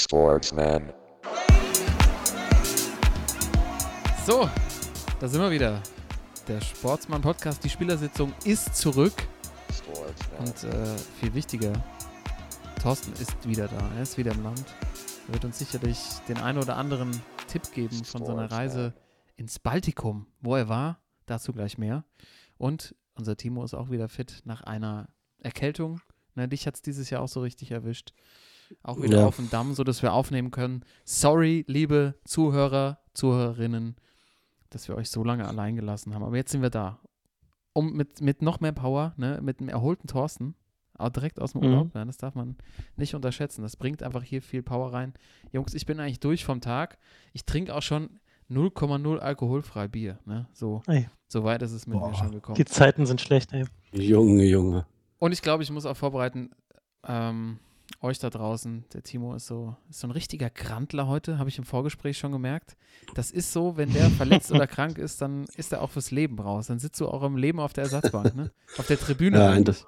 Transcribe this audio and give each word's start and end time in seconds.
Sportsman. 0.00 0.92
So, 4.26 4.48
da 5.20 5.28
sind 5.28 5.40
wir 5.40 5.50
wieder. 5.50 5.82
Der 6.48 6.60
Sportsmann-Podcast, 6.60 7.62
die 7.62 7.68
Spielersitzung 7.68 8.32
ist 8.44 8.74
zurück. 8.74 9.12
Und 10.38 10.64
äh, 10.64 10.96
viel 11.20 11.34
wichtiger, 11.34 11.72
Thorsten 12.82 13.12
ist 13.20 13.46
wieder 13.46 13.68
da. 13.68 13.90
Er 13.96 14.02
ist 14.02 14.16
wieder 14.16 14.32
im 14.32 14.42
Land. 14.42 14.64
Er 15.28 15.34
wird 15.34 15.44
uns 15.44 15.58
sicherlich 15.58 15.98
den 16.28 16.38
einen 16.38 16.58
oder 16.58 16.76
anderen 16.76 17.10
Tipp 17.48 17.70
geben 17.74 18.02
von 18.04 18.24
seiner 18.24 18.50
Reise 18.50 18.94
ins 19.36 19.58
Baltikum. 19.58 20.26
Wo 20.40 20.56
er 20.56 20.68
war, 20.70 21.02
dazu 21.26 21.52
gleich 21.52 21.76
mehr. 21.76 22.04
Und 22.56 22.94
unser 23.14 23.36
Timo 23.36 23.64
ist 23.64 23.74
auch 23.74 23.90
wieder 23.90 24.08
fit 24.08 24.40
nach 24.44 24.62
einer 24.62 25.10
Erkältung. 25.38 26.00
Ne, 26.34 26.48
dich 26.48 26.66
hat 26.66 26.76
es 26.76 26.82
dieses 26.82 27.10
Jahr 27.10 27.20
auch 27.20 27.28
so 27.28 27.42
richtig 27.42 27.70
erwischt. 27.70 28.14
Auch 28.82 29.00
wieder 29.02 29.20
Ja. 29.20 29.26
auf 29.26 29.36
dem 29.36 29.50
Damm, 29.50 29.74
sodass 29.74 30.02
wir 30.02 30.12
aufnehmen 30.12 30.50
können. 30.50 30.84
Sorry, 31.04 31.64
liebe 31.68 32.14
Zuhörer, 32.24 32.98
Zuhörerinnen, 33.14 33.96
dass 34.70 34.88
wir 34.88 34.96
euch 34.96 35.10
so 35.10 35.24
lange 35.24 35.46
allein 35.46 35.76
gelassen 35.76 36.14
haben. 36.14 36.22
Aber 36.24 36.36
jetzt 36.36 36.52
sind 36.52 36.62
wir 36.62 36.70
da. 36.70 37.00
Um 37.72 37.92
mit, 37.92 38.20
mit 38.20 38.42
noch 38.42 38.60
mehr 38.60 38.72
Power, 38.72 39.14
ne, 39.16 39.40
mit 39.42 39.60
einem 39.60 39.68
erholten 39.68 40.08
Thorsten, 40.08 40.54
auch 40.98 41.08
direkt 41.10 41.40
aus 41.40 41.52
dem 41.52 41.60
Mhm. 41.62 41.66
Urlaub, 41.68 41.94
ja, 41.94 42.04
das 42.04 42.16
darf 42.18 42.34
man 42.34 42.56
nicht 42.96 43.14
unterschätzen. 43.14 43.62
Das 43.62 43.76
bringt 43.76 44.02
einfach 44.02 44.22
hier 44.22 44.42
viel 44.42 44.62
Power 44.62 44.92
rein. 44.92 45.14
Jungs, 45.52 45.74
ich 45.74 45.86
bin 45.86 45.98
eigentlich 46.00 46.20
durch 46.20 46.44
vom 46.44 46.60
Tag. 46.60 46.98
Ich 47.32 47.44
trinke 47.46 47.74
auch 47.74 47.82
schon 47.82 48.18
0,0 48.50 49.18
alkoholfrei 49.18 49.86
Bier. 49.88 50.18
Ne? 50.26 50.48
So, 50.52 50.82
Ey. 50.88 51.08
so 51.28 51.44
weit 51.44 51.62
ist 51.62 51.72
es 51.72 51.86
mit 51.86 51.96
mir 51.96 52.02
Boah. 52.08 52.14
schon 52.14 52.32
gekommen. 52.32 52.56
Die 52.56 52.64
Zeiten 52.64 53.06
sind 53.06 53.20
schlecht, 53.20 53.52
ey. 53.52 53.64
Junge, 53.92 54.44
Junge. 54.44 54.86
Und 55.18 55.32
ich 55.32 55.40
glaube, 55.40 55.62
ich 55.62 55.70
muss 55.70 55.86
auch 55.86 55.96
vorbereiten, 55.96 56.50
ähm, 57.06 57.60
euch 58.00 58.18
da 58.18 58.30
draußen, 58.30 58.84
der 58.92 59.02
Timo 59.02 59.34
ist 59.34 59.46
so, 59.46 59.76
ist 59.88 60.00
so 60.00 60.06
ein 60.06 60.12
richtiger 60.12 60.50
Krantler 60.50 61.06
heute, 61.06 61.38
habe 61.38 61.48
ich 61.48 61.58
im 61.58 61.64
Vorgespräch 61.64 62.18
schon 62.18 62.32
gemerkt. 62.32 62.76
Das 63.14 63.30
ist 63.30 63.52
so, 63.52 63.76
wenn 63.76 63.92
der 63.92 64.10
verletzt 64.10 64.50
oder 64.52 64.66
krank 64.68 64.98
ist, 64.98 65.20
dann 65.20 65.44
ist 65.56 65.72
er 65.72 65.82
auch 65.82 65.90
fürs 65.90 66.10
Leben 66.10 66.38
raus. 66.38 66.68
Dann 66.68 66.78
sitzt 66.78 67.00
du 67.00 67.08
auch 67.08 67.22
im 67.22 67.36
Leben 67.36 67.60
auf 67.60 67.72
der 67.72 67.84
Ersatzbank, 67.84 68.34
ne? 68.34 68.50
Auf 68.78 68.86
der 68.86 68.98
Tribüne 68.98 69.38
Ja, 69.38 69.50
eigentlich. 69.50 69.84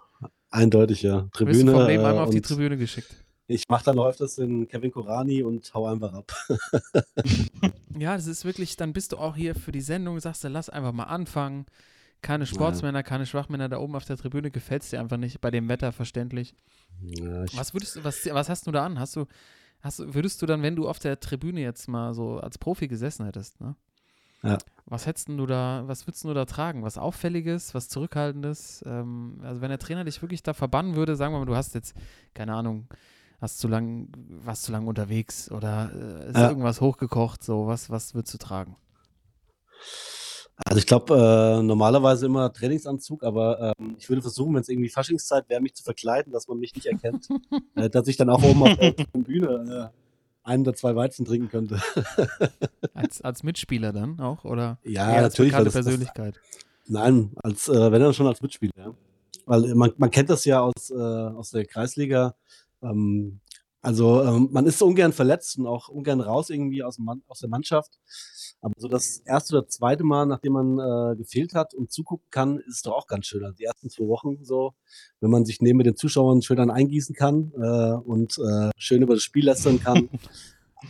Eindeutig, 0.51 1.03
ja. 1.03 1.29
Du 1.37 1.47
wirst 1.47 1.61
Tribüne. 1.61 1.73
vom 1.73 1.87
Leben 1.87 2.03
äh, 2.03 2.07
einmal 2.07 2.25
auf 2.25 2.31
die 2.31 2.43
Tribüne 2.43 2.77
geschickt. 2.77 3.15
Ich 3.47 3.69
mache 3.69 3.85
dann 3.85 3.99
öfters 3.99 4.37
den 4.37 4.69
Kevin 4.69 4.93
Korani 4.93 5.43
und 5.43 5.73
hau 5.75 5.87
einfach 5.87 6.13
ab. 6.13 6.33
Ja, 7.99 8.17
das 8.17 8.27
ist 8.27 8.45
wirklich, 8.47 8.77
dann 8.77 8.95
bist 8.95 9.13
du 9.13 9.19
auch 9.19 9.37
hier 9.37 9.55
für 9.55 9.71
die 9.71 9.83
Sendung, 9.83 10.19
sagst 10.19 10.43
du, 10.45 10.49
lass 10.49 10.71
einfach 10.71 10.93
mal 10.93 11.05
anfangen. 11.05 11.67
Keine 12.23 12.47
Sportsmänner, 12.47 13.03
keine 13.03 13.27
Schwachmänner 13.27 13.69
da 13.69 13.79
oben 13.79 13.97
auf 13.97 14.05
der 14.05 14.17
Tribüne, 14.17 14.51
gefällt 14.51 14.83
es 14.83 14.91
dir 14.91 15.01
einfach 15.01 15.17
nicht, 15.17 15.41
bei 15.41 15.51
dem 15.51 15.69
Wetter 15.69 15.93
verständlich. 15.93 16.55
Ja, 17.03 17.45
Was 17.53 17.75
würdest 17.75 17.97
du, 17.97 18.05
was, 18.05 18.25
was 18.27 18.49
hast 18.49 18.67
du 18.67 18.71
da 18.71 18.87
an? 18.87 18.99
Hast 18.99 19.17
du, 19.17 19.27
hast 19.81 19.99
du, 19.99 20.15
würdest 20.15 20.41
du 20.41 20.47
dann, 20.47 20.63
wenn 20.63 20.77
du 20.77 20.89
auf 20.89 21.01
der 21.01 21.19
Tribüne 21.19 21.61
jetzt 21.61 21.89
mal 21.89 22.15
so 22.15 22.39
als 22.39 22.59
Profi 22.59 22.87
gesessen 22.89 23.27
hättest, 23.27 23.61
ne? 23.61 23.75
Ja. 24.45 24.59
Was 24.87 25.07
hättest 25.07 25.29
du 25.29 25.47
da, 25.47 25.85
was 25.87 26.07
würdest 26.07 26.25
du 26.25 26.35
da 26.35 26.45
tragen? 26.45 26.83
Was 26.83 26.99
Auffälliges, 26.99 27.75
was 27.75 27.89
Zurückhaltendes? 27.89 28.83
Ähm, 28.87 29.39
also 29.43 29.61
wenn 29.61 29.69
der 29.71 29.79
Trainer 29.79 30.05
dich 30.05 30.21
wirklich 30.21 30.43
da 30.43 30.53
verbannen 30.53 30.97
würde, 30.97 31.15
sagen 31.17 31.33
wir 31.35 31.39
mal, 31.39 31.45
du 31.47 31.55
hast 31.57 31.75
jetzt, 31.75 31.97
keine 32.35 32.55
Ahnung, 32.55 32.89
hast 33.41 33.59
zu 33.59 33.69
lang, 33.69 34.09
warst 34.45 34.65
zu 34.65 34.73
lang 34.73 34.87
unterwegs 34.89 35.51
oder 35.51 35.93
äh, 35.95 36.31
ist 36.31 36.37
Ja. 36.37 36.49
irgendwas 36.49 36.81
hochgekocht, 36.81 37.43
so, 37.45 37.67
was, 37.69 37.91
was 37.91 38.15
würdest 38.15 38.35
du 38.35 38.39
tragen? 38.39 38.77
Also 40.67 40.79
ich 40.79 40.87
glaube, 40.87 41.15
äh, 41.59 41.63
normalerweise 41.63 42.27
immer 42.27 42.53
Trainingsanzug, 42.53 43.23
aber 43.25 43.75
ähm, 43.79 43.97
ich 43.99 44.09
würde 44.09 44.23
versuchen, 44.23 44.55
wenn 44.55 44.63
es 44.63 44.69
irgendwie 44.69 44.89
Faschingszeit 44.89 45.49
wäre, 45.49 45.61
mich 45.61 45.75
zu 45.75 45.83
verkleiden, 45.83 46.33
dass 46.33 46.49
man 46.49 46.59
mich 46.59 46.75
nicht 46.75 46.87
erkennt. 46.87 47.29
äh, 47.77 47.91
dass 47.91 48.09
ich 48.09 48.17
dann 48.17 48.31
auch 48.31 48.43
oben 48.43 48.63
auf 48.63 48.77
der 48.77 48.93
Bühne 49.13 49.91
äh, 49.93 49.99
ein 50.45 50.63
oder 50.63 50.75
zwei 50.75 50.97
Weizen 50.97 51.25
trinken 51.25 51.49
könnte. 51.49 51.81
Als, 52.95 53.23
als 53.23 53.43
Mitspieler 53.43 53.93
dann 53.93 54.19
auch? 54.21 54.45
Oder 54.45 54.79
Ja, 54.85 55.07
als 55.07 55.23
natürlich, 55.35 55.53
weil 55.53 55.65
bekannte 55.65 55.79
das- 55.79 55.85
Persönlichkeit? 55.85 56.41
Nein, 56.89 57.31
als 57.43 57.69
äh, 57.69 57.93
wenn 57.93 58.01
dann 58.03 58.13
schon 58.13 58.27
als 58.27 58.43
Mitspieler. 58.43 58.73
Ja. 58.77 58.95
Weil 59.47 59.75
man, 59.75 59.93
man 59.97 60.11
kennt 60.11 60.31
das 60.31 60.45
ja 60.45 60.61
aus, 60.61 60.91
äh, 60.91 60.95
aus 60.95 61.51
der 61.51 61.65
Kreisliga. 61.65 62.35
Ähm, 62.83 63.41
also 63.83 64.23
ähm, 64.23 64.49
man 64.53 64.65
ist 64.67 64.79
so 64.79 64.87
ungern 64.87 65.13
verletzt 65.13 65.59
und 65.59 65.67
auch 65.67 65.89
ungern 65.89 66.21
raus 66.21 66.51
irgendwie 66.51 66.85
aus, 66.85 66.97
dem 66.97 67.05
Mann, 67.05 67.23
aus 67.27 67.41
der 67.41 67.49
Mannschaft. 67.49 67.99
Aber 68.61 68.75
so 68.79 68.87
das 68.87 69.19
erste 69.27 69.57
oder 69.57 69.67
zweite 69.67 70.05
Mal, 70.05 70.25
nachdem 70.25 70.53
man 70.53 70.79
äh, 70.79 71.17
gefehlt 71.17 71.53
hat 71.55 71.75
und 71.75 71.91
zugucken 71.91 72.29
kann, 72.31 72.59
ist 72.59 72.77
es 72.77 72.83
doch 72.83 72.93
auch 72.93 73.09
ganz 73.09 73.27
schön. 73.27 73.45
Also 73.45 73.57
die 73.57 73.65
ersten 73.65 73.91
zwei 73.91 74.07
Wochen 74.07 74.45
so, 74.45 74.75
wenn 75.21 75.31
man 75.31 75.45
sich 75.45 75.61
neben 75.61 75.81
den 75.81 75.97
Zuschauern 75.97 76.43
schön 76.43 76.59
dann 76.59 76.71
eingießen 76.71 77.17
kann 77.17 77.53
äh, 77.61 77.95
und 77.95 78.39
äh, 78.39 78.71
schön 78.77 79.03
über 79.03 79.15
das 79.15 79.25
Spiel 79.25 79.45
lästern 79.45 79.81
kann. 79.81 80.09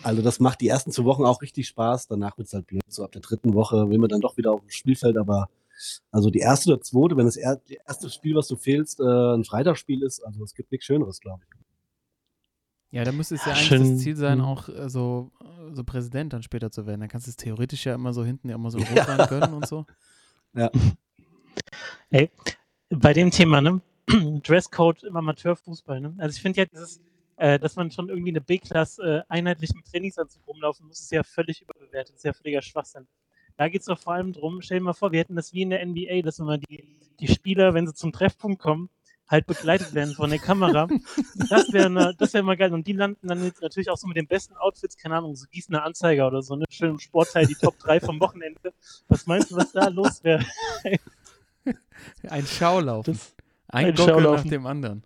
Also 0.03 0.23
das 0.23 0.41
macht 0.41 0.63
die 0.63 0.69
ersten 0.69 0.91
zwei 0.91 1.05
Wochen 1.05 1.27
auch 1.27 1.43
richtig 1.43 1.69
Spaß. 1.69 2.09
Danach 2.09 2.39
wird 2.39 2.47
es 2.47 2.55
halt 2.55 2.67
blöd. 2.67 2.81
So 2.89 3.05
ab 3.05 3.13
der 3.13 3.21
dritten 3.21 3.53
Woche 3.53 3.91
will 3.91 3.99
man 3.99 4.09
dann 4.09 4.23
doch 4.23 4.39
wieder 4.39 4.53
auf 4.53 4.61
dem 4.61 4.71
Spielfeld, 4.71 5.19
aber 5.19 5.51
also 6.11 6.31
die 6.31 6.39
erste 6.39 6.73
oder 6.73 6.81
zweite, 6.81 7.19
wenn 7.19 7.27
das 7.27 7.37
er, 7.37 7.61
erste 7.87 8.09
Spiel, 8.09 8.35
was 8.35 8.49
du 8.49 8.57
fehlst, 8.57 9.01
äh, 9.01 9.35
ein 9.35 9.45
Freitagsspiel 9.45 10.03
ist, 10.03 10.25
also 10.25 10.43
es 10.45 10.55
gibt 10.55 10.73
nichts 10.73 10.87
Schöneres, 10.87 11.21
glaube 11.21 11.43
ich. 11.45 11.62
Ja, 12.93 13.05
da 13.05 13.13
müsste 13.13 13.35
es 13.35 13.41
ja 13.45 13.49
Ja, 13.49 13.55
eigentlich 13.55 13.69
schön, 13.69 13.95
das 13.95 14.03
Ziel 14.03 14.17
sein, 14.17 14.39
mhm. 14.39 14.45
auch 14.45 14.69
äh, 14.69 14.89
so, 14.89 15.33
äh, 15.41 15.75
so 15.75 15.83
Präsident 15.83 16.35
dann 16.35 16.43
später 16.43 16.71
zu 16.71 16.87
werden. 16.87 17.01
Dann 17.01 17.09
kannst 17.09 17.27
du 17.27 17.31
es 17.31 17.37
theoretisch 17.37 17.87
ja 17.87 17.95
immer 17.95 18.13
so 18.13 18.23
hinten 18.23 18.51
ja 18.51 18.55
immer 18.55 18.71
so 18.71 18.79
rot 18.79 19.09
rein 19.09 19.27
gönnen 19.29 19.55
und 19.55 19.67
so. 19.67 19.87
Bei 22.91 23.13
dem 23.15 23.31
Thema, 23.31 23.63
ne? 23.63 23.81
Dresscode 24.43 25.05
im 25.05 25.17
Amateurfußball, 25.17 26.01
ne? 26.01 26.15
Also 26.19 26.37
ich 26.37 26.43
finde 26.43 26.61
ja 26.61 26.67
dieses, 26.67 27.01
äh, 27.37 27.59
dass 27.59 27.77
man 27.77 27.91
schon 27.91 28.11
irgendwie 28.11 28.31
eine 28.31 28.43
B-Klasse 28.43 29.03
äh, 29.03 29.33
einheitlich 29.33 29.73
mit 29.75 29.87
Trainingsanzug 29.87 30.47
rumlaufen 30.47 30.87
muss, 30.87 31.01
ist 31.01 31.13
ja 31.13 31.23
völlig 31.23 31.63
überbewertet, 31.63 32.17
ist 32.17 32.25
ja 32.25 32.35
völliger 32.35 32.61
Schwachsinn. 32.61 33.07
Da 33.57 33.71
geht 33.71 33.81
es 33.81 33.87
doch 33.87 33.99
vor 33.99 34.13
allem 34.13 34.35
drum, 34.35 34.61
stell 34.61 34.79
dir 34.79 34.85
mal 34.85 34.93
vor, 34.93 35.13
wir 35.13 35.21
hätten 35.21 35.37
das 35.37 35.55
wie 35.55 35.63
in 35.63 35.71
der 35.71 35.85
NBA, 35.87 36.21
dass 36.23 36.39
immer 36.39 36.59
die, 36.59 36.99
die 37.21 37.29
Spieler, 37.29 37.73
wenn 37.73 37.87
sie 37.87 37.95
zum 37.95 38.13
Treffpunkt 38.13 38.61
kommen, 38.61 38.91
halt 39.29 39.47
begleitet 39.47 39.95
werden 39.95 40.15
von 40.15 40.29
der 40.31 40.39
Kamera. 40.39 40.89
Das 41.49 41.73
wäre 41.73 41.89
ne, 41.89 42.15
das 42.19 42.35
wär 42.35 42.43
mal 42.43 42.57
geil. 42.57 42.73
Und 42.75 42.87
die 42.87 42.93
landen 42.93 43.29
dann 43.29 43.43
jetzt 43.45 43.63
natürlich 43.63 43.89
auch 43.91 43.97
so 43.97 44.07
mit 44.07 44.17
den 44.17 44.27
besten 44.27 44.55
Outfits, 44.57 44.97
keine 44.97 45.17
Ahnung, 45.17 45.35
so 45.37 45.47
Gießener 45.51 45.83
Anzeiger 45.85 46.27
oder 46.27 46.43
so, 46.43 46.55
ne? 46.57 46.65
Schön 46.71 46.91
im 46.91 46.99
Sportteil, 46.99 47.47
die 47.47 47.55
Top 47.55 47.79
3 47.79 48.01
vom 48.01 48.21
Wochenende. 48.21 48.73
Was 49.09 49.27
meinst 49.27 49.51
du, 49.51 49.57
was 49.57 49.73
da 49.73 49.89
los 49.89 50.23
wäre? 50.23 50.45
Ein 52.29 52.47
Schaulaufen. 52.47 53.15
Das- 53.15 53.35
ein 53.69 53.87
ein 53.87 53.95
Gockel 53.95 54.15
nach 54.15 54.21
Schaulaufen. 54.23 54.51
dem 54.51 54.67
anderen. 54.67 55.03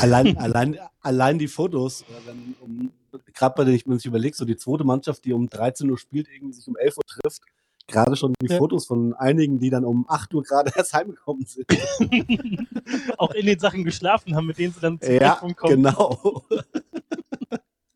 Allein, 0.00 0.36
allein, 0.36 0.78
allein 1.00 1.38
die 1.38 1.48
Fotos, 1.48 2.02
äh, 2.02 2.04
wenn 2.26 2.54
um, 2.60 2.92
gerade 3.34 3.54
bei 3.56 3.64
den, 3.64 3.74
ich, 3.74 3.84
ich 3.86 4.06
überlege, 4.06 4.36
so 4.36 4.44
die 4.44 4.56
zweite 4.56 4.84
Mannschaft, 4.84 5.24
die 5.24 5.32
um 5.32 5.48
13 5.48 5.90
Uhr 5.90 5.98
spielt, 5.98 6.28
irgendwie 6.28 6.52
sich 6.52 6.68
um 6.68 6.76
11 6.76 6.98
Uhr 6.98 7.02
trifft, 7.06 7.42
gerade 7.90 8.16
schon 8.16 8.32
die 8.42 8.46
Ja. 8.50 8.58
Fotos 8.58 8.86
von 8.86 9.14
einigen, 9.14 9.58
die 9.58 9.70
dann 9.70 9.84
um 9.84 10.04
8 10.08 10.32
Uhr 10.34 10.42
gerade 10.42 10.72
erst 10.76 10.94
heimgekommen 10.94 11.44
sind. 11.46 11.66
auch 13.18 13.32
in 13.32 13.46
den 13.46 13.58
Sachen 13.58 13.84
geschlafen 13.84 14.34
haben, 14.34 14.46
mit 14.46 14.58
denen 14.58 14.72
sie 14.72 14.80
dann 14.80 15.00
zum 15.00 15.14
ja, 15.14 15.34
kommen. 15.56 15.82
genau. 15.82 16.42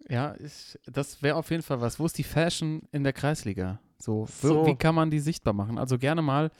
Ja, 0.08 0.34
ich, 0.38 0.78
das 0.86 1.22
wäre 1.22 1.36
auf 1.36 1.50
jeden 1.50 1.62
Fall 1.62 1.80
was. 1.80 1.98
Wo 1.98 2.06
ist 2.06 2.18
die 2.18 2.24
Fashion 2.24 2.82
in 2.92 3.04
der 3.04 3.12
Kreisliga? 3.12 3.80
So, 3.98 4.26
So. 4.40 4.66
wie 4.66 4.76
kann 4.76 4.94
man 4.94 5.10
die 5.10 5.20
sichtbar 5.20 5.54
machen? 5.54 5.78
Also 5.78 5.98
gerne 5.98 6.20
mal, 6.22 6.50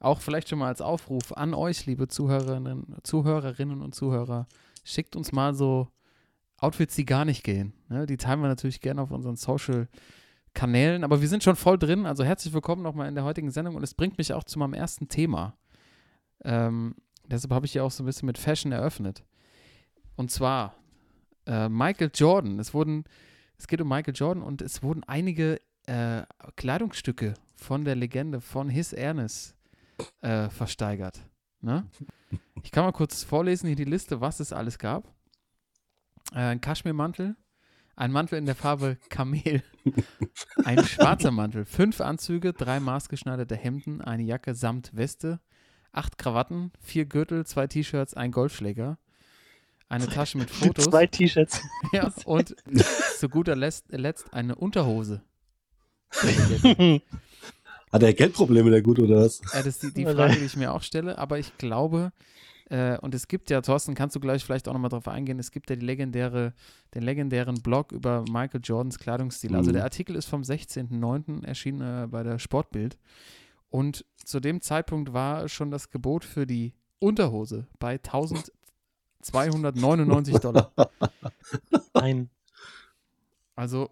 auch 0.00 0.20
vielleicht 0.20 0.48
schon 0.48 0.58
mal 0.58 0.68
als 0.68 0.80
Aufruf 0.82 1.32
an 1.32 1.54
euch, 1.54 1.86
liebe 1.86 2.08
Zuhörerinnen, 2.08 2.96
Zuhörerinnen 3.02 3.80
und 3.80 3.94
Zuhörer, 3.94 4.46
schickt 4.84 5.16
uns 5.16 5.32
mal 5.32 5.54
so 5.54 5.88
Outfits, 6.58 6.94
die 6.94 7.06
gar 7.06 7.24
nicht 7.24 7.42
gehen. 7.42 7.72
Ne? 7.88 8.06
Die 8.06 8.18
teilen 8.18 8.40
wir 8.40 8.48
natürlich 8.48 8.80
gerne 8.82 9.00
auf 9.00 9.10
unseren 9.10 9.36
Social 9.36 9.88
Kanälen, 10.54 11.04
aber 11.04 11.20
wir 11.20 11.28
sind 11.28 11.42
schon 11.42 11.56
voll 11.56 11.78
drin. 11.78 12.06
Also 12.06 12.24
herzlich 12.24 12.52
willkommen 12.52 12.82
nochmal 12.82 13.08
in 13.08 13.14
der 13.14 13.24
heutigen 13.24 13.50
Sendung 13.50 13.76
und 13.76 13.82
es 13.82 13.94
bringt 13.94 14.18
mich 14.18 14.32
auch 14.32 14.44
zu 14.44 14.58
meinem 14.58 14.74
ersten 14.74 15.08
Thema. 15.08 15.56
Ähm, 16.44 16.94
deshalb 17.26 17.52
habe 17.52 17.66
ich 17.66 17.74
ja 17.74 17.82
auch 17.82 17.90
so 17.90 18.02
ein 18.02 18.06
bisschen 18.06 18.26
mit 18.26 18.38
Fashion 18.38 18.72
eröffnet. 18.72 19.24
Und 20.16 20.30
zwar 20.30 20.74
äh, 21.46 21.68
Michael 21.68 22.10
Jordan. 22.14 22.58
Es 22.58 22.74
wurden, 22.74 23.04
es 23.58 23.66
geht 23.68 23.80
um 23.80 23.88
Michael 23.88 24.14
Jordan 24.14 24.42
und 24.42 24.62
es 24.62 24.82
wurden 24.82 25.04
einige 25.04 25.60
äh, 25.86 26.22
Kleidungsstücke 26.56 27.34
von 27.54 27.84
der 27.84 27.94
Legende 27.94 28.40
von 28.40 28.68
His 28.68 28.92
Ernest 28.92 29.56
äh, 30.20 30.48
versteigert. 30.48 31.20
Ne? 31.60 31.86
Ich 32.62 32.70
kann 32.70 32.84
mal 32.84 32.92
kurz 32.92 33.22
vorlesen 33.22 33.66
hier 33.66 33.76
die 33.76 33.84
Liste, 33.84 34.20
was 34.20 34.40
es 34.40 34.52
alles 34.52 34.78
gab. 34.78 35.12
Äh, 36.32 36.38
ein 36.38 36.60
Kaschmirmantel, 36.60 37.36
ein 38.00 38.12
Mantel 38.12 38.38
in 38.38 38.46
der 38.46 38.54
Farbe 38.54 38.96
Kamel, 39.10 39.62
ein 40.64 40.82
schwarzer 40.84 41.30
Mantel, 41.30 41.66
fünf 41.66 42.00
Anzüge, 42.00 42.54
drei 42.54 42.80
maßgeschneiderte 42.80 43.56
Hemden, 43.56 44.00
eine 44.00 44.22
Jacke 44.22 44.54
samt 44.54 44.96
Weste, 44.96 45.38
acht 45.92 46.16
Krawatten, 46.16 46.72
vier 46.80 47.04
Gürtel, 47.04 47.44
zwei 47.44 47.66
T-Shirts, 47.66 48.14
ein 48.14 48.32
Golfschläger, 48.32 48.96
eine 49.90 50.08
Tasche 50.08 50.38
mit 50.38 50.50
Fotos. 50.50 50.86
Zwei 50.86 51.06
T-Shirts. 51.06 51.60
Ja, 51.92 52.10
und 52.24 52.56
zu 53.18 53.28
guter 53.28 53.54
Letzt, 53.54 53.92
Letzt 53.92 54.32
eine 54.32 54.54
Unterhose. 54.54 55.22
Hat 57.92 58.02
er 58.02 58.14
Geldprobleme, 58.14 58.70
der 58.70 58.80
Gut, 58.80 58.98
oder 58.98 59.16
was? 59.16 59.40
Äh, 59.52 59.62
das 59.62 59.66
ist 59.66 59.82
die, 59.82 59.92
die 59.92 60.06
Oder? 60.06 60.14
Frage, 60.14 60.36
die 60.36 60.46
ich 60.46 60.56
mir 60.56 60.72
auch 60.72 60.82
stelle, 60.82 61.18
aber 61.18 61.38
ich 61.38 61.58
glaube, 61.58 62.12
Äh, 62.70 62.96
und 62.98 63.14
es 63.14 63.28
gibt 63.28 63.50
ja, 63.50 63.60
Thorsten, 63.60 63.94
kannst 63.94 64.16
du 64.16 64.20
gleich 64.20 64.44
vielleicht 64.44 64.68
auch 64.68 64.72
nochmal 64.72 64.88
drauf 64.90 65.08
eingehen, 65.08 65.38
es 65.38 65.50
gibt 65.50 65.68
ja 65.70 65.76
die 65.76 65.84
legendäre, 65.84 66.54
den 66.94 67.02
legendären 67.02 67.60
Blog 67.62 67.92
über 67.92 68.24
Michael 68.30 68.60
Jordans 68.62 68.98
Kleidungsstil. 68.98 69.54
Also 69.54 69.70
Mhm. 69.70 69.74
der 69.74 69.84
Artikel 69.84 70.16
ist 70.16 70.26
vom 70.26 70.42
16.09. 70.42 71.44
erschienen 71.44 72.04
äh, 72.04 72.06
bei 72.06 72.22
der 72.22 72.38
Sportbild. 72.38 72.98
Und 73.68 74.04
zu 74.24 74.40
dem 74.40 74.60
Zeitpunkt 74.60 75.12
war 75.12 75.48
schon 75.48 75.70
das 75.70 75.90
Gebot 75.90 76.24
für 76.24 76.46
die 76.46 76.72
Unterhose 77.00 77.66
bei 77.78 77.92
1299 77.94 80.38
Dollar. 80.38 80.72
Nein. 81.94 82.30
Also, 83.54 83.90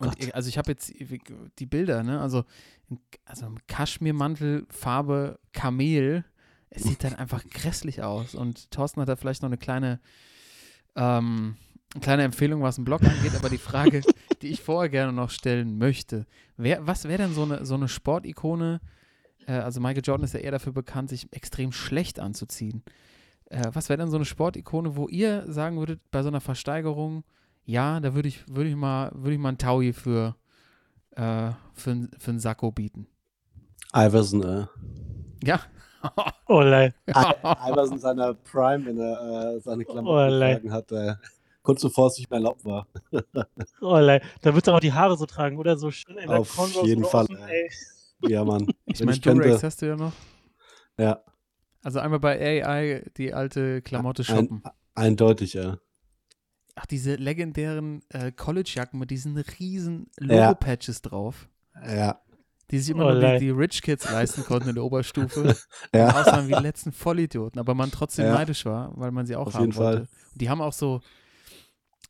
Oh 0.00 0.04
und 0.04 0.32
also 0.34 0.48
ich 0.48 0.58
habe 0.58 0.70
jetzt 0.70 0.92
die 1.58 1.66
Bilder, 1.66 2.04
ne? 2.04 2.20
Also, 2.20 2.44
also 3.24 3.52
Kaschmirmantel, 3.66 4.64
Farbe 4.70 5.40
Kamel. 5.52 6.24
Es 6.74 6.84
sieht 6.84 7.04
dann 7.04 7.14
einfach 7.14 7.44
grässlich 7.50 8.02
aus. 8.02 8.34
Und 8.34 8.70
Thorsten 8.70 9.00
hat 9.00 9.08
da 9.08 9.16
vielleicht 9.16 9.42
noch 9.42 9.48
eine 9.48 9.58
kleine, 9.58 10.00
ähm, 10.96 11.56
eine 11.94 12.00
kleine 12.00 12.22
Empfehlung, 12.22 12.62
was 12.62 12.78
einen 12.78 12.84
Blog 12.86 13.02
angeht. 13.02 13.34
Aber 13.36 13.48
die 13.50 13.58
Frage, 13.58 14.02
die 14.42 14.48
ich 14.48 14.62
vorher 14.62 14.88
gerne 14.88 15.12
noch 15.12 15.30
stellen 15.30 15.76
möchte, 15.78 16.26
wer, 16.56 16.86
was 16.86 17.04
wäre 17.04 17.18
denn 17.22 17.34
so 17.34 17.42
eine, 17.42 17.64
so 17.66 17.74
eine 17.74 17.88
Sportikone? 17.88 18.80
Äh, 19.46 19.52
also 19.52 19.80
Michael 19.80 20.02
Jordan 20.04 20.24
ist 20.24 20.34
ja 20.34 20.40
eher 20.40 20.50
dafür 20.52 20.72
bekannt, 20.72 21.10
sich 21.10 21.30
extrem 21.32 21.72
schlecht 21.72 22.18
anzuziehen. 22.20 22.82
Äh, 23.50 23.68
was 23.72 23.88
wäre 23.90 23.98
denn 23.98 24.10
so 24.10 24.16
eine 24.16 24.24
Sportikone, 24.24 24.96
wo 24.96 25.08
ihr 25.08 25.44
sagen 25.52 25.76
würdet, 25.78 26.00
bei 26.10 26.22
so 26.22 26.28
einer 26.28 26.40
Versteigerung, 26.40 27.24
ja, 27.64 28.00
da 28.00 28.14
würde 28.14 28.28
ich, 28.28 28.42
würde 28.48 28.70
ich 28.70 28.76
mal, 28.76 29.12
würde 29.14 29.34
ich 29.34 29.38
mal 29.38 29.50
einen 29.50 29.58
Taui 29.58 29.92
für, 29.92 30.36
äh, 31.10 31.50
für, 31.74 31.90
ein- 31.90 32.10
für 32.18 32.30
einen 32.30 32.40
Sakko 32.40 32.72
bieten. 32.72 33.06
Iverson, 33.94 34.42
äh. 34.42 34.66
Ja. 35.44 35.60
Oh, 36.48 36.60
lei. 36.60 36.92
I- 37.08 37.70
Iverson 37.70 37.98
seiner 37.98 38.34
Prime, 38.34 38.84
wenn 38.86 38.98
er 38.98 39.54
äh, 39.56 39.60
seine 39.60 39.84
Klamotten 39.84 40.08
Oh, 40.08 40.30
getragen 40.30 40.72
hat, 40.72 40.92
äh, 40.92 41.14
kurz 41.62 41.82
bevor 41.82 42.08
es 42.08 42.18
nicht 42.18 42.30
mehr 42.30 42.38
erlaubt 42.38 42.64
war. 42.64 42.86
Oh, 43.80 43.98
lei. 43.98 44.20
Da 44.42 44.54
wird 44.54 44.66
er 44.68 44.74
auch 44.74 44.80
die 44.80 44.92
Haare 44.92 45.16
so 45.16 45.26
tragen, 45.26 45.56
oder? 45.58 45.76
So 45.76 45.90
schön 45.90 46.16
in 46.18 46.28
der 46.28 46.38
Auf 46.40 46.54
Cornrows 46.54 46.86
jeden 46.86 47.04
Fall, 47.04 47.24
offen. 47.24 47.38
Ja, 48.20 48.44
Mann. 48.44 48.66
Ich 48.86 49.00
Wenn 49.00 49.06
meine, 49.06 49.18
Durex 49.20 49.62
hast 49.62 49.82
du 49.82 49.86
ja 49.86 49.96
noch. 49.96 50.12
Ja, 50.98 51.22
Also 51.82 51.98
einmal 52.00 52.20
bei 52.20 52.62
AI 52.64 53.10
die 53.16 53.32
alte 53.34 53.82
Klamotte 53.82 54.22
shoppen. 54.24 54.62
ein, 54.64 54.72
eindeutig, 54.94 55.54
ja. 55.54 55.78
Ach, 56.74 56.86
diese 56.86 57.16
legendären 57.16 58.02
äh, 58.10 58.30
College-Jacken 58.32 58.98
mit 58.98 59.10
diesen 59.10 59.36
riesen 59.36 60.10
Ja. 60.20 60.46
Logo-Patches 60.48 61.02
drauf, 61.02 61.48
Ja, 61.86 62.20
die 62.72 62.78
sich 62.80 62.90
immer 62.90 63.06
Oh, 63.06 63.12
nur 63.12 63.20
die, 63.34 63.38
die 63.38 63.50
Rich 63.50 63.82
Kids 63.82 64.10
leisten 64.10 64.42
konnten 64.44 64.70
in 64.70 64.74
der 64.74 64.82
Oberstufe. 64.84 65.54
ja. 65.94 66.08
Aussahen 66.20 66.48
wie 66.48 66.54
die 66.54 66.62
letzten 66.62 66.90
Vollidioten, 66.90 67.60
aber 67.60 67.74
man 67.74 67.90
trotzdem 67.92 68.26
Ja. 68.26 68.34
neidisch 68.34 68.64
war, 68.64 68.90
weil 68.96 69.12
man 69.12 69.26
sie 69.26 69.36
auch 69.36 69.46
Auf 69.48 69.54
haben 69.54 69.60
jeden 69.62 69.72
Fall. 69.74 69.84
wollte. 69.98 70.00
Und 70.32 70.40
die 70.40 70.50
haben 70.50 70.60
auch 70.60 70.72
so, 70.72 71.00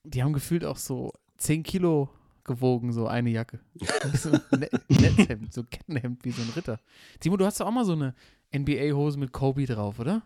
die 0.05 0.23
haben 0.23 0.32
gefühlt 0.32 0.64
auch 0.64 0.76
so 0.79 1.12
10 1.37 1.62
Kilo 1.64 2.09
gewogen, 2.44 2.93
so 2.93 3.06
eine 3.06 3.31
Jacke. 3.31 3.61
so 4.14 4.31
ein 4.31 4.41
Ne- 4.61 4.70
Netzhemd, 4.88 5.53
so 5.53 5.62
Kettenhemd 5.64 6.25
wie 6.25 6.31
so 6.31 6.43
ein 6.43 6.49
Ritter. 6.56 6.79
Timo, 7.20 7.37
du 7.37 7.44
hast 7.44 7.61
doch 7.61 7.67
auch 7.67 7.70
mal 7.73 7.85
so 7.85 7.93
eine 7.93 8.15
NBA-Hose 8.55 9.19
mit 9.19 9.32
Kobe 9.32 9.67
drauf, 9.67 9.99
oder? 9.99 10.23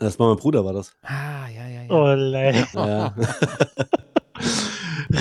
Das 0.00 0.18
war 0.18 0.28
mein 0.28 0.36
Bruder, 0.36 0.64
war 0.64 0.72
das. 0.72 0.94
Ah, 1.02 1.48
ja, 1.48 1.66
ja, 1.66 1.82
ja. 1.82 1.90
Oh, 1.90 2.14
lei. 2.14 2.64
Ja. 2.74 3.14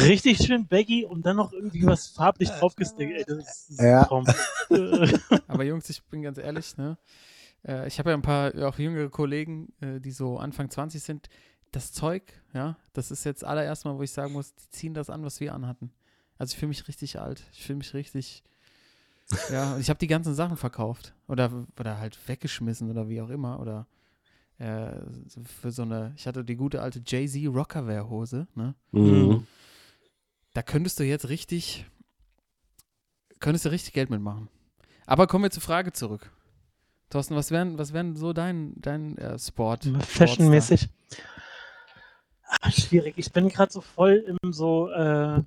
Richtig 0.07 0.37
schön 0.39 0.67
baggy 0.67 1.05
und 1.05 1.25
dann 1.25 1.35
noch 1.37 1.51
irgendwie 1.53 1.85
was 1.85 2.07
farblich 2.07 2.49
draufgestickt. 2.49 3.11
Ey, 3.13 3.25
das 3.27 3.69
ist, 3.69 3.81
Ja. 3.81 4.05
Traum. 4.05 4.25
Äh, 4.69 5.17
Aber 5.47 5.63
Jungs, 5.63 5.89
ich 5.89 6.03
bin 6.03 6.21
ganz 6.21 6.37
ehrlich, 6.37 6.75
ne? 6.77 6.97
Äh, 7.65 7.87
ich 7.87 7.99
habe 7.99 8.09
ja 8.11 8.15
ein 8.17 8.21
paar 8.21 8.53
auch 8.67 8.77
jüngere 8.77 9.09
Kollegen, 9.09 9.71
äh, 9.81 9.99
die 9.99 10.11
so 10.11 10.37
Anfang 10.37 10.69
20 10.69 11.01
sind. 11.01 11.29
Das 11.71 11.91
Zeug, 11.91 12.23
ja, 12.53 12.77
das 12.93 13.11
ist 13.11 13.23
jetzt 13.25 13.43
allererst 13.43 13.85
mal, 13.85 13.97
wo 13.97 14.03
ich 14.03 14.11
sagen 14.11 14.33
muss, 14.33 14.53
die 14.55 14.69
ziehen 14.69 14.93
das 14.93 15.09
an, 15.09 15.23
was 15.23 15.39
wir 15.39 15.53
anhatten. 15.53 15.91
Also 16.37 16.53
ich 16.53 16.57
fühle 16.59 16.69
mich 16.69 16.87
richtig 16.87 17.19
alt. 17.19 17.43
Ich 17.51 17.65
fühle 17.65 17.77
mich 17.77 17.93
richtig. 17.93 18.43
Ja, 19.51 19.73
und 19.75 19.81
ich 19.81 19.89
habe 19.89 19.99
die 19.99 20.07
ganzen 20.07 20.33
Sachen 20.33 20.55
verkauft. 20.55 21.13
Oder, 21.27 21.51
oder 21.79 21.97
halt 21.99 22.17
weggeschmissen 22.27 22.89
oder 22.89 23.09
wie 23.09 23.21
auch 23.21 23.29
immer. 23.29 23.59
Oder 23.59 23.87
äh, 24.59 24.99
so 25.27 25.41
für 25.43 25.71
so 25.71 25.81
eine, 25.81 26.13
ich 26.15 26.25
hatte 26.27 26.43
die 26.45 26.55
gute 26.55 26.81
alte 26.81 27.01
Jay-Z 27.05 27.47
Rockerwear-Hose, 27.53 28.47
ne? 28.55 28.75
Mhm. 28.91 29.45
Da 30.53 30.61
könntest 30.63 30.99
du 30.99 31.03
jetzt 31.03 31.29
richtig, 31.29 31.85
könntest 33.39 33.65
du 33.65 33.69
richtig 33.69 33.93
Geld 33.93 34.09
mitmachen. 34.09 34.49
Aber 35.05 35.27
kommen 35.27 35.43
wir 35.43 35.51
zur 35.51 35.61
Frage 35.61 35.93
zurück. 35.93 36.31
Thorsten, 37.09 37.35
was 37.35 37.51
wären, 37.51 37.77
was 37.77 37.93
wären 37.93 38.15
so 38.15 38.33
dein, 38.33 38.73
dein 38.75 39.17
äh, 39.17 39.39
Sport? 39.39 39.85
Fashionmäßig. 40.01 40.89
Ah, 42.61 42.71
schwierig. 42.71 43.13
Ich 43.17 43.31
bin 43.31 43.49
gerade 43.49 43.71
so 43.71 43.81
voll 43.81 44.23
im 44.41 44.51
so, 44.51 44.89
äh, 44.89 45.41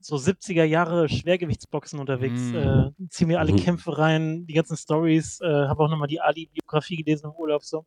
so 0.00 0.16
70er 0.16 0.64
Jahre 0.64 1.08
Schwergewichtsboxen 1.08 1.98
unterwegs. 1.98 2.40
Mm. 2.40 2.56
Äh, 2.56 2.90
zieh 3.08 3.26
mir 3.26 3.40
alle 3.40 3.52
Mhm. 3.52 3.56
Kämpfe 3.56 3.98
rein, 3.98 4.46
die 4.46 4.54
ganzen 4.54 4.76
Stories, 4.76 5.40
äh, 5.40 5.46
habe 5.46 5.82
auch 5.84 5.90
nochmal 5.90 6.08
die 6.08 6.20
Ali-Biografie 6.20 6.96
gelesen 6.96 7.26
im 7.26 7.32
Urlaub 7.32 7.64
so. 7.64 7.86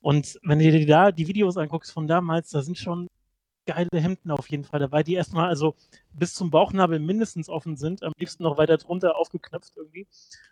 Und 0.00 0.38
wenn 0.42 0.58
du 0.58 0.70
dir 0.70 0.86
da 0.86 1.12
die 1.12 1.28
Videos 1.28 1.56
anguckst 1.56 1.92
von 1.92 2.06
damals, 2.06 2.50
da 2.50 2.62
sind 2.62 2.76
schon 2.78 3.08
geile 3.66 3.88
Hemden 3.92 4.30
auf 4.30 4.48
jeden 4.48 4.64
Fall 4.64 4.80
dabei, 4.80 5.02
die 5.02 5.14
erstmal 5.14 5.48
also 5.48 5.74
bis 6.12 6.34
zum 6.34 6.50
Bauchnabel 6.50 6.98
mindestens 6.98 7.48
offen 7.48 7.76
sind, 7.76 8.02
am 8.02 8.12
liebsten 8.18 8.42
noch 8.42 8.58
weiter 8.58 8.76
drunter 8.76 9.16
aufgeknöpft 9.16 9.76
irgendwie. 9.76 10.06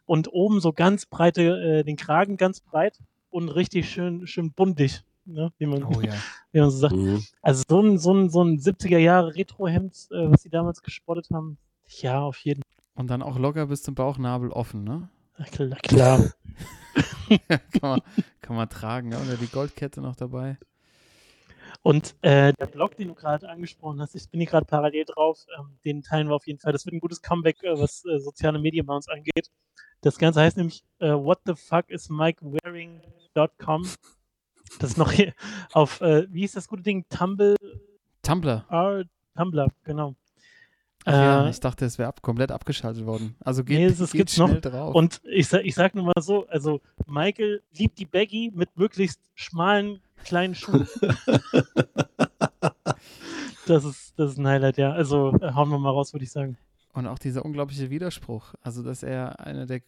Und 0.07 0.33
oben 0.33 0.61
so 0.61 0.73
ganz 0.73 1.07
breite, 1.07 1.43
äh, 1.43 1.85
den 1.85 1.97
Kragen 1.97 2.37
ganz 2.37 2.61
breit 2.61 2.99
und 3.31 3.49
richtig 3.49 3.91
schön, 3.91 4.27
schön 4.27 4.53
buntig, 4.53 5.03
ne? 5.25 5.53
wie, 5.59 5.67
man, 5.67 5.85
Oh 5.85 6.01
ja. 6.01 6.15
wie 6.53 6.61
man 6.61 6.71
so 6.71 6.79
sagt. 6.79 6.97
Mhm. 6.97 7.23
Also 7.43 7.63
so 7.69 7.81
ein, 7.81 7.99
so 7.99 8.15
ein, 8.15 8.31
so 8.31 8.43
ein 8.43 8.59
70er 8.59 8.99
Jahre 8.99 9.35
Retro-Hemd, 9.35 10.09
äh, 10.11 10.31
was 10.31 10.43
sie 10.43 10.51
damals 10.51 10.83
gespottet 10.83 11.29
haben, 11.33 11.59
ja, 11.87 12.21
auf 12.21 12.39
jeden 12.39 12.63
Und 12.95 13.09
dann 13.09 13.23
auch 13.23 13.39
locker 13.39 13.67
bis 13.67 13.83
zum 13.83 13.95
Bauchnabel 13.95 14.51
offen, 14.51 14.85
ne? 14.85 15.09
Fall. 15.35 15.51
Klar. 15.53 15.79
klar. 15.81 16.31
kann, 17.49 17.91
man, 17.91 18.01
kann 18.41 18.57
man 18.57 18.69
tragen, 18.69 19.13
ja? 19.13 19.21
Oder 19.21 19.37
die 19.37 19.47
Goldkette 19.47 20.01
noch 20.01 20.17
dabei. 20.17 20.59
Und 21.83 22.15
äh, 22.23 22.53
der 22.53 22.67
Blog, 22.67 22.97
den 22.97 23.09
du 23.09 23.15
gerade 23.15 23.49
angesprochen 23.49 24.01
hast, 24.01 24.15
ich 24.15 24.29
bin 24.31 24.41
hier 24.41 24.49
gerade 24.51 24.67
parallel 24.67 25.05
drauf, 25.07 25.45
ähm, 25.59 25.79
den 25.85 26.03
teilen 26.03 26.29
wir 26.29 26.35
auf 26.35 26.47
jeden 26.47 26.59
Fall. 26.59 26.73
Das 26.73 26.85
wird 26.87 26.95
ein 26.95 27.01
gutes 27.01 27.23
Comeback, 27.23 27.63
äh, 27.63 27.79
was 27.79 28.05
äh, 28.05 28.19
soziale 28.19 28.59
Medien 28.59 28.87
bei 28.87 28.95
uns 28.95 29.09
angeht. 29.09 29.51
Das 30.03 30.19
Ganze 30.19 30.41
heißt 30.41 30.57
nämlich 30.57 30.83
äh, 30.99 31.11
What 31.13 31.41
the 31.47 31.55
fuck 31.55 31.89
is 31.91 32.09
MikeWearing.com. 32.09 33.87
Das 34.79 34.91
ist 34.91 34.97
noch 34.99 35.11
hier 35.13 35.33
auf, 35.73 36.01
äh, 36.01 36.27
wie 36.33 36.41
hieß 36.41 36.53
das 36.53 36.69
gute 36.69 36.83
Ding? 36.83 37.05
Tumblr, 37.09 37.57
Tumblr. 38.23 38.65
Tumblr, 39.37 39.69
genau. 39.85 40.15
Ach 41.07 41.13
ja, 41.13 41.47
Äh, 41.47 41.51
ich 41.51 41.59
dachte, 41.61 41.87
es 41.87 41.99
wäre 41.99 42.09
ab, 42.09 42.21
komplett 42.23 42.53
abgeschaltet 42.53 43.05
worden. 43.07 43.35
Also 43.41 43.65
geht, 43.65 43.79
Nee, 43.79 43.87
es- 43.87 43.99
es 44.01 44.13
geht 44.13 44.21
gibt's 44.21 44.37
noch. 44.37 44.49
schnell 44.49 44.61
drauf. 44.61 44.95
Und 44.95 45.21
ich, 45.25 45.51
ich 45.53 45.75
sag 45.75 45.95
nur 45.95 46.05
mal 46.05 46.13
so, 46.23 46.47
also 46.49 46.81
Michael 47.07 47.63
liebt 47.73 47.99
die 47.99 48.05
Baggy 48.05 48.53
mit 48.55 48.77
möglichst 48.77 49.19
schmalen, 49.35 50.01
kleinen 50.25 50.55
Schuhen. 50.55 50.87
das, 53.67 53.85
ist, 53.85 54.15
das 54.17 54.33
ist 54.33 54.39
ein 54.39 54.47
Highlight, 54.47 54.79
ja. 54.79 54.93
Also 54.93 55.33
äh, 55.41 55.53
hauen 55.53 55.71
wir 55.71 55.79
mal 55.79 55.91
raus, 55.91 56.13
würde 56.13 56.25
ich 56.25 56.33
sagen. 56.33 56.57
Und 56.93 57.07
auch 57.07 57.19
dieser 57.19 57.45
unglaubliche 57.45 57.91
Widerspruch. 57.91 58.55
Also, 58.63 58.83
dass 58.83 59.03
er 59.03 59.41
einer 59.41 59.67
der 59.67 59.81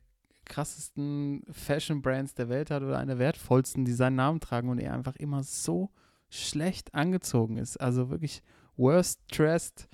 krassesten 0.45 1.43
Fashion-Brands 1.51 2.35
der 2.35 2.49
Welt 2.49 2.71
hat 2.71 2.83
oder 2.83 2.99
einer 2.99 3.15
der 3.15 3.19
wertvollsten, 3.19 3.85
die 3.85 3.93
seinen 3.93 4.17
Namen 4.17 4.41
tragen 4.41 4.69
und 4.69 4.79
er 4.79 4.93
einfach 4.93 5.17
immer 5.17 5.43
so 5.43 5.91
schlecht 6.31 6.95
angezogen 6.95 7.59
ist. 7.59 7.81
Also 7.81 8.11
wirklich 8.11 8.43
worst 8.77 9.21
dressed 9.31 9.89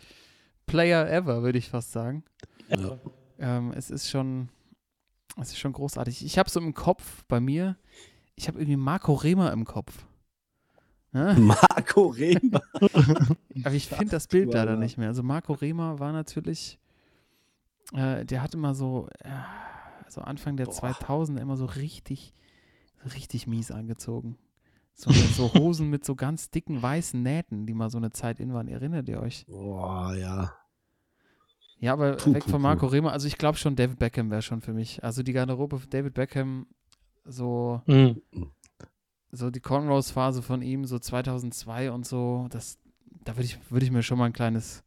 Player 0.66 1.08
ever, 1.10 1.42
würde 1.42 1.58
ich 1.58 1.68
fast 1.68 1.92
sagen. 1.92 2.24
Ja. 2.68 2.98
Ähm, 3.38 3.72
es 3.76 3.90
ist 3.90 4.08
schon, 4.08 4.48
es 5.40 5.48
ist 5.48 5.58
schon 5.58 5.72
großartig. 5.72 6.24
Ich 6.24 6.38
habe 6.38 6.50
so 6.50 6.60
im 6.60 6.74
Kopf 6.74 7.24
bei 7.28 7.40
mir, 7.40 7.76
ich 8.36 8.48
habe 8.48 8.58
irgendwie 8.58 8.76
Marco 8.76 9.14
Rehmer 9.14 9.52
im 9.52 9.64
Kopf. 9.64 10.06
Marco 11.12 12.06
Rehmer. 12.08 12.60
Aber 13.64 13.74
ich 13.74 13.88
finde 13.88 14.10
das 14.10 14.26
Bild 14.26 14.52
leider 14.52 14.76
nicht 14.76 14.98
mehr. 14.98 15.08
Also 15.08 15.22
Marco 15.22 15.52
Rehmer 15.54 15.98
war 15.98 16.12
natürlich, 16.12 16.78
äh, 17.94 18.24
der 18.24 18.42
hatte 18.42 18.56
immer 18.56 18.74
so, 18.74 19.08
äh, 19.20 19.30
so 20.08 20.20
Anfang 20.20 20.56
der 20.56 20.66
Boah. 20.66 20.74
2000 20.74 21.40
immer 21.40 21.56
so 21.56 21.64
richtig, 21.64 22.34
richtig 23.14 23.46
mies 23.46 23.70
angezogen. 23.70 24.36
So, 24.94 25.12
so 25.12 25.54
Hosen 25.54 25.90
mit 25.90 26.04
so 26.04 26.14
ganz 26.16 26.50
dicken 26.50 26.82
weißen 26.82 27.22
Nähten, 27.22 27.66
die 27.66 27.74
mal 27.74 27.88
so 27.88 27.98
eine 27.98 28.10
Zeit 28.10 28.40
in 28.40 28.52
waren. 28.52 28.66
Erinnert 28.68 29.08
ihr 29.08 29.20
euch? 29.20 29.46
Boah, 29.46 30.14
ja. 30.14 30.52
Ja, 31.78 31.92
aber 31.92 32.16
Puh, 32.16 32.34
weg 32.34 32.42
puh, 32.44 32.50
von 32.50 32.60
puh. 32.60 32.66
Marco 32.66 32.86
Rehmer. 32.86 33.12
Also 33.12 33.28
ich 33.28 33.38
glaube 33.38 33.56
schon, 33.58 33.76
David 33.76 33.98
Beckham 34.00 34.30
wäre 34.30 34.42
schon 34.42 34.60
für 34.60 34.72
mich. 34.72 35.02
Also 35.04 35.22
die 35.22 35.32
Garderobe 35.32 35.78
von 35.78 35.88
David 35.90 36.14
Beckham, 36.14 36.66
so, 37.24 37.80
Mhm. 37.86 38.20
So 39.30 39.50
die 39.50 39.60
Cornrows-Phase 39.60 40.42
von 40.42 40.62
ihm, 40.62 40.84
so 40.84 40.98
2002 40.98 41.90
und 41.90 42.06
so, 42.06 42.46
das, 42.50 42.78
da 43.24 43.36
würde 43.36 43.44
ich, 43.44 43.58
würd 43.70 43.82
ich 43.82 43.90
mir 43.90 44.02
schon 44.02 44.18
mal 44.18 44.26
ein 44.26 44.32
kleines, 44.32 44.82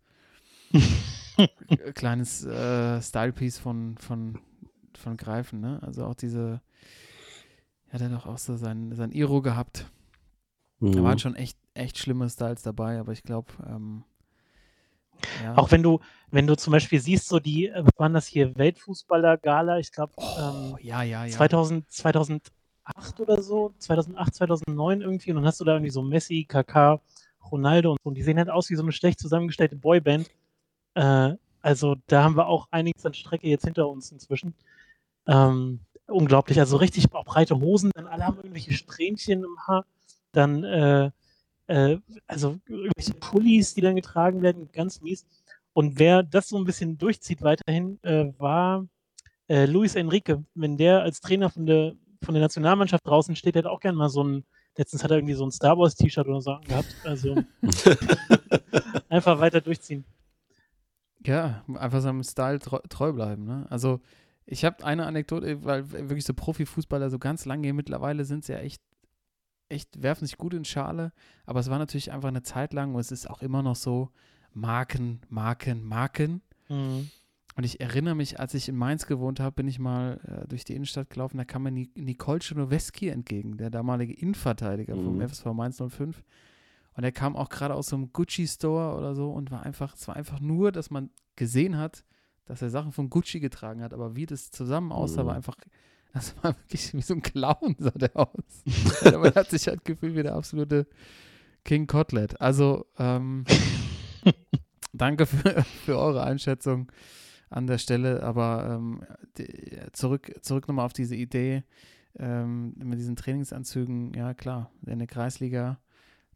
äh, 1.38 1.48
kleines 1.94 2.44
äh, 2.46 3.02
Style-Piece 3.02 3.60
von, 3.60 3.98
von, 3.98 4.40
von 4.98 5.18
greifen, 5.18 5.60
ne? 5.60 5.80
Also 5.84 6.06
auch 6.06 6.16
diese, 6.16 6.62
hat 7.92 8.02
er 8.02 8.10
doch 8.10 8.26
auch 8.26 8.38
so 8.38 8.56
sein, 8.56 8.94
sein 8.96 9.12
Iro 9.12 9.42
gehabt. 9.42 9.86
Mhm. 10.80 10.94
Da 10.94 11.04
waren 11.04 11.20
schon 11.20 11.36
echt, 11.36 11.58
echt 11.74 11.98
schlimme 11.98 12.30
Styles 12.30 12.64
dabei, 12.64 13.00
aber 13.00 13.12
ich 13.12 13.24
glaube, 13.24 13.52
ähm, 13.68 14.04
ja. 15.44 15.56
Auch 15.56 15.72
wenn 15.72 15.84
du, 15.84 16.00
wenn 16.32 16.48
du 16.48 16.56
zum 16.56 16.72
Beispiel 16.72 17.00
siehst, 17.00 17.28
so 17.28 17.40
die, 17.40 17.68
äh, 17.68 17.84
was 17.84 17.92
waren 17.98 18.14
das 18.14 18.28
hier, 18.28 18.56
Weltfußballer-Gala, 18.56 19.80
ich 19.80 19.92
glaube, 19.92 20.14
oh, 20.18 20.24
ähm, 20.40 20.78
ja, 20.82 21.04
ja, 21.04 21.26
ja. 21.26 21.32
2000, 21.32 21.90
2008 21.92 22.52
oder 23.20 23.42
so, 23.42 23.74
2008, 23.78 24.36
2009 24.36 25.02
irgendwie, 25.02 25.32
und 25.32 25.38
dann 25.38 25.46
hast 25.46 25.60
du 25.60 25.66
da 25.66 25.74
irgendwie 25.74 25.92
so 25.92 26.02
Messi, 26.02 26.46
Kaká, 26.50 27.00
Ronaldo 27.52 27.92
und 27.92 27.98
so, 28.04 28.10
und 28.10 28.16
die 28.16 28.24
sehen 28.24 28.38
halt 28.38 28.50
aus 28.50 28.70
wie 28.70 28.76
so 28.76 28.84
eine 28.84 28.92
schlecht 28.92 29.20
zusammengestellte 29.20 29.76
Boyband. 29.76 30.30
Äh, 30.96 31.36
also 31.62 31.96
da 32.08 32.24
haben 32.24 32.38
wir 32.38 32.48
auch 32.48 32.68
einiges 32.72 33.06
an 33.06 33.14
Strecke 33.14 33.48
jetzt 33.48 33.66
hinter 33.66 33.88
uns 33.88 34.12
inzwischen. 34.12 34.56
Ähm, 35.28 35.82
unglaublich, 36.08 36.60
also 36.60 36.78
richtig 36.78 37.10
breite 37.10 37.60
Hosen, 37.60 37.92
dann 37.96 38.08
alle 38.08 38.26
haben 38.26 38.38
irgendwelche 38.38 38.74
Strähnchen 38.74 39.44
im 39.44 39.58
Haar, 39.68 39.86
dann 40.32 40.64
äh, 40.64 41.12
äh, 41.72 42.00
also 42.28 42.60
irgendwelche 42.68 43.14
Pullis, 43.14 43.74
die 43.74 43.82
dann 43.82 43.96
getragen 43.96 44.42
werden, 44.42 44.70
ganz 44.74 45.02
mies. 45.02 45.26
Und 45.74 46.00
wer 46.00 46.22
das 46.24 46.50
so 46.50 46.58
ein 46.58 46.66
bisschen 46.66 46.98
durchzieht 46.98 47.42
weiterhin, 47.42 47.98
äh, 48.04 48.34
war 48.38 48.88
äh, 49.48 49.66
Luis 49.66 49.96
Enrique. 49.96 50.44
Wenn 50.54 50.78
der 50.78 51.02
als 51.02 51.22
Trainer 51.22 51.50
von 51.50 51.66
der, 51.66 51.94
von 52.24 52.34
der 52.34 52.42
Nationalmannschaft 52.42 53.06
draußen 53.06 53.36
steht, 53.36 53.56
der 53.56 53.64
hat 53.64 53.72
auch 53.72 53.80
gern 53.80 53.96
mal 53.96 54.10
so 54.10 54.24
ein, 54.24 54.46
letztens 54.78 55.04
hat 55.04 55.12
er 55.12 55.18
irgendwie 55.18 55.34
so 55.34 55.46
ein 55.46 55.52
Star 55.52 55.78
Wars 55.78 55.96
T-Shirt 55.96 56.28
oder 56.28 56.42
so 56.42 56.58
gehabt. 56.68 56.96
Also 57.04 57.36
einfach 59.10 59.40
weiter 59.40 59.62
durchziehen. 59.62 60.06
Ja, 61.26 61.64
einfach 61.76 62.02
seinem 62.02 62.24
Style 62.24 62.60
treu, 62.60 62.80
treu 62.90 63.14
bleiben. 63.14 63.46
Ne? 63.46 63.66
Also 63.70 64.00
ich 64.46 64.66
habe 64.66 64.84
eine 64.84 65.06
Anekdote, 65.06 65.64
weil 65.64 65.92
wirklich 65.92 66.26
so 66.26 66.34
Profifußballer 66.34 67.10
so 67.10 67.20
ganz 67.20 67.46
lange 67.46 67.74
mittlerweile 67.74 68.26
sind 68.26 68.44
sie 68.44 68.54
ja 68.54 68.60
echt, 68.60 68.82
echt, 69.70 70.02
werfen 70.02 70.26
sich 70.26 70.38
gut 70.38 70.54
in 70.54 70.66
Schale, 70.66 71.14
aber 71.46 71.60
es 71.60 71.70
war 71.70 71.80
natürlich 71.80 72.12
einfach 72.12 72.30
eine 72.30 72.44
Zeit 72.44 72.74
lang 72.74 72.94
und 72.94 73.02
es 73.02 73.12
ist 73.12 73.30
auch 73.30 73.42
immer 73.42 73.62
noch 73.62 73.76
so 73.76 74.10
Marken, 74.54 75.22
Marken, 75.30 75.84
Marken. 75.84 76.42
Mhm. 76.70 77.10
Und 77.58 77.66
ich 77.66 77.82
erinnere 77.82 78.16
mich, 78.16 78.40
als 78.40 78.54
ich 78.54 78.70
in 78.70 78.76
Mainz 78.78 79.06
gewohnt 79.08 79.40
habe, 79.42 79.52
bin 79.58 79.68
ich 79.68 79.78
mal 79.78 80.20
äh, 80.44 80.48
durch 80.48 80.64
die 80.64 80.74
Innenstadt 80.74 81.10
gelaufen, 81.10 81.38
da 81.38 81.44
kam 81.46 81.64
mir 81.64 81.72
Ni 81.72 81.90
Nicole 81.96 82.40
Czernoweski 82.40 83.10
entgegen, 83.10 83.58
der 83.58 83.70
damalige 83.70 84.14
Innenverteidiger 84.14 84.96
Mhm. 84.96 85.04
vom 85.04 85.22
FSV 85.22 85.46
Mainz 85.54 85.78
05. 85.86 86.24
Und 86.94 87.04
er 87.04 87.12
kam 87.12 87.36
auch 87.36 87.50
gerade 87.50 87.74
aus 87.74 87.88
so 87.88 87.96
einem 87.98 88.12
Gucci-Store 88.14 88.98
oder 88.98 89.16
so 89.16 89.32
und 89.32 89.52
war 89.52 89.64
einfach, 89.64 89.96
es 89.96 90.08
war 90.08 90.16
einfach 90.16 90.40
nur, 90.40 90.72
dass 90.72 90.90
man 90.92 91.10
gesehen 91.36 91.78
hat, 91.78 92.04
dass 92.46 92.62
er 92.62 92.70
Sachen 92.70 92.92
von 92.92 93.10
Gucci 93.10 93.40
getragen 93.40 93.82
hat, 93.82 93.94
aber 93.94 94.16
wie 94.16 94.26
das 94.26 94.52
zusammen 94.52 94.92
aussah, 94.92 95.24
Mhm. 95.24 95.28
war 95.28 95.36
einfach, 95.36 95.56
das 96.14 96.36
war 96.44 96.56
wirklich 96.58 96.94
wie 96.94 97.02
so 97.02 97.14
ein 97.16 97.22
Clown, 97.22 97.76
sah 97.80 97.92
der 97.92 98.16
aus. 98.16 98.64
aber 99.06 99.28
er 99.28 99.36
hat 99.36 99.50
sich 99.50 99.68
halt 99.68 99.84
gefühlt 99.86 100.16
wie 100.16 100.24
der 100.24 100.36
absolute 100.36 100.88
King 101.66 101.86
Kotlet. 101.88 102.40
Also, 102.42 102.86
ähm, 102.98 103.44
danke 104.94 105.26
für, 105.26 105.64
für 105.86 105.98
eure 105.98 106.24
Einschätzung 106.24 106.92
an 107.52 107.68
der 107.68 107.78
Stelle, 107.78 108.24
aber 108.24 108.78
ähm, 108.80 109.04
die, 109.38 109.78
zurück, 109.92 110.32
zurück 110.42 110.68
nochmal 110.68 110.86
auf 110.86 110.94
diese 110.94 111.16
Idee 111.16 111.64
ähm, 112.18 112.74
mit 112.84 112.98
diesen 112.98 113.16
Trainingsanzügen, 113.16 114.14
ja 114.14 114.34
klar, 114.34 114.72
in 114.86 114.98
der 115.00 115.08
Kreisliga, 115.08 115.80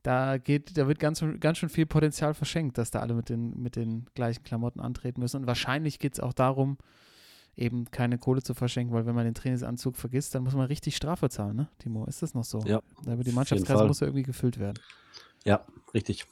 da 0.03 0.38
geht, 0.38 0.77
da 0.77 0.88
wird 0.88 1.00
ganz, 1.00 1.19
schön- 1.19 1.39
ganz 1.39 1.57
schön 1.57 1.69
viel 1.69 1.86
Potenzial 1.88 2.34
verschenkt, 2.36 2.77
dass 2.77 2.91
da 2.91 3.00
alle 3.00 3.15
mit 3.15 3.29
den, 3.29 3.60
mit 3.60 3.75
den 3.75 4.05
gleichen 4.13 4.43
Klamotten 4.43 4.79
antreten 4.79 5.19
müssen. 5.19 5.38
Und 5.38 5.48
wahrscheinlich 5.48 5.98
geht 5.98 6.13
es 6.13 6.19
auch 6.19 6.34
darum, 6.34 6.77
eben 7.55 7.86
keine 7.86 8.17
Kohle 8.17 8.43
zu 8.43 8.53
verschenken, 8.53 8.93
weil 8.93 9.05
wenn 9.05 9.15
man 9.15 9.25
den 9.25 9.34
Trainingsanzug 9.34 9.95
vergisst, 9.95 10.36
dann 10.36 10.43
muss 10.43 10.53
man 10.53 10.67
richtig 10.67 10.95
Strafe 10.95 11.29
zahlen, 11.29 11.55
ne, 11.55 11.69
Timo? 11.79 12.05
Ist 12.05 12.22
das 12.22 12.34
noch 12.34 12.43
so? 12.43 12.60
Ja, 12.60 12.81
die 13.05 13.31
Mannschaftskasse 13.31 13.86
muss 13.88 14.01
ja 14.01 14.07
irgendwie 14.07 14.24
gefüllt 14.24 14.60
werden. 14.60 14.77
Ja, 15.45 15.65
richtig. 15.93 16.25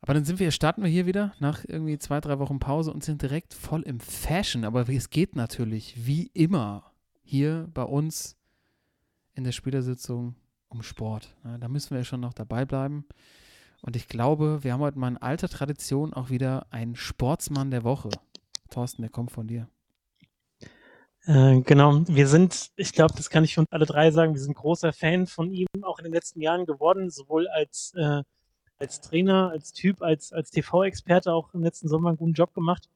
Aber 0.00 0.14
dann 0.14 0.24
sind 0.24 0.38
wir, 0.38 0.50
starten 0.50 0.82
wir 0.82 0.90
hier 0.90 1.06
wieder 1.06 1.34
nach 1.40 1.64
irgendwie 1.66 1.98
zwei, 1.98 2.20
drei 2.20 2.38
Wochen 2.38 2.60
Pause 2.60 2.92
und 2.92 3.02
sind 3.02 3.22
direkt 3.22 3.52
voll 3.52 3.82
im 3.82 4.00
Fashion. 4.00 4.64
Aber 4.64 4.88
es 4.88 5.10
geht 5.10 5.34
natürlich 5.34 6.06
wie 6.06 6.30
immer 6.34 6.92
hier 7.22 7.68
bei 7.74 7.82
uns 7.82 8.36
in 9.34 9.44
der 9.44 9.52
Spielersitzung 9.52 10.36
um 10.68 10.82
Sport. 10.82 11.34
Da 11.60 11.68
müssen 11.68 11.90
wir 11.90 11.98
ja 11.98 12.04
schon 12.04 12.20
noch 12.20 12.34
dabei 12.34 12.64
bleiben. 12.64 13.06
Und 13.82 13.96
ich 13.96 14.08
glaube, 14.08 14.62
wir 14.62 14.72
haben 14.72 14.80
heute 14.80 14.98
mal 14.98 15.08
in 15.08 15.16
alter 15.16 15.48
Tradition 15.48 16.12
auch 16.12 16.30
wieder 16.30 16.66
einen 16.70 16.96
Sportsmann 16.96 17.70
der 17.70 17.84
Woche. 17.84 18.10
Thorsten, 18.70 19.02
der 19.02 19.10
kommt 19.10 19.30
von 19.30 19.46
dir. 19.46 19.68
Äh, 21.26 21.60
genau, 21.60 22.06
wir 22.08 22.26
sind, 22.26 22.70
ich 22.76 22.92
glaube, 22.92 23.14
das 23.16 23.30
kann 23.30 23.44
ich 23.44 23.54
für 23.54 23.60
uns 23.60 23.70
alle 23.70 23.86
drei 23.86 24.10
sagen, 24.10 24.34
wir 24.34 24.40
sind 24.40 24.54
großer 24.54 24.92
Fan 24.92 25.26
von 25.26 25.52
ihm 25.52 25.66
auch 25.82 25.98
in 25.98 26.04
den 26.04 26.12
letzten 26.12 26.40
Jahren 26.40 26.66
geworden, 26.66 27.10
sowohl 27.10 27.48
als, 27.48 27.92
äh, 27.96 28.22
als 28.78 29.00
Trainer, 29.00 29.50
als 29.50 29.72
Typ, 29.72 30.02
als, 30.02 30.32
als 30.32 30.50
TV-Experte 30.50 31.32
auch 31.32 31.52
im 31.54 31.62
letzten 31.62 31.88
Sommer 31.88 32.08
einen 32.10 32.18
guten 32.18 32.32
Job 32.32 32.54
gemacht. 32.54 32.88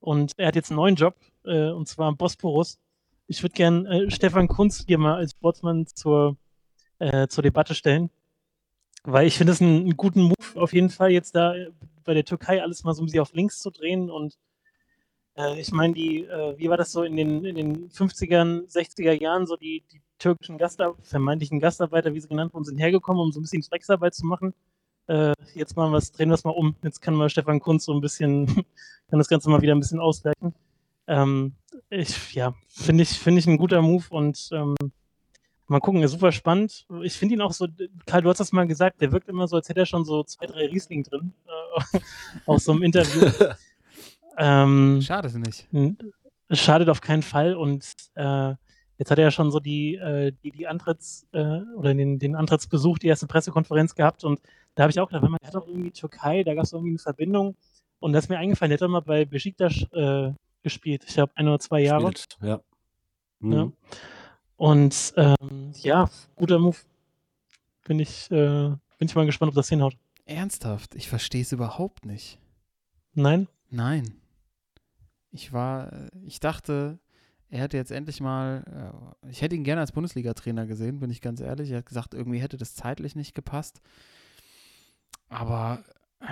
Und 0.00 0.32
er 0.38 0.48
hat 0.48 0.56
jetzt 0.56 0.70
einen 0.70 0.76
neuen 0.76 0.96
Job, 0.96 1.16
äh, 1.44 1.70
und 1.70 1.88
zwar 1.88 2.08
am 2.08 2.16
Bosporus. 2.16 2.78
Ich 3.26 3.42
würde 3.42 3.54
gern 3.54 3.86
äh, 3.86 4.10
Stefan 4.10 4.48
Kunz 4.48 4.84
dir 4.86 4.98
mal 4.98 5.16
als 5.16 5.32
Sportsmann 5.32 5.86
zur, 5.86 6.36
äh, 6.98 7.28
zur 7.28 7.42
Debatte 7.42 7.74
stellen, 7.74 8.10
weil 9.04 9.26
ich 9.26 9.36
finde 9.36 9.52
es 9.52 9.60
einen, 9.60 9.82
einen 9.82 9.96
guten 9.96 10.22
Move 10.22 10.60
auf 10.60 10.72
jeden 10.72 10.90
Fall, 10.90 11.10
jetzt 11.10 11.34
da 11.34 11.54
äh, 11.54 11.70
bei 12.04 12.14
der 12.14 12.24
Türkei 12.24 12.62
alles 12.62 12.82
mal 12.82 12.94
so 12.94 13.02
ein 13.02 13.06
bisschen 13.06 13.20
auf 13.20 13.32
links 13.32 13.60
zu 13.60 13.70
drehen 13.70 14.10
und 14.10 14.38
äh, 15.36 15.60
ich 15.60 15.70
meine, 15.72 15.94
die, 15.94 16.24
äh, 16.24 16.58
wie 16.58 16.68
war 16.68 16.76
das 16.76 16.92
so 16.92 17.02
in 17.02 17.16
den, 17.16 17.44
in 17.44 17.54
den 17.54 17.90
50ern, 17.90 18.66
60er 18.70 19.12
Jahren, 19.12 19.46
so 19.46 19.56
die, 19.56 19.84
die 19.92 20.00
türkischen 20.18 20.58
Gastar 20.58 20.96
vermeintlichen 21.02 21.60
Gastarbeiter, 21.60 22.14
wie 22.14 22.20
sie 22.20 22.28
genannt 22.28 22.52
wurden, 22.52 22.64
sind 22.64 22.78
hergekommen, 22.78 23.22
um 23.22 23.32
so 23.32 23.40
ein 23.40 23.42
bisschen 23.42 23.62
Drecksarbeit 23.62 24.14
zu 24.14 24.26
machen. 24.26 24.54
Äh, 25.10 25.32
jetzt 25.54 25.76
machen 25.76 25.92
wir 25.92 26.00
drehen 26.00 26.28
wir 26.28 26.34
es 26.34 26.44
mal 26.44 26.50
um. 26.50 26.76
Jetzt 26.84 27.02
kann 27.02 27.14
mal 27.14 27.28
Stefan 27.28 27.58
Kunz 27.58 27.84
so 27.84 27.92
ein 27.92 28.00
bisschen, 28.00 28.46
kann 29.10 29.18
das 29.18 29.26
Ganze 29.26 29.50
mal 29.50 29.60
wieder 29.60 29.74
ein 29.74 29.80
bisschen 29.80 29.98
ausgleichen. 29.98 30.54
Ähm, 31.08 31.54
ich, 31.88 32.32
ja, 32.34 32.54
finde 32.68 33.02
ich, 33.02 33.18
finde 33.18 33.40
ich 33.40 33.48
ein 33.48 33.58
guter 33.58 33.82
Move 33.82 34.04
und 34.10 34.50
ähm, 34.52 34.76
mal 35.66 35.80
gucken, 35.80 36.04
ist 36.04 36.12
super 36.12 36.30
spannend. 36.30 36.86
Ich 37.02 37.14
finde 37.14 37.34
ihn 37.34 37.40
auch 37.40 37.52
so, 37.52 37.66
Karl, 38.06 38.22
du 38.22 38.28
hast 38.28 38.38
das 38.38 38.52
mal 38.52 38.68
gesagt, 38.68 39.00
der 39.00 39.10
wirkt 39.10 39.28
immer 39.28 39.48
so, 39.48 39.56
als 39.56 39.68
hätte 39.68 39.80
er 39.80 39.86
schon 39.86 40.04
so 40.04 40.22
zwei, 40.22 40.46
drei 40.46 40.66
Riesling 40.66 41.02
drin, 41.02 41.32
äh, 41.92 41.98
aus 42.46 42.62
so 42.62 42.70
einem 42.70 42.84
Interview. 42.84 43.32
ähm, 44.38 45.02
Schade 45.02 45.36
nicht. 45.40 45.66
Schadet 46.52 46.88
auf 46.88 47.00
keinen 47.00 47.24
Fall 47.24 47.56
und 47.56 47.84
äh, 48.14 48.54
jetzt 49.00 49.10
hat 49.10 49.18
er 49.18 49.24
ja 49.24 49.30
schon 49.30 49.50
so 49.50 49.60
die, 49.60 49.94
äh, 49.94 50.30
die, 50.44 50.50
die 50.50 50.68
Antritts- 50.68 51.26
äh, 51.32 51.62
oder 51.74 51.94
den, 51.94 52.18
den 52.18 52.36
Antrittsbesuch, 52.36 52.98
die 52.98 53.06
erste 53.06 53.26
Pressekonferenz 53.26 53.94
gehabt 53.94 54.24
und 54.24 54.40
da 54.74 54.82
habe 54.84 54.90
ich 54.90 55.00
auch 55.00 55.08
gedacht, 55.08 55.22
man 55.22 55.38
hat 55.42 55.54
doch 55.54 55.66
irgendwie 55.66 55.90
Türkei, 55.90 56.44
da 56.44 56.54
gab 56.54 56.64
es 56.64 56.72
irgendwie 56.72 56.90
eine 56.90 56.98
Verbindung 56.98 57.56
und 57.98 58.12
das 58.12 58.24
ist 58.24 58.28
mir 58.28 58.38
eingefallen, 58.38 58.68
der 58.68 58.76
hat 58.76 58.82
doch 58.82 58.88
mal 58.88 59.00
bei 59.00 59.24
Besiktas 59.24 59.86
äh, 59.92 60.32
gespielt, 60.62 61.04
ich 61.08 61.14
glaube 61.14 61.32
ein 61.34 61.48
oder 61.48 61.58
zwei 61.58 61.80
Jahre 61.80 62.08
Spielt, 62.08 62.38
ja. 62.42 62.60
Mhm. 63.38 63.52
Ja. 63.52 63.72
und 64.56 65.14
ähm, 65.16 65.72
ja, 65.76 66.10
guter 66.36 66.58
Move. 66.58 66.76
Bin 67.86 67.98
ich, 67.98 68.30
äh, 68.30 68.68
bin 68.98 69.08
ich 69.08 69.14
mal 69.14 69.24
gespannt, 69.24 69.48
ob 69.48 69.56
das 69.56 69.70
hinhaut. 69.70 69.96
Ernsthaft, 70.26 70.94
ich 70.94 71.08
verstehe 71.08 71.40
es 71.40 71.52
überhaupt 71.52 72.04
nicht. 72.04 72.38
Nein? 73.14 73.48
Nein. 73.70 74.20
Ich 75.32 75.54
war, 75.54 75.90
äh, 75.90 76.10
ich 76.26 76.38
dachte, 76.38 76.98
er 77.50 77.62
hätte 77.62 77.76
jetzt 77.76 77.90
endlich 77.90 78.20
mal, 78.20 78.92
äh, 79.24 79.28
ich 79.28 79.42
hätte 79.42 79.56
ihn 79.56 79.64
gerne 79.64 79.80
als 79.80 79.92
Bundesliga-Trainer 79.92 80.66
gesehen, 80.66 81.00
bin 81.00 81.10
ich 81.10 81.20
ganz 81.20 81.40
ehrlich. 81.40 81.70
Er 81.70 81.78
hat 81.78 81.86
gesagt, 81.86 82.14
irgendwie 82.14 82.38
hätte 82.38 82.56
das 82.56 82.74
zeitlich 82.74 83.16
nicht 83.16 83.34
gepasst. 83.34 83.82
Aber 85.28 85.82
äh, 86.20 86.24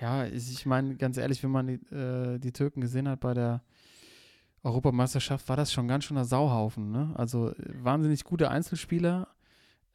ja, 0.00 0.24
ich 0.26 0.64
meine, 0.64 0.96
ganz 0.96 1.18
ehrlich, 1.18 1.42
wenn 1.42 1.50
man 1.50 1.66
die, 1.66 1.94
äh, 1.94 2.38
die 2.38 2.52
Türken 2.52 2.80
gesehen 2.80 3.06
hat 3.06 3.20
bei 3.20 3.34
der 3.34 3.62
Europameisterschaft, 4.62 5.48
war 5.48 5.56
das 5.56 5.72
schon 5.72 5.88
ganz 5.88 6.04
schöner 6.04 6.24
Sauhaufen. 6.24 6.90
Ne? 6.90 7.12
Also 7.16 7.50
äh, 7.50 7.54
wahnsinnig 7.84 8.24
gute 8.24 8.50
Einzelspieler. 8.50 9.28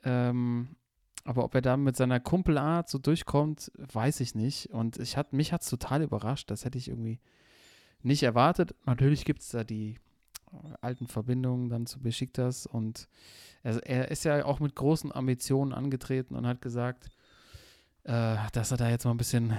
Ähm, 0.04 0.76
aber 1.24 1.44
ob 1.44 1.56
er 1.56 1.62
da 1.62 1.76
mit 1.76 1.98
seiner 1.98 2.20
Kumpelart 2.20 2.88
so 2.88 3.00
durchkommt, 3.00 3.72
weiß 3.78 4.20
ich 4.20 4.36
nicht. 4.36 4.70
Und 4.70 4.98
ich 4.98 5.18
hat, 5.18 5.34
mich 5.34 5.52
hat 5.54 5.62
es 5.62 5.70
total 5.70 6.04
überrascht. 6.04 6.52
Das 6.52 6.66
hätte 6.66 6.78
ich 6.78 6.88
irgendwie 6.88 7.20
nicht 8.04 8.22
erwartet. 8.22 8.76
Natürlich 8.86 9.26
gibt 9.26 9.42
es 9.42 9.50
da 9.50 9.64
die 9.64 9.98
alten 10.82 11.08
Verbindungen 11.08 11.70
dann 11.70 11.86
zu 11.86 12.00
Besiktas 12.00 12.66
und 12.66 13.08
er, 13.64 13.86
er 13.86 14.12
ist 14.12 14.24
ja 14.24 14.46
auch 14.46 14.60
mit 14.60 14.76
großen 14.76 15.12
Ambitionen 15.12 15.74
angetreten 15.74 16.36
und 16.36 16.48
hat 16.48 16.62
gesagt, 16.62 17.10
äh, 18.04 18.38
dass 18.54 18.72
er 18.72 18.78
da 18.78 18.90
jetzt 18.90 19.06
mal 19.06 19.12
ein 19.12 19.18
bisschen, 19.18 19.54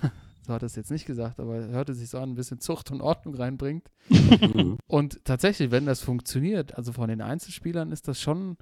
so 0.46 0.54
hat 0.54 0.62
er 0.62 0.66
es 0.66 0.76
jetzt 0.76 0.90
nicht 0.90 1.04
gesagt, 1.06 1.38
aber 1.38 1.56
er 1.56 1.68
hörte 1.68 1.94
sich 1.94 2.08
so 2.08 2.18
an, 2.18 2.30
ein 2.30 2.34
bisschen 2.36 2.60
Zucht 2.60 2.90
und 2.90 3.00
Ordnung 3.02 3.34
reinbringt. 3.34 3.90
Mhm. 4.08 4.78
Und 4.86 5.24
tatsächlich, 5.24 5.70
wenn 5.70 5.86
das 5.86 6.00
funktioniert, 6.00 6.76
also 6.76 6.92
von 6.92 7.08
den 7.08 7.20
Einzelspielern 7.20 7.92
ist 7.92 8.08
das 8.08 8.20
schon, 8.20 8.56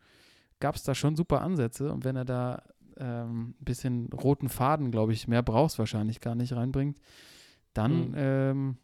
gab 0.60 0.74
es 0.74 0.82
da 0.82 0.94
schon 0.94 1.14
super 1.16 1.40
Ansätze 1.42 1.92
und 1.92 2.04
wenn 2.04 2.16
er 2.16 2.24
da 2.24 2.62
ähm, 2.96 3.54
ein 3.60 3.64
bisschen 3.64 4.12
roten 4.12 4.48
Faden, 4.48 4.90
glaube 4.90 5.12
ich, 5.12 5.28
mehr 5.28 5.42
brauchst 5.42 5.78
wahrscheinlich 5.78 6.20
gar 6.20 6.34
nicht 6.34 6.52
reinbringt, 6.52 6.98
dann 7.74 8.08
Mhm. 8.08 8.14
ähm, 8.16 8.76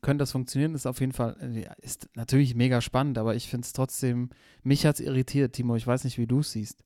könnte 0.00 0.22
das 0.22 0.32
funktionieren, 0.32 0.74
ist 0.74 0.86
auf 0.86 1.00
jeden 1.00 1.12
Fall, 1.12 1.36
äh, 1.40 1.66
ist 1.84 2.08
natürlich 2.14 2.54
mega 2.54 2.80
spannend, 2.80 3.18
aber 3.18 3.34
ich 3.34 3.48
finde 3.48 3.66
es 3.66 3.72
trotzdem, 3.72 4.30
mich 4.62 4.86
hat 4.86 4.96
es 4.96 5.06
irritiert, 5.06 5.52
Timo. 5.54 5.76
Ich 5.76 5.86
weiß 5.86 6.04
nicht, 6.04 6.18
wie 6.18 6.26
du 6.26 6.40
es 6.40 6.52
siehst. 6.52 6.82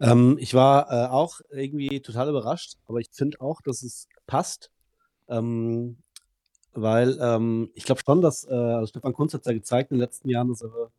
Ähm, 0.00 0.36
ich 0.40 0.54
war 0.54 0.90
äh, 0.90 1.08
auch 1.08 1.40
irgendwie 1.50 2.00
total 2.00 2.28
überrascht, 2.28 2.76
aber 2.86 2.98
ich 2.98 3.10
finde 3.12 3.40
auch, 3.40 3.60
dass 3.60 3.82
es 3.82 4.08
passt. 4.26 4.70
Ähm, 5.28 5.98
weil 6.72 7.18
ähm, 7.20 7.70
ich 7.74 7.84
glaube 7.84 8.00
schon, 8.04 8.20
dass 8.20 8.44
äh, 8.48 8.52
also 8.52 8.86
Stefan 8.86 9.12
Kunz 9.12 9.32
hat 9.32 9.42
es 9.42 9.46
ja 9.46 9.52
gezeigt 9.52 9.92
in 9.92 9.96
den 9.96 10.00
letzten 10.00 10.28
Jahren, 10.28 10.48
dass 10.48 10.62
er 10.62 10.90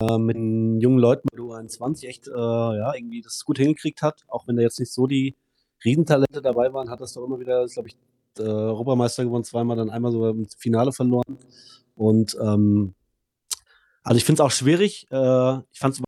äh, 0.00 0.18
mit 0.18 0.36
den 0.36 0.80
jungen 0.80 0.98
Leuten 0.98 1.28
der 1.32 1.40
U21 1.40 2.08
echt 2.08 2.26
äh, 2.26 2.32
ja, 2.32 2.92
irgendwie 2.94 3.22
das 3.22 3.44
gut 3.44 3.58
hingekriegt 3.58 4.02
hat. 4.02 4.24
Auch 4.28 4.48
wenn 4.48 4.56
da 4.56 4.62
jetzt 4.62 4.80
nicht 4.80 4.92
so 4.92 5.06
die 5.06 5.36
Riesentalente 5.84 6.42
dabei 6.42 6.72
waren, 6.72 6.90
hat 6.90 7.00
das 7.00 7.12
doch 7.12 7.24
immer 7.24 7.38
wieder, 7.38 7.66
glaube 7.66 7.88
ich, 7.88 7.96
äh, 8.38 8.42
Europameister 8.42 9.24
gewonnen, 9.24 9.44
zweimal, 9.44 9.76
dann 9.76 9.90
einmal 9.90 10.12
sogar 10.12 10.30
im 10.30 10.46
Finale 10.58 10.92
verloren. 10.92 11.38
Und 11.94 12.36
ähm, 12.40 12.94
also 14.02 14.16
ich 14.18 14.24
finde 14.24 14.42
es 14.42 14.46
auch 14.46 14.50
schwierig. 14.50 15.06
Äh, 15.10 15.58
ich 15.72 15.78
fand 15.78 15.94
es 15.94 16.02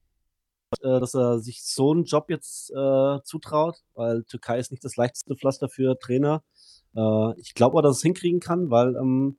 äh, 0.83 1.01
dass 1.01 1.15
er 1.15 1.39
sich 1.39 1.63
so 1.63 1.93
einen 1.93 2.05
Job 2.05 2.29
jetzt 2.29 2.71
äh, 2.71 3.23
zutraut, 3.23 3.83
weil 3.95 4.25
Türkei 4.25 4.59
ist 4.59 4.71
nicht 4.71 4.85
das 4.85 4.97
leichteste 4.97 5.37
Pflaster 5.37 5.69
für 5.69 5.99
Trainer. 5.99 6.43
Äh, 6.95 7.41
ich 7.41 7.55
glaube 7.55 7.75
aber, 7.79 7.83
dass 7.83 7.99
es 7.99 8.03
hinkriegen 8.03 8.41
kann, 8.41 8.71
weil 8.71 8.97
ähm, 8.97 9.39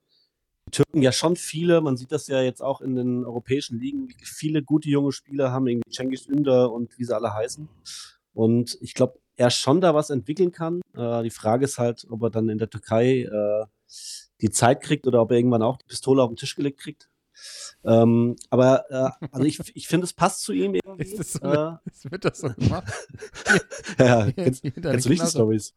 die 0.67 0.71
Türken 0.71 1.01
ja 1.01 1.11
schon 1.11 1.35
viele, 1.35 1.81
man 1.81 1.97
sieht 1.97 2.11
das 2.11 2.27
ja 2.27 2.41
jetzt 2.41 2.61
auch 2.61 2.81
in 2.81 2.95
den 2.95 3.25
europäischen 3.25 3.79
Ligen, 3.79 4.09
viele 4.21 4.63
gute 4.63 4.89
junge 4.89 5.11
Spieler 5.11 5.51
haben, 5.51 5.67
irgendwie 5.67 5.91
Cengiz 5.91 6.25
Ünder 6.25 6.71
und 6.71 6.97
wie 6.97 7.03
sie 7.03 7.15
alle 7.15 7.33
heißen. 7.33 7.69
Und 8.33 8.77
ich 8.81 8.93
glaube, 8.93 9.19
er 9.37 9.49
schon 9.51 9.79
da 9.79 9.93
was 9.95 10.09
entwickeln 10.09 10.51
kann. 10.51 10.81
Äh, 10.95 11.23
die 11.23 11.29
Frage 11.29 11.65
ist 11.65 11.77
halt, 11.77 12.05
ob 12.09 12.23
er 12.23 12.29
dann 12.29 12.49
in 12.49 12.57
der 12.57 12.69
Türkei 12.69 13.21
äh, 13.21 13.65
die 14.41 14.49
Zeit 14.49 14.81
kriegt 14.81 15.07
oder 15.07 15.21
ob 15.21 15.31
er 15.31 15.37
irgendwann 15.37 15.61
auch 15.61 15.77
die 15.77 15.85
Pistole 15.85 16.21
auf 16.21 16.29
den 16.29 16.35
Tisch 16.35 16.55
gelegt 16.55 16.79
kriegt. 16.79 17.09
Ähm, 17.83 18.35
aber 18.49 18.89
äh, 18.89 19.27
also 19.31 19.45
ich, 19.45 19.59
ich 19.75 19.87
finde, 19.87 20.05
es 20.05 20.13
passt 20.13 20.41
zu 20.41 20.53
ihm 20.53 20.73
irgendwie. 20.73 21.03
Ist 21.03 21.19
das 21.19 21.33
so 21.33 21.41
eine, 21.41 21.79
äh, 21.85 22.11
wird 22.11 22.25
das 22.25 22.39
so 22.39 22.49
gemacht? 22.49 22.91
ja, 23.99 24.25
ja. 24.25 24.31
Kennst, 24.35 24.63
kennst 24.63 25.05
du 25.05 25.09
nicht 25.09 25.23
die 25.23 25.27
Stories? 25.27 25.73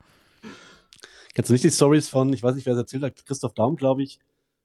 Kennst 1.35 1.51
du 1.51 1.53
nicht 1.53 1.65
die 1.65 1.71
Stories 1.71 2.09
von, 2.09 2.33
ich 2.33 2.43
weiß 2.43 2.55
nicht, 2.55 2.67
wer 2.67 2.73
es 2.73 2.79
erzählt 2.79 3.03
hat, 3.03 3.27
Christoph 3.27 3.55
Daum, 3.55 3.77
glaube 3.77 4.03
ich, 4.03 4.19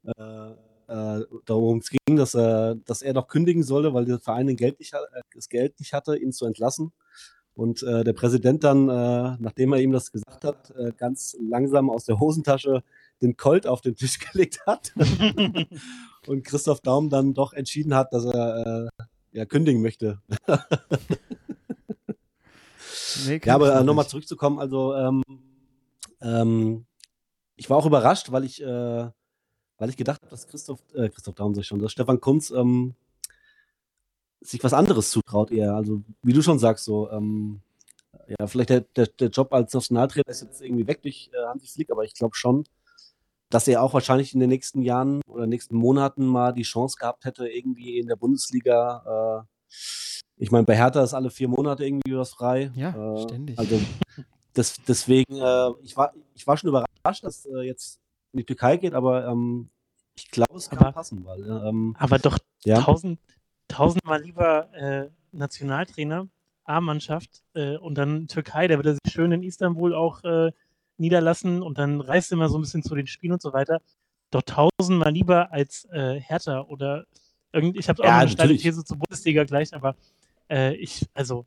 äh, 0.05 0.51
äh, 0.87 1.25
darum 1.45 1.79
es 1.79 1.89
ging, 1.89 2.15
dass 2.15 2.33
er, 2.33 2.75
dass 2.75 3.01
er 3.01 3.13
noch 3.13 3.27
kündigen 3.27 3.63
solle, 3.63 3.93
weil 3.93 4.05
der 4.05 4.19
Verein 4.19 4.55
Geld 4.55 4.79
nicht, 4.79 4.93
äh, 4.93 4.97
das 5.33 5.49
Geld 5.49 5.79
nicht 5.79 5.93
hatte, 5.93 6.17
ihn 6.17 6.31
zu 6.31 6.45
entlassen. 6.45 6.93
Und 7.55 7.83
äh, 7.83 8.03
der 8.03 8.13
Präsident 8.13 8.65
dann, 8.65 8.89
äh, 8.89 9.37
nachdem 9.39 9.71
er 9.71 9.79
ihm 9.79 9.93
das 9.93 10.11
gesagt 10.11 10.43
hat, 10.43 10.71
äh, 10.71 10.91
ganz 10.97 11.37
langsam 11.41 11.89
aus 11.89 12.03
der 12.03 12.19
Hosentasche 12.19 12.83
den 13.21 13.37
Colt 13.37 13.65
auf 13.65 13.79
den 13.79 13.95
Tisch 13.95 14.19
gelegt 14.31 14.65
hat. 14.67 14.93
und 16.27 16.43
Christoph 16.43 16.81
Daum 16.81 17.09
dann 17.09 17.33
doch 17.33 17.53
entschieden 17.53 17.95
hat, 17.95 18.13
dass 18.13 18.25
er 18.25 18.89
äh, 18.99 19.03
ja, 19.31 19.45
kündigen 19.45 19.81
möchte. 19.81 20.21
nee, 23.25 23.39
ja, 23.43 23.55
aber 23.55 23.79
äh, 23.79 23.83
nochmal 23.83 24.07
zurückzukommen, 24.07 24.59
also 24.59 24.93
ähm, 24.93 25.23
ähm, 26.21 26.85
ich 27.55 27.69
war 27.69 27.77
auch 27.77 27.85
überrascht, 27.85 28.33
weil 28.33 28.43
ich, 28.43 28.61
äh, 28.61 29.09
weil 29.77 29.89
ich 29.89 29.95
gedacht 29.95 30.21
habe, 30.21 30.29
dass 30.29 30.47
Christoph, 30.47 30.79
Christoph 30.93 31.35
Daum 31.35 31.55
sich 31.55 31.67
schon, 31.67 31.79
dass 31.79 31.93
Stefan 31.93 32.19
Kunz 32.19 32.51
ähm, 32.51 32.95
sich 34.45 34.63
was 34.63 34.73
anderes 34.73 35.11
zutraut 35.11 35.51
eher. 35.51 35.75
Also 35.75 36.01
wie 36.23 36.33
du 36.33 36.41
schon 36.41 36.59
sagst, 36.59 36.85
so 36.85 37.09
ähm, 37.11 37.61
ja, 38.27 38.47
vielleicht 38.47 38.69
der, 38.69 38.81
der, 38.81 39.07
der, 39.07 39.29
Job 39.29 39.53
als 39.53 39.73
Nationaltrainer 39.73 40.27
ist 40.27 40.41
jetzt 40.41 40.61
irgendwie 40.61 40.87
weg 40.87 41.01
durch 41.01 41.29
äh, 41.33 41.45
Hansi 41.47 41.67
Flick, 41.67 41.91
aber 41.91 42.03
ich 42.03 42.13
glaube 42.13 42.35
schon, 42.35 42.63
dass 43.49 43.67
er 43.67 43.83
auch 43.83 43.93
wahrscheinlich 43.93 44.33
in 44.33 44.39
den 44.39 44.49
nächsten 44.49 44.81
Jahren 44.81 45.21
oder 45.27 45.47
nächsten 45.47 45.75
Monaten 45.75 46.25
mal 46.25 46.51
die 46.51 46.63
Chance 46.63 46.97
gehabt 46.99 47.25
hätte, 47.25 47.47
irgendwie 47.47 47.99
in 47.99 48.07
der 48.07 48.15
Bundesliga. 48.15 49.45
Äh, 49.47 49.73
ich 50.37 50.51
meine, 50.51 50.65
bei 50.65 50.75
Hertha 50.75 51.03
ist 51.03 51.13
alle 51.13 51.29
vier 51.29 51.47
Monate 51.47 51.85
irgendwie 51.85 52.17
was 52.17 52.31
frei. 52.33 52.71
Ja, 52.75 53.15
äh, 53.15 53.23
ständig. 53.23 53.57
Also 53.59 53.79
das, 54.53 54.75
deswegen, 54.87 55.35
äh, 55.35 55.71
ich, 55.83 55.95
war, 55.95 56.13
ich 56.33 56.45
war 56.47 56.57
schon 56.57 56.69
überrascht, 56.69 57.23
dass 57.23 57.45
äh, 57.45 57.61
jetzt 57.61 57.99
in 58.33 58.39
die 58.39 58.45
Türkei 58.45 58.77
geht, 58.77 58.93
aber 58.93 59.27
ähm, 59.27 59.69
ich 60.15 60.29
glaube, 60.31 60.55
es 60.57 60.69
kann 60.69 60.79
aber, 60.79 60.91
passen. 60.93 61.25
Weil, 61.25 61.43
ähm, 61.43 61.95
aber 61.99 62.19
doch 62.19 62.37
ja? 62.63 62.81
tausend, 62.81 63.19
tausendmal 63.67 64.21
lieber 64.21 64.73
äh, 64.73 65.09
Nationaltrainer, 65.31 66.27
A-Mannschaft 66.63 67.43
äh, 67.53 67.77
und 67.77 67.95
dann 67.97 68.27
Türkei, 68.27 68.67
der 68.67 68.77
würde 68.77 68.93
sich 68.93 69.13
schön 69.13 69.31
in 69.31 69.43
Istanbul 69.43 69.93
auch 69.93 70.21
niederlassen 70.97 71.61
und 71.61 71.77
dann 71.77 72.01
reist 72.01 72.31
immer 72.31 72.49
so 72.49 72.57
ein 72.57 72.61
bisschen 72.61 72.83
zu 72.83 72.95
den 72.95 73.07
Spielen 73.07 73.33
und 73.33 73.41
so 73.41 73.53
weiter. 73.53 73.81
Doch 74.31 74.41
tausendmal 74.41 75.11
lieber 75.11 75.51
als 75.51 75.85
äh, 75.91 76.19
Hertha 76.19 76.61
oder 76.61 77.05
irgendwie, 77.51 77.79
ich 77.79 77.89
habe 77.89 78.01
auch 78.01 78.07
ja, 78.07 78.19
eine 78.19 78.29
steile 78.29 78.57
These 78.57 78.83
zur 78.83 78.97
Bundesliga 78.97 79.43
gleich, 79.43 79.73
aber 79.73 79.95
äh, 80.49 80.75
ich, 80.75 81.05
also 81.13 81.45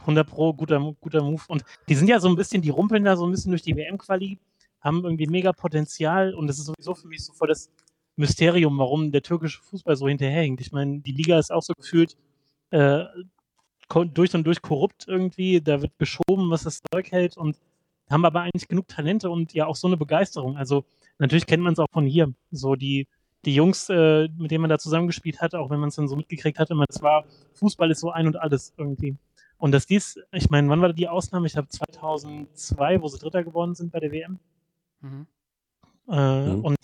100 0.00 0.28
Pro, 0.28 0.52
guter, 0.54 0.94
guter 1.00 1.22
Move. 1.22 1.42
Und 1.48 1.64
die 1.88 1.94
sind 1.94 2.08
ja 2.08 2.20
so 2.20 2.28
ein 2.28 2.36
bisschen, 2.36 2.62
die 2.62 2.70
rumpeln 2.70 3.04
da 3.04 3.16
so 3.16 3.26
ein 3.26 3.30
bisschen 3.30 3.50
durch 3.50 3.62
die 3.62 3.76
WM-Quali, 3.76 4.38
haben 4.80 5.04
irgendwie 5.04 5.26
mega 5.26 5.52
Potenzial 5.52 6.34
und 6.34 6.46
das 6.46 6.58
ist 6.58 6.66
sowieso 6.66 6.94
für 6.94 7.08
mich 7.08 7.24
so 7.24 7.32
voll 7.32 7.48
das 7.48 7.70
Mysterium, 8.18 8.78
warum 8.78 9.12
der 9.12 9.22
türkische 9.22 9.62
Fußball 9.62 9.96
so 9.96 10.08
hinterherhängt. 10.08 10.60
Ich 10.60 10.72
meine, 10.72 11.00
die 11.00 11.12
Liga 11.12 11.38
ist 11.38 11.52
auch 11.52 11.62
so 11.62 11.72
gefühlt 11.74 12.16
äh, 12.70 13.04
durch 13.88 14.34
und 14.34 14.44
durch 14.44 14.60
korrupt 14.60 15.06
irgendwie, 15.08 15.60
da 15.60 15.80
wird 15.80 15.98
geschoben, 15.98 16.50
was 16.50 16.64
das 16.64 16.82
Zeug 16.92 17.10
hält 17.10 17.36
und 17.36 17.56
haben 18.10 18.24
aber 18.24 18.40
eigentlich 18.40 18.68
genug 18.68 18.88
Talente 18.88 19.30
und 19.30 19.54
ja 19.54 19.66
auch 19.66 19.76
so 19.76 19.86
eine 19.86 19.96
Begeisterung. 19.96 20.56
Also 20.56 20.84
natürlich 21.18 21.46
kennt 21.46 21.62
man 21.62 21.74
es 21.74 21.78
auch 21.78 21.90
von 21.92 22.06
hier. 22.06 22.32
So 22.50 22.74
die, 22.74 23.06
die 23.44 23.54
Jungs, 23.54 23.88
äh, 23.88 24.28
mit 24.36 24.50
denen 24.50 24.62
man 24.62 24.70
da 24.70 24.78
zusammengespielt 24.78 25.40
hat, 25.40 25.54
auch 25.54 25.70
wenn 25.70 25.80
man 25.80 25.90
es 25.90 25.96
dann 25.96 26.08
so 26.08 26.16
mitgekriegt 26.16 26.58
hatte, 26.58 26.74
es 26.88 27.02
war, 27.02 27.24
Fußball 27.54 27.90
ist 27.90 28.00
so 28.00 28.10
ein 28.10 28.26
und 28.26 28.36
alles 28.36 28.74
irgendwie. 28.76 29.16
Und 29.58 29.72
dass 29.72 29.86
dies, 29.86 30.18
ich 30.32 30.50
meine, 30.50 30.68
wann 30.68 30.80
war 30.80 30.92
die 30.92 31.08
Ausnahme? 31.08 31.46
Ich 31.46 31.56
habe 31.56 31.68
2002, 31.68 33.02
wo 33.02 33.08
sie 33.08 33.18
Dritter 33.18 33.44
geworden 33.44 33.74
sind 33.74 33.90
bei 33.90 34.00
der 34.00 34.12
WM. 34.12 34.38
Mhm. 35.00 35.26
Äh, 36.08 36.46
mhm. 36.46 36.64
Und 36.64 36.76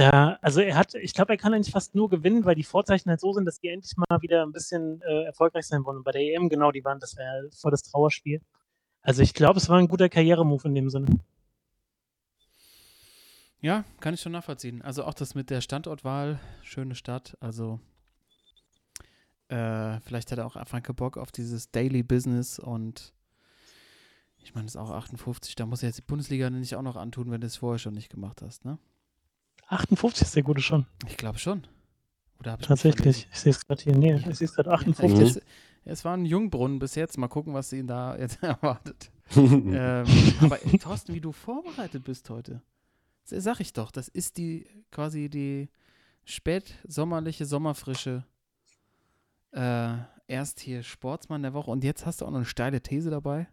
da, 0.00 0.38
also 0.40 0.60
er 0.62 0.76
hat, 0.76 0.94
ich 0.94 1.12
glaube, 1.12 1.34
er 1.34 1.36
kann 1.36 1.52
eigentlich 1.52 1.72
fast 1.72 1.94
nur 1.94 2.08
gewinnen, 2.08 2.46
weil 2.46 2.54
die 2.54 2.64
Vorzeichen 2.64 3.10
halt 3.10 3.20
so 3.20 3.34
sind, 3.34 3.44
dass 3.44 3.60
die 3.60 3.68
endlich 3.68 3.96
mal 3.98 4.22
wieder 4.22 4.42
ein 4.42 4.52
bisschen 4.52 5.02
äh, 5.02 5.24
erfolgreich 5.24 5.66
sein 5.66 5.84
wollen. 5.84 5.98
Und 5.98 6.04
bei 6.04 6.12
der 6.12 6.22
EM, 6.22 6.48
genau, 6.48 6.72
die 6.72 6.82
waren, 6.84 6.98
das 7.00 7.18
wäre 7.18 7.50
voll 7.52 7.70
das 7.70 7.82
Trauerspiel. 7.82 8.40
Also 9.02 9.20
ich 9.20 9.34
glaube, 9.34 9.58
es 9.58 9.68
war 9.68 9.78
ein 9.78 9.88
guter 9.88 10.08
Karrieremove 10.08 10.68
in 10.68 10.74
dem 10.74 10.88
Sinne. 10.88 11.06
Ja, 13.60 13.84
kann 14.00 14.14
ich 14.14 14.22
schon 14.22 14.32
nachvollziehen. 14.32 14.80
Also 14.80 15.04
auch 15.04 15.12
das 15.12 15.34
mit 15.34 15.50
der 15.50 15.60
Standortwahl, 15.60 16.40
schöne 16.62 16.94
Stadt. 16.94 17.36
Also 17.40 17.78
äh, 19.48 20.00
vielleicht 20.00 20.32
hat 20.32 20.38
er 20.38 20.46
auch 20.46 20.56
einfach 20.56 20.80
Bock 20.94 21.18
auf 21.18 21.30
dieses 21.30 21.70
Daily 21.70 22.02
Business 22.02 22.58
und 22.58 23.12
ich 24.38 24.54
meine, 24.54 24.66
es 24.66 24.76
ist 24.76 24.80
auch 24.80 24.90
58, 24.90 25.56
da 25.56 25.66
muss 25.66 25.82
er 25.82 25.90
jetzt 25.90 25.98
die 25.98 26.02
Bundesliga 26.02 26.48
nicht 26.48 26.74
auch 26.74 26.82
noch 26.82 26.96
antun, 26.96 27.30
wenn 27.30 27.42
du 27.42 27.46
es 27.46 27.56
vorher 27.56 27.78
schon 27.78 27.92
nicht 27.92 28.08
gemacht 28.08 28.40
hast, 28.40 28.64
ne? 28.64 28.78
58 29.70 30.22
ist 30.26 30.36
der 30.36 30.42
gute 30.42 30.60
schon. 30.60 30.86
Ich 31.08 31.16
glaube 31.16 31.38
schon. 31.38 31.66
Oder 32.40 32.58
Tatsächlich, 32.58 33.28
ich 33.30 33.38
sehe 33.38 33.50
es 33.50 33.66
gerade 33.66 33.82
hier. 33.82 33.96
Nee, 33.96 34.14
ich 34.28 34.38
sehe 34.38 34.46
es 34.46 34.54
gerade 34.54 34.72
58. 34.72 35.36
Ja, 35.36 35.40
es 35.84 36.04
war 36.04 36.16
ein 36.16 36.24
Jungbrunnen 36.24 36.78
bis 36.78 36.94
jetzt. 36.94 37.18
Mal 37.18 37.28
gucken, 37.28 37.54
was 37.54 37.72
ihn 37.72 37.86
da 37.86 38.16
jetzt 38.18 38.42
erwartet. 38.42 39.10
ähm, 39.36 40.06
aber 40.40 40.64
äh, 40.64 40.78
Thorsten, 40.78 41.14
wie 41.14 41.20
du 41.20 41.30
vorbereitet 41.30 42.02
bist 42.02 42.28
heute, 42.30 42.62
sag 43.24 43.60
ich 43.60 43.72
doch, 43.72 43.92
das 43.92 44.08
ist 44.08 44.38
die 44.38 44.66
quasi 44.90 45.28
die 45.28 45.68
spätsommerliche 46.24 47.44
Sommerfrische. 47.46 48.24
Äh, 49.52 49.98
erst 50.26 50.60
hier 50.60 50.82
Sportsmann 50.82 51.42
der 51.42 51.54
Woche 51.54 51.70
und 51.70 51.84
jetzt 51.84 52.06
hast 52.06 52.20
du 52.20 52.24
auch 52.24 52.30
noch 52.30 52.38
eine 52.38 52.44
steile 52.44 52.80
These 52.80 53.10
dabei. 53.10 53.48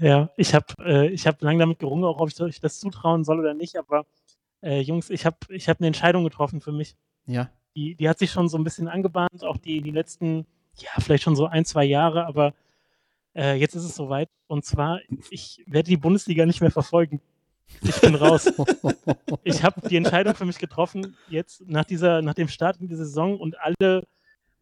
Ja, 0.00 0.30
ich 0.36 0.54
habe 0.54 0.66
äh, 0.84 1.16
hab 1.16 1.42
lange 1.42 1.58
damit 1.58 1.78
gerungen, 1.78 2.04
auch 2.04 2.20
ob 2.20 2.30
ich 2.30 2.40
euch 2.40 2.60
das 2.60 2.80
zutrauen 2.80 3.24
soll 3.24 3.40
oder 3.40 3.54
nicht, 3.54 3.76
aber 3.76 4.06
äh, 4.66 4.80
Jungs, 4.80 5.10
ich 5.10 5.24
habe 5.24 5.36
ich 5.48 5.68
hab 5.68 5.80
eine 5.80 5.86
Entscheidung 5.86 6.24
getroffen 6.24 6.60
für 6.60 6.72
mich. 6.72 6.96
Ja. 7.26 7.50
Die, 7.76 7.94
die 7.94 8.08
hat 8.08 8.18
sich 8.18 8.30
schon 8.30 8.48
so 8.48 8.58
ein 8.58 8.64
bisschen 8.64 8.88
angebahnt, 8.88 9.44
auch 9.44 9.58
die, 9.58 9.80
die 9.80 9.90
letzten 9.90 10.46
ja, 10.78 10.90
vielleicht 10.98 11.22
schon 11.22 11.36
so 11.36 11.46
ein, 11.46 11.64
zwei 11.64 11.84
Jahre, 11.84 12.26
aber 12.26 12.54
äh, 13.34 13.54
jetzt 13.54 13.74
ist 13.74 13.84
es 13.84 13.96
soweit. 13.96 14.28
Und 14.46 14.64
zwar, 14.64 15.00
ich 15.30 15.62
werde 15.66 15.88
die 15.88 15.96
Bundesliga 15.96 16.46
nicht 16.46 16.60
mehr 16.60 16.70
verfolgen. 16.70 17.20
Ich 17.82 18.00
bin 18.00 18.14
raus. 18.14 18.50
ich 19.44 19.62
habe 19.62 19.88
die 19.88 19.96
Entscheidung 19.96 20.34
für 20.34 20.44
mich 20.44 20.58
getroffen, 20.58 21.16
jetzt 21.28 21.66
nach, 21.66 21.84
dieser, 21.84 22.22
nach 22.22 22.34
dem 22.34 22.48
Start 22.48 22.80
in 22.80 22.88
die 22.88 22.94
Saison 22.94 23.38
und 23.38 23.56
alle, 23.58 24.06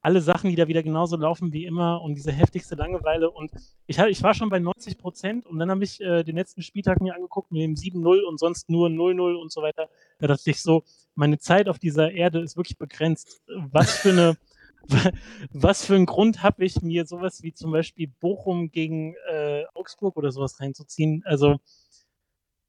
alle 0.05 0.21
Sachen, 0.21 0.51
die 0.51 0.57
da 0.57 0.69
wieder 0.69 0.83
genauso 0.83 1.17
laufen 1.17 1.53
wie 1.53 1.64
immer 1.64 2.03
und 2.03 2.14
diese 2.14 2.31
heftigste 2.31 2.75
Langeweile. 2.75 3.31
Und 3.31 3.53
ich, 3.87 3.99
ich 3.99 4.23
war 4.23 4.35
schon 4.35 4.51
bei 4.51 4.59
90 4.59 4.99
Prozent 4.99 5.47
und 5.47 5.59
dann 5.59 5.71
habe 5.71 5.83
ich 5.83 6.01
äh, 6.01 6.23
den 6.25 6.37
letzten 6.37 6.62
Spieltag 6.62 7.01
mir 7.01 7.14
angeguckt 7.14 7.51
mit 7.51 7.62
dem 7.62 7.75
7-0 7.75 8.23
und 8.23 8.38
sonst 8.38 8.69
nur 8.69 8.88
0-0 8.88 9.35
und 9.35 9.51
so 9.51 9.62
weiter. 9.62 9.88
Da 10.19 10.27
dachte 10.27 10.51
ich 10.51 10.61
so, 10.61 10.85
meine 11.14 11.38
Zeit 11.38 11.69
auf 11.69 11.79
dieser 11.79 12.12
Erde 12.12 12.40
ist 12.40 12.57
wirklich 12.57 12.77
begrenzt. 12.79 13.43
Was 13.49 13.99
für 13.99 14.11
eine 14.11 14.37
was 15.53 15.87
für 15.87 15.95
einen 15.95 16.07
Grund 16.07 16.43
habe 16.43 16.64
ich, 16.64 16.83
mir 16.83 17.07
sowas 17.07 17.43
wie 17.43 17.55
zum 17.55 17.73
Beispiel 17.73 18.09
Bochum 18.21 18.71
gegen 18.71 19.14
äh, 19.31 19.64
Augsburg 19.75 20.17
oder 20.19 20.31
sowas 20.31 20.61
reinzuziehen? 20.61 21.23
Also, 21.25 21.57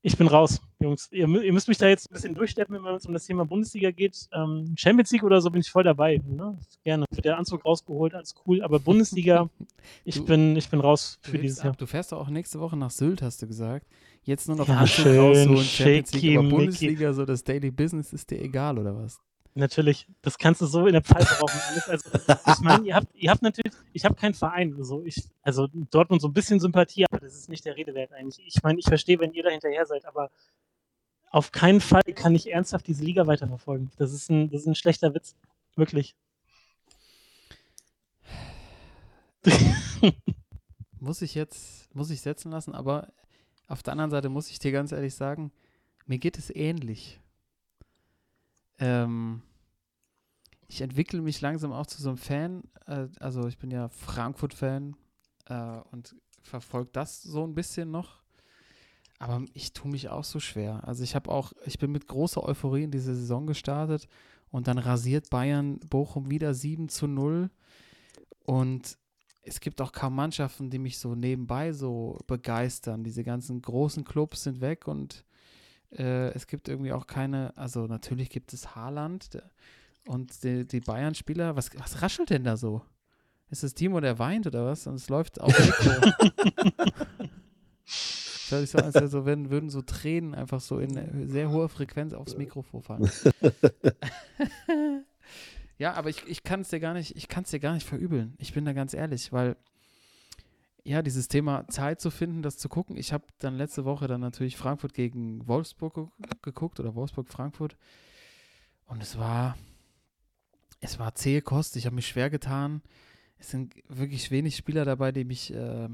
Ich 0.01 0.17
bin 0.17 0.27
raus, 0.27 0.61
Jungs. 0.79 1.09
Ihr, 1.11 1.27
ihr, 1.27 1.53
müsst 1.53 1.67
mich 1.67 1.77
da 1.77 1.87
jetzt 1.87 2.09
ein 2.09 2.13
bisschen 2.13 2.35
durchsteppen, 2.35 2.83
wenn 2.83 2.95
es 2.95 3.05
um 3.05 3.13
das 3.13 3.25
Thema 3.25 3.45
Bundesliga 3.45 3.91
geht. 3.91 4.27
Ähm, 4.33 4.73
Champions 4.77 5.11
League 5.11 5.23
oder 5.23 5.41
so 5.41 5.49
bin 5.49 5.61
ich 5.61 5.71
voll 5.71 5.83
dabei. 5.83 6.21
Ne? 6.27 6.57
Gerne. 6.83 7.05
Wird 7.11 7.25
der 7.25 7.37
Anzug 7.37 7.65
rausgeholt, 7.65 8.13
alles 8.13 8.35
cool. 8.45 8.61
Aber 8.61 8.79
Bundesliga, 8.79 9.49
ich, 10.05 10.15
du, 10.15 10.25
bin, 10.25 10.55
ich 10.55 10.69
bin 10.69 10.79
raus 10.79 11.19
für 11.21 11.37
dieses 11.37 11.63
Jahr. 11.63 11.75
Du 11.75 11.85
fährst 11.85 12.13
auch 12.13 12.29
nächste 12.29 12.59
Woche 12.59 12.77
nach 12.77 12.91
Sylt, 12.91 13.21
hast 13.21 13.41
du 13.41 13.47
gesagt. 13.47 13.87
Jetzt 14.23 14.47
nur 14.47 14.57
noch 14.57 14.67
ja, 14.67 14.79
Anzug 14.79 15.03
schön, 15.03 15.19
rausholen, 15.19 15.57
Champions 15.57 16.13
League, 16.13 16.37
aber 16.37 16.49
Bundesliga, 16.49 17.13
so 17.13 17.25
das 17.25 17.43
Daily 17.43 17.71
Business 17.71 18.11
ist 18.11 18.31
dir 18.31 18.41
egal, 18.41 18.79
oder 18.79 18.95
was? 18.95 19.19
Natürlich, 19.57 20.05
das 20.21 20.37
kannst 20.37 20.59
du 20.59 20.65
so 20.65 20.85
in 20.85 20.91
der 20.91 21.01
Pfeife 21.01 21.39
rauchen. 21.39 21.61
Also, 21.87 22.09
ich 22.47 22.59
meine, 22.59 22.85
ihr 22.87 22.95
habt, 22.95 23.15
ihr 23.15 23.31
habt 23.31 23.41
natürlich, 23.41 23.73
ich 23.93 24.03
habe 24.03 24.15
keinen 24.15 24.33
Verein. 24.33 24.75
Also, 24.77 25.01
ich, 25.05 25.23
also 25.43 25.67
Dortmund 25.91 26.21
so 26.21 26.27
ein 26.27 26.33
bisschen 26.33 26.59
Sympathie, 26.59 27.05
aber 27.09 27.19
das 27.19 27.35
ist 27.35 27.47
nicht 27.47 27.63
der 27.63 27.77
Rede 27.77 27.93
wert 27.93 28.11
eigentlich. 28.11 28.45
Ich 28.45 28.61
meine, 28.63 28.79
ich 28.79 28.85
verstehe, 28.85 29.17
wenn 29.19 29.31
ihr 29.31 29.43
da 29.43 29.49
hinterher 29.49 29.85
seid, 29.85 30.05
aber 30.05 30.29
auf 31.35 31.51
keinen 31.51 31.81
Fall 31.81 32.03
kann 32.15 32.35
ich 32.35 32.51
ernsthaft 32.51 32.87
diese 32.87 33.03
Liga 33.03 33.27
weiterverfolgen. 33.27 33.91
Das 33.97 34.13
ist 34.13 34.29
ein, 34.29 34.49
das 34.49 34.61
ist 34.61 34.67
ein 34.67 34.75
schlechter 34.75 35.13
Witz. 35.13 35.35
Wirklich. 35.75 36.15
muss 40.99 41.21
ich 41.21 41.35
jetzt, 41.35 41.93
muss 41.95 42.09
ich 42.09 42.21
setzen 42.21 42.51
lassen, 42.51 42.73
aber 42.73 43.11
auf 43.67 43.83
der 43.83 43.93
anderen 43.93 44.11
Seite 44.11 44.29
muss 44.29 44.49
ich 44.49 44.59
dir 44.59 44.71
ganz 44.71 44.91
ehrlich 44.91 45.13
sagen, 45.13 45.51
mir 46.05 46.19
geht 46.19 46.37
es 46.37 46.49
ähnlich 46.55 47.19
ähm, 48.79 49.41
ich 50.67 50.81
entwickle 50.81 51.21
mich 51.21 51.41
langsam 51.41 51.71
auch 51.71 51.85
zu 51.85 52.01
so 52.01 52.09
einem 52.09 52.17
Fan. 52.17 52.63
Äh, 52.87 53.07
also 53.19 53.47
ich 53.47 53.57
bin 53.57 53.71
ja 53.71 53.89
Frankfurt-Fan 53.89 54.95
äh, 55.47 55.79
und 55.91 56.15
verfolge 56.41 56.89
das 56.91 57.21
so 57.21 57.45
ein 57.45 57.55
bisschen 57.55 57.91
noch. 57.91 58.24
Aber 59.19 59.43
ich 59.53 59.73
tue 59.73 59.91
mich 59.91 60.09
auch 60.09 60.23
so 60.23 60.39
schwer. 60.39 60.85
Also 60.87 61.03
ich 61.03 61.15
habe 61.15 61.31
auch, 61.31 61.53
ich 61.65 61.79
bin 61.79 61.91
mit 61.91 62.07
großer 62.07 62.43
Euphorie 62.43 62.83
in 62.83 62.91
diese 62.91 63.15
Saison 63.15 63.47
gestartet 63.47 64.07
und 64.49 64.67
dann 64.67 64.77
rasiert 64.77 65.29
Bayern 65.29 65.79
Bochum 65.79 66.29
wieder 66.29 66.53
7 66.53 66.89
zu 66.89 67.07
0. 67.07 67.49
Und 68.43 68.97
es 69.43 69.59
gibt 69.59 69.79
auch 69.79 69.91
kaum 69.91 70.15
Mannschaften, 70.15 70.69
die 70.69 70.79
mich 70.79 70.97
so 70.97 71.15
nebenbei 71.15 71.71
so 71.71 72.19
begeistern. 72.27 73.03
Diese 73.03 73.23
ganzen 73.23 73.61
großen 73.61 74.03
Clubs 74.03 74.43
sind 74.43 74.59
weg 74.59 74.87
und 74.87 75.23
äh, 75.91 76.29
es 76.33 76.47
gibt 76.47 76.67
irgendwie 76.67 76.91
auch 76.91 77.07
keine, 77.07 77.55
also 77.57 77.87
natürlich 77.87 78.29
gibt 78.29 78.53
es 78.53 78.75
Haaland 78.75 79.41
und 80.07 80.43
die, 80.43 80.67
die 80.67 80.81
Bayern-Spieler. 80.81 81.55
Was, 81.55 81.69
was 81.77 82.01
raschelt 82.01 82.31
denn 82.31 82.43
da 82.43 82.57
so? 82.57 82.81
Ist 83.49 83.63
es 83.63 83.75
Timo, 83.75 83.99
der 83.99 84.19
weint 84.19 84.47
oder 84.47 84.65
was? 84.65 84.87
Und 84.87 84.95
es 84.95 85.09
läuft 85.09 85.39
auf 85.39 85.57
Mikro. 85.57 86.11
Soll 88.49 88.63
ich 88.63 88.69
sagen, 88.69 88.91
also 88.93 89.25
wenn, 89.25 89.49
würden 89.49 89.69
so 89.69 89.81
Tränen 89.81 90.35
einfach 90.35 90.59
so 90.59 90.79
in 90.79 91.29
sehr 91.29 91.49
hoher 91.49 91.69
Frequenz 91.69 92.13
aufs 92.13 92.37
Mikrofon 92.37 92.83
fallen. 92.83 93.09
ja, 95.77 95.93
aber 95.93 96.09
ich, 96.09 96.27
ich 96.27 96.43
kann 96.43 96.61
es 96.61 96.69
dir 96.69 96.79
gar 96.79 96.93
nicht, 96.93 97.15
ich 97.15 97.27
kann 97.27 97.43
es 97.43 97.51
dir 97.51 97.59
gar 97.59 97.73
nicht 97.73 97.87
verübeln. 97.87 98.35
Ich 98.37 98.53
bin 98.53 98.65
da 98.65 98.73
ganz 98.73 98.93
ehrlich, 98.93 99.33
weil 99.33 99.55
ja, 100.83 101.01
dieses 101.01 101.27
Thema 101.27 101.67
Zeit 101.67 101.99
zu 101.99 102.11
finden, 102.11 102.43
das 102.43 102.59
zu 102.59 102.69
gucken. 102.69 102.95
Ich 102.95 103.11
habe 103.11 103.25
dann 103.39 103.55
letzte 103.55 103.85
Woche 103.85 104.07
dann 104.07 104.21
natürlich 104.21 104.55
Frankfurt 104.55 104.93
gegen 104.93 105.45
Wolfsburg 105.47 106.11
geguckt 106.43 106.79
oder 106.79 106.93
Wolfsburg-Frankfurt. 106.93 107.75
Und 108.85 109.01
es 109.01 109.17
war, 109.17 109.57
es 110.81 110.99
war 110.99 111.15
zähe 111.15 111.41
Kost. 111.41 111.75
Ich 111.75 111.87
habe 111.87 111.95
mich 111.95 112.07
schwer 112.07 112.29
getan. 112.29 112.83
Es 113.39 113.49
sind 113.49 113.73
wirklich 113.89 114.29
wenig 114.29 114.55
Spieler 114.55 114.85
dabei, 114.85 115.11
die 115.11 115.25
mich, 115.25 115.51
äh, 115.51 115.89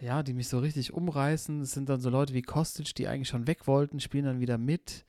ja, 0.00 0.22
die 0.22 0.34
mich 0.34 0.48
so 0.48 0.58
richtig 0.58 0.92
umreißen. 0.92 1.60
Es 1.60 1.72
sind 1.72 1.88
dann 1.88 2.00
so 2.00 2.10
Leute 2.10 2.34
wie 2.34 2.42
Kostic, 2.42 2.94
die 2.94 3.08
eigentlich 3.08 3.28
schon 3.28 3.46
weg 3.46 3.66
wollten, 3.66 4.00
spielen 4.00 4.24
dann 4.24 4.40
wieder 4.40 4.58
mit 4.58 5.04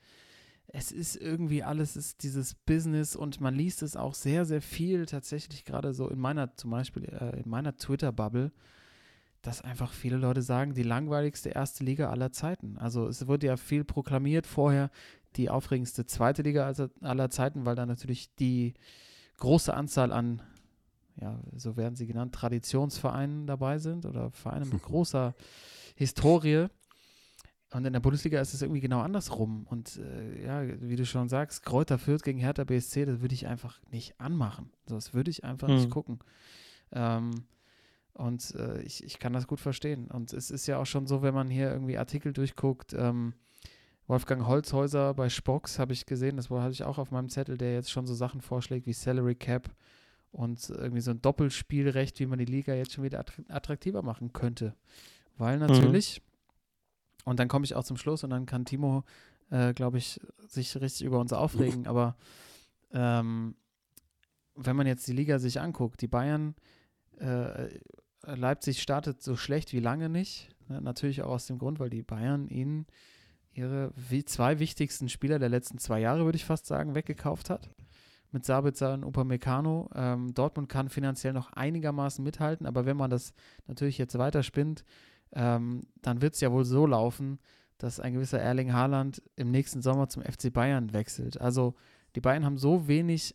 es 0.72 0.92
ist 0.92 1.16
irgendwie 1.16 1.62
alles 1.62 1.96
ist 1.96 2.22
dieses 2.22 2.54
Business 2.54 3.16
und 3.16 3.40
man 3.40 3.54
liest 3.54 3.82
es 3.82 3.96
auch 3.96 4.14
sehr, 4.14 4.44
sehr 4.44 4.62
viel 4.62 5.06
tatsächlich 5.06 5.64
gerade 5.64 5.92
so 5.92 6.08
in 6.08 6.18
meiner, 6.18 6.54
zum 6.56 6.70
Beispiel 6.70 7.04
äh, 7.06 7.40
in 7.40 7.48
meiner 7.48 7.76
Twitter-Bubble, 7.76 8.52
dass 9.42 9.62
einfach 9.62 9.92
viele 9.92 10.16
Leute 10.16 10.42
sagen, 10.42 10.74
die 10.74 10.82
langweiligste 10.82 11.48
erste 11.48 11.82
Liga 11.82 12.10
aller 12.10 12.30
Zeiten. 12.30 12.76
Also 12.78 13.08
es 13.08 13.26
wurde 13.26 13.48
ja 13.48 13.56
viel 13.56 13.84
proklamiert 13.84 14.46
vorher, 14.46 14.90
die 15.36 15.50
aufregendste 15.50 16.06
zweite 16.06 16.42
Liga 16.42 16.72
aller 17.00 17.30
Zeiten, 17.30 17.64
weil 17.64 17.74
da 17.74 17.86
natürlich 17.86 18.34
die 18.36 18.74
große 19.38 19.74
Anzahl 19.74 20.12
an, 20.12 20.42
ja, 21.20 21.40
so 21.56 21.76
werden 21.76 21.96
sie 21.96 22.06
genannt, 22.06 22.34
Traditionsvereinen 22.34 23.46
dabei 23.46 23.78
sind 23.78 24.06
oder 24.06 24.30
Vereine 24.30 24.66
mit 24.66 24.82
großer 24.82 25.34
Historie. 25.94 26.66
Und 27.72 27.84
in 27.84 27.92
der 27.92 28.00
Bundesliga 28.00 28.40
ist 28.40 28.52
es 28.52 28.62
irgendwie 28.62 28.80
genau 28.80 29.00
andersrum. 29.00 29.66
Und 29.68 29.96
äh, 29.98 30.44
ja, 30.44 30.62
wie 30.80 30.96
du 30.96 31.06
schon 31.06 31.28
sagst, 31.28 31.64
Kräuter 31.64 31.98
Fürth 31.98 32.24
gegen 32.24 32.40
Hertha 32.40 32.64
BSC, 32.64 33.04
das 33.04 33.20
würde 33.20 33.34
ich 33.34 33.46
einfach 33.46 33.80
nicht 33.90 34.20
anmachen. 34.20 34.72
Das 34.86 35.14
würde 35.14 35.30
ich 35.30 35.44
einfach 35.44 35.68
hm. 35.68 35.76
nicht 35.76 35.90
gucken. 35.90 36.18
Ähm, 36.90 37.44
und 38.14 38.54
äh, 38.56 38.82
ich, 38.82 39.04
ich 39.04 39.20
kann 39.20 39.32
das 39.32 39.46
gut 39.46 39.60
verstehen. 39.60 40.10
Und 40.10 40.32
es 40.32 40.50
ist 40.50 40.66
ja 40.66 40.78
auch 40.78 40.86
schon 40.86 41.06
so, 41.06 41.22
wenn 41.22 41.34
man 41.34 41.48
hier 41.48 41.70
irgendwie 41.70 41.96
Artikel 41.96 42.32
durchguckt, 42.32 42.92
ähm, 42.92 43.34
Wolfgang 44.08 44.44
Holzhäuser 44.44 45.14
bei 45.14 45.28
Spox 45.28 45.78
habe 45.78 45.92
ich 45.92 46.04
gesehen, 46.04 46.36
das 46.36 46.50
hatte 46.50 46.72
ich 46.72 46.82
auch 46.82 46.98
auf 46.98 47.12
meinem 47.12 47.28
Zettel, 47.28 47.56
der 47.56 47.74
jetzt 47.74 47.92
schon 47.92 48.06
so 48.08 48.14
Sachen 48.14 48.40
vorschlägt 48.40 48.86
wie 48.86 48.92
Salary 48.92 49.36
Cap 49.36 49.70
und 50.32 50.68
irgendwie 50.70 51.00
so 51.00 51.10
ein 51.10 51.22
Doppelspielrecht, 51.22 52.20
wie 52.20 52.26
man 52.26 52.38
die 52.38 52.44
Liga 52.44 52.74
jetzt 52.74 52.92
schon 52.92 53.04
wieder 53.04 53.24
attraktiver 53.48 54.02
machen 54.02 54.32
könnte. 54.32 54.74
Weil 55.36 55.58
mhm. 55.58 55.66
natürlich, 55.66 56.20
mhm 56.20 56.30
und 57.24 57.38
dann 57.38 57.48
komme 57.48 57.64
ich 57.64 57.74
auch 57.74 57.84
zum 57.84 57.96
Schluss 57.96 58.24
und 58.24 58.30
dann 58.30 58.46
kann 58.46 58.64
Timo, 58.64 59.04
äh, 59.50 59.72
glaube 59.72 59.98
ich, 59.98 60.20
sich 60.48 60.74
richtig 60.80 61.06
über 61.06 61.20
uns 61.20 61.32
aufregen. 61.32 61.86
Aber 61.86 62.16
ähm, 62.92 63.54
wenn 64.54 64.76
man 64.76 64.86
jetzt 64.86 65.06
die 65.06 65.12
Liga 65.12 65.38
sich 65.38 65.60
anguckt, 65.60 66.00
die 66.00 66.08
Bayern, 66.08 66.54
äh, 67.18 67.68
Leipzig 68.22 68.82
startet 68.82 69.22
so 69.22 69.36
schlecht 69.36 69.72
wie 69.72 69.80
lange 69.80 70.08
nicht. 70.08 70.50
Ne? 70.68 70.80
Natürlich 70.80 71.22
auch 71.22 71.30
aus 71.30 71.46
dem 71.46 71.58
Grund, 71.58 71.78
weil 71.78 71.90
die 71.90 72.02
Bayern 72.02 72.48
ihnen 72.48 72.86
ihre 73.52 73.92
zwei 74.26 74.58
wichtigsten 74.58 75.08
Spieler 75.08 75.38
der 75.38 75.48
letzten 75.48 75.78
zwei 75.78 76.00
Jahre, 76.00 76.24
würde 76.24 76.36
ich 76.36 76.44
fast 76.44 76.66
sagen, 76.66 76.94
weggekauft 76.94 77.50
hat. 77.50 77.70
Mit 78.32 78.44
Sabitzer 78.44 78.94
und 78.94 79.04
Upamecano. 79.04 79.90
Ähm, 79.94 80.32
Dortmund 80.34 80.68
kann 80.68 80.88
finanziell 80.88 81.32
noch 81.32 81.52
einigermaßen 81.52 82.22
mithalten, 82.22 82.66
aber 82.66 82.86
wenn 82.86 82.96
man 82.96 83.10
das 83.10 83.32
natürlich 83.66 83.98
jetzt 83.98 84.16
weiterspinnt, 84.16 84.84
ähm, 85.32 85.82
dann 86.02 86.22
wird 86.22 86.34
es 86.34 86.40
ja 86.40 86.52
wohl 86.52 86.64
so 86.64 86.86
laufen, 86.86 87.38
dass 87.78 87.98
ein 87.98 88.12
gewisser 88.12 88.40
Erling 88.40 88.72
Haaland 88.72 89.22
im 89.36 89.50
nächsten 89.50 89.82
Sommer 89.82 90.08
zum 90.08 90.22
FC 90.22 90.52
Bayern 90.52 90.92
wechselt. 90.92 91.40
Also 91.40 91.74
die 92.14 92.20
Bayern 92.20 92.44
haben 92.44 92.58
so 92.58 92.88
wenig 92.88 93.34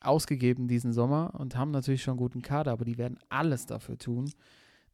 ausgegeben 0.00 0.68
diesen 0.68 0.92
Sommer 0.92 1.34
und 1.38 1.56
haben 1.56 1.70
natürlich 1.70 2.02
schon 2.02 2.12
einen 2.12 2.18
guten 2.18 2.42
Kader, 2.42 2.72
aber 2.72 2.84
die 2.84 2.98
werden 2.98 3.18
alles 3.28 3.66
dafür 3.66 3.98
tun, 3.98 4.30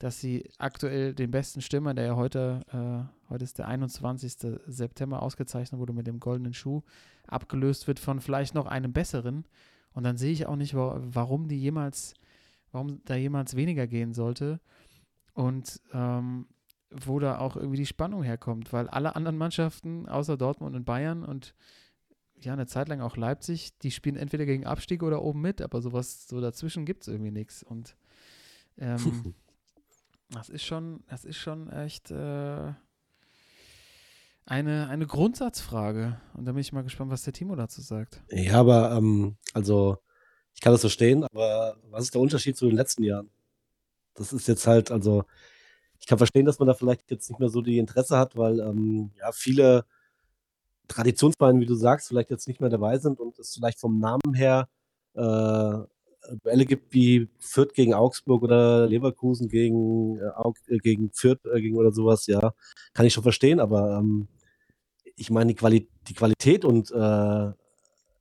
dass 0.01 0.19
sie 0.19 0.51
aktuell 0.57 1.15
den 1.15 1.31
besten 1.31 1.61
Stürmer, 1.61 1.93
der 1.93 2.07
ja 2.07 2.17
heute, 2.17 2.63
äh, 2.73 3.31
heute 3.31 3.45
ist 3.45 3.59
der 3.59 3.69
21. 3.69 4.59
September 4.67 5.23
ausgezeichnet 5.23 5.79
wurde 5.79 5.93
mit 5.93 6.07
dem 6.07 6.21
goldenen 6.21 6.55
Schuh, 6.55 6.83
abgelöst 7.27 7.87
wird 7.87 7.99
von 7.99 8.21
vielleicht 8.21 8.55
noch 8.55 8.67
einem 8.67 8.95
besseren. 8.95 9.45
Und 9.93 10.05
dann 10.05 10.17
sehe 10.17 10.33
ich 10.33 10.47
auch 10.47 10.57
nicht, 10.57 10.75
warum 10.75 11.49
die 11.49 11.61
jemals, 11.61 12.15
warum 12.73 13.05
da 13.05 13.15
jemals 13.15 13.57
weniger 13.57 13.87
gehen 13.87 14.15
sollte 14.15 14.59
und 15.35 15.83
ähm, 15.93 16.47
wo 16.91 17.19
da 17.19 17.39
auch 17.39 17.57
irgendwie 17.57 17.77
die 17.77 17.87
Spannung 17.87 18.23
herkommt, 18.23 18.73
weil 18.73 18.89
alle 18.89 19.15
anderen 19.17 19.37
Mannschaften 19.37 20.09
außer 20.09 20.39
Dortmund 20.39 20.77
und 20.77 20.87
Bayern 20.87 21.25
und 21.25 21.55
ja, 22.41 22.55
eine 22.55 22.67
Zeit 22.67 22.89
lang 22.89 23.03
auch 23.03 23.19
Leipzig, 23.19 23.77
die 23.81 23.91
spielen 23.91 24.17
entweder 24.17 24.47
gegen 24.47 24.65
Abstieg 24.65 25.03
oder 25.03 25.21
oben 25.21 25.43
mit, 25.43 25.61
aber 25.61 25.83
sowas 25.83 26.27
so 26.27 26.41
dazwischen 26.41 26.87
gibt 26.87 27.03
es 27.03 27.09
irgendwie 27.09 27.33
nichts. 27.33 27.63
Und 27.63 27.97
ähm, 28.79 29.35
das 30.31 30.49
ist 30.49 30.65
schon, 30.65 31.03
das 31.09 31.25
ist 31.25 31.37
schon 31.37 31.71
echt 31.71 32.11
äh, 32.11 32.73
eine, 34.47 34.89
eine 34.89 35.07
Grundsatzfrage. 35.07 36.21
Und 36.35 36.45
da 36.45 36.53
bin 36.53 36.61
ich 36.61 36.73
mal 36.73 36.83
gespannt, 36.83 37.11
was 37.11 37.23
der 37.23 37.33
Timo 37.33 37.57
dazu 37.57 37.81
sagt. 37.81 38.23
Ja, 38.31 38.61
aber 38.61 38.93
ähm, 38.93 39.37
also 39.55 39.99
ich 40.55 40.61
kann 40.61 40.73
das 40.73 40.81
verstehen, 40.81 41.25
aber 41.25 41.77
was 41.91 42.05
ist 42.05 42.15
der 42.15 42.21
Unterschied 42.21 42.57
zu 42.57 42.67
den 42.67 42.77
letzten 42.77 43.03
Jahren? 43.03 43.31
das 44.21 44.33
ist 44.33 44.47
jetzt 44.49 44.67
halt, 44.67 44.91
also 44.91 45.25
ich 45.99 46.07
kann 46.07 46.19
verstehen, 46.19 46.47
dass 46.47 46.59
man 46.59 46.69
da 46.69 46.75
vielleicht 46.75 47.11
jetzt 47.11 47.29
nicht 47.29 47.41
mehr 47.41 47.49
so 47.49 47.63
die 47.63 47.79
Interesse 47.79 48.17
hat, 48.19 48.37
weil 48.37 48.61
ähm, 48.61 49.11
ja 49.19 49.33
viele 49.33 49.85
Traditionsvereine, 50.89 51.61
wie 51.61 51.67
du 51.67 51.75
sagst, 51.75 52.09
vielleicht 52.09 52.31
jetzt 52.31 52.49
nicht 52.49 52.61
mehr 52.61 52.71
dabei 52.71 52.99
sind 52.99 53.21
und 53.21 53.39
es 53.39 53.55
vielleicht 53.55 53.79
vom 53.81 53.99
Namen 53.99 54.35
her 54.35 54.69
äh, 55.15 55.79
Duelle 56.43 56.67
gibt 56.67 56.93
wie 56.93 57.29
Fürth 57.39 57.73
gegen 57.75 57.95
Augsburg 57.95 58.43
oder 58.43 58.87
Leverkusen 58.87 59.49
gegen, 59.49 60.19
äh, 60.19 60.75
äh, 60.75 60.79
gegen 60.79 61.11
Fürth 61.13 61.45
äh, 61.47 61.61
gegen 61.61 61.77
oder 61.77 61.93
sowas, 61.93 62.27
ja, 62.27 62.53
kann 62.93 63.07
ich 63.07 63.13
schon 63.15 63.23
verstehen, 63.23 63.61
aber 63.61 63.99
ähm, 63.99 64.29
ich 65.17 65.31
meine, 65.31 65.49
die, 65.49 65.55
Quali 65.55 65.89
die 66.09 66.15
Qualität 66.15 66.65
und 66.65 66.91
äh, 66.91 67.53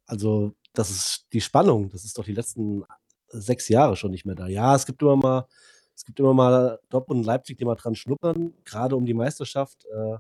also 0.06 0.54
das 0.74 0.90
ist 0.92 1.28
die 1.34 1.42
Spannung, 1.42 1.90
das 1.90 2.06
ist 2.06 2.18
doch 2.18 2.26
die 2.26 2.34
letzten 2.34 2.84
sechs 3.28 3.70
Jahre 3.70 3.96
schon 3.96 4.12
nicht 4.12 4.26
mehr 4.26 4.36
da. 4.36 4.48
Ja, 4.48 4.76
es 4.76 4.86
gibt 4.86 5.02
immer 5.02 5.16
mal 5.16 5.48
Es 5.96 6.06
gibt 6.06 6.20
immer 6.20 6.34
mal 6.34 6.80
Dortmund 6.90 7.20
und 7.20 7.26
Leipzig, 7.26 7.58
die 7.58 7.66
mal 7.66 7.76
dran 7.76 7.96
schnuppern, 7.96 8.54
gerade 8.64 8.96
um 8.96 9.06
die 9.06 9.14
Meisterschaft, 9.14 9.86
äh, 9.86 10.18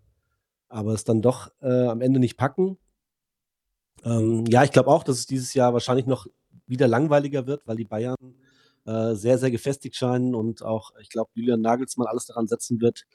aber 0.67 0.93
es 0.93 1.05
dann 1.05 1.21
doch 1.21 1.51
äh, 1.61 1.87
am 1.87 2.01
Ende 2.01 2.19
nicht 2.19 2.37
packen. 2.37 2.77
Ähm, 4.03 4.45
ja, 4.47 4.63
ich 4.63 4.71
glaube 4.71 4.89
auch, 4.89 5.03
dass 5.03 5.17
es 5.19 5.25
dieses 5.25 5.53
Jahr 5.53 5.73
wahrscheinlich 5.73 6.05
noch 6.05 6.27
wieder 6.69 6.87
langweiliger 6.87 7.47
wird, 7.47 7.67
weil 7.67 7.75
die 7.75 7.85
Bayern 7.85 8.15
äh, 8.85 9.15
sehr, 9.15 9.37
sehr 9.37 9.51
gefestigt 9.51 9.95
scheinen 9.95 10.35
und 10.35 10.63
auch, 10.63 10.91
ich 11.01 11.09
glaube, 11.09 11.31
Julian 11.33 11.61
Nagelsmann 11.61 12.07
alles 12.07 12.25
daran 12.25 12.47
setzen 12.47 12.79
wird, 12.81 13.05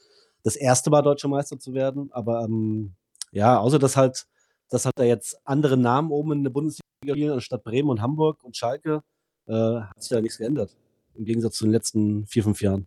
das 0.42 0.56
erste 0.56 0.90
Mal 0.90 1.02
deutscher 1.02 1.28
Meister 1.28 1.58
zu 1.58 1.72
werden. 1.72 2.10
Aber 2.12 2.44
ähm, 2.44 2.94
ja, 3.32 3.58
außer 3.58 3.78
dass 3.78 3.96
halt, 3.96 4.26
dass 4.68 4.84
halt 4.84 4.98
da 4.98 5.04
jetzt 5.04 5.38
andere 5.44 5.76
Namen 5.76 6.10
oben 6.10 6.32
in 6.32 6.44
der 6.44 6.50
Bundesliga 6.50 6.84
spielen, 7.08 7.32
anstatt 7.32 7.64
Bremen 7.64 7.90
und 7.90 8.02
Hamburg 8.02 8.44
und 8.44 8.56
Schalke, 8.56 9.02
äh, 9.46 9.52
hat 9.52 10.02
sich 10.02 10.10
da 10.10 10.20
nichts 10.20 10.38
geändert. 10.38 10.76
Im 11.14 11.24
Gegensatz 11.24 11.56
zu 11.56 11.64
den 11.64 11.72
letzten 11.72 12.26
vier, 12.26 12.42
fünf 12.42 12.60
Jahren. 12.60 12.86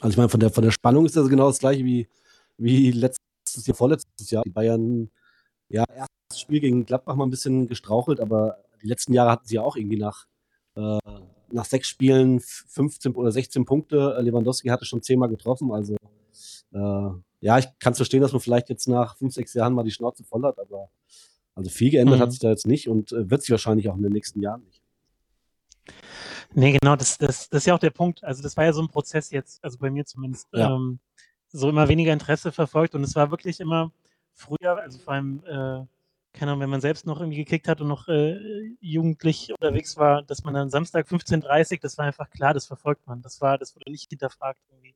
Also 0.00 0.10
ich 0.10 0.16
meine, 0.16 0.28
von 0.28 0.40
der, 0.40 0.50
von 0.50 0.64
der 0.64 0.70
Spannung 0.70 1.06
ist 1.06 1.16
das 1.16 1.28
genau 1.28 1.46
das 1.48 1.58
gleiche 1.58 1.84
wie, 1.84 2.08
wie 2.58 2.90
letztes 2.90 3.66
Jahr, 3.66 3.76
vorletztes 3.76 4.30
Jahr. 4.30 4.42
Die 4.44 4.50
Bayern, 4.50 5.10
ja, 5.68 5.84
erstes 5.88 6.40
Spiel 6.40 6.60
gegen 6.60 6.84
Gladbach 6.84 7.16
mal 7.16 7.24
ein 7.24 7.30
bisschen 7.30 7.66
gestrauchelt, 7.66 8.20
aber 8.20 8.58
die 8.86 8.90
letzten 8.90 9.12
Jahre 9.12 9.32
hatten 9.32 9.46
sie 9.46 9.56
ja 9.56 9.62
auch 9.62 9.76
irgendwie 9.76 9.98
nach, 9.98 10.26
äh, 10.76 10.98
nach 11.50 11.64
sechs 11.64 11.88
Spielen 11.88 12.38
15 12.40 13.16
oder 13.16 13.32
16 13.32 13.64
Punkte. 13.64 14.16
Lewandowski 14.20 14.68
hatte 14.68 14.84
schon 14.84 15.02
zehnmal 15.02 15.28
getroffen, 15.28 15.72
also 15.72 15.96
äh, 16.72 17.10
ja, 17.40 17.58
ich 17.58 17.66
kann 17.80 17.92
es 17.92 17.98
verstehen, 17.98 18.20
dass 18.20 18.32
man 18.32 18.40
vielleicht 18.40 18.68
jetzt 18.68 18.86
nach 18.86 19.16
fünf, 19.16 19.34
sechs 19.34 19.54
Jahren 19.54 19.74
mal 19.74 19.82
die 19.82 19.90
Schnauze 19.90 20.24
voll 20.24 20.42
hat, 20.44 20.58
aber 20.58 20.88
also 21.54 21.68
viel 21.68 21.90
geändert 21.90 22.18
mhm. 22.18 22.22
hat 22.22 22.30
sich 22.30 22.40
da 22.40 22.48
jetzt 22.48 22.66
nicht 22.66 22.88
und 22.88 23.10
äh, 23.12 23.28
wird 23.28 23.42
sich 23.42 23.50
wahrscheinlich 23.50 23.88
auch 23.88 23.96
in 23.96 24.02
den 24.02 24.12
nächsten 24.12 24.40
Jahren 24.40 24.62
nicht. 24.64 24.82
Nee, 26.54 26.78
genau, 26.80 26.94
das, 26.94 27.18
das, 27.18 27.48
das 27.48 27.62
ist 27.62 27.66
ja 27.66 27.74
auch 27.74 27.80
der 27.80 27.90
Punkt. 27.90 28.22
Also 28.22 28.42
das 28.42 28.56
war 28.56 28.64
ja 28.64 28.72
so 28.72 28.82
ein 28.82 28.88
Prozess 28.88 29.30
jetzt, 29.30 29.62
also 29.64 29.78
bei 29.78 29.90
mir 29.90 30.04
zumindest, 30.04 30.46
ja. 30.52 30.74
ähm, 30.74 31.00
so 31.48 31.68
immer 31.68 31.88
weniger 31.88 32.12
Interesse 32.12 32.52
verfolgt 32.52 32.94
und 32.94 33.02
es 33.02 33.16
war 33.16 33.30
wirklich 33.30 33.60
immer 33.60 33.90
früher, 34.32 34.78
also 34.78 34.98
vor 34.98 35.14
allem, 35.14 35.42
äh, 35.46 35.86
keine 36.36 36.52
Ahnung, 36.52 36.62
wenn 36.62 36.70
man 36.70 36.80
selbst 36.80 37.06
noch 37.06 37.18
irgendwie 37.20 37.38
gekickt 37.38 37.66
hat 37.66 37.80
und 37.80 37.88
noch 37.88 38.08
äh, 38.08 38.38
jugendlich 38.80 39.52
unterwegs 39.52 39.96
war, 39.96 40.22
dass 40.22 40.44
man 40.44 40.54
dann 40.54 40.70
Samstag 40.70 41.08
15.30 41.08 41.80
das 41.80 41.98
war 41.98 42.04
einfach 42.04 42.30
klar, 42.30 42.54
das 42.54 42.66
verfolgt 42.66 43.06
man. 43.06 43.22
Das 43.22 43.40
war, 43.40 43.58
das 43.58 43.74
wurde 43.74 43.90
nicht 43.90 44.10
hinterfragt 44.10 44.60
irgendwie. 44.70 44.94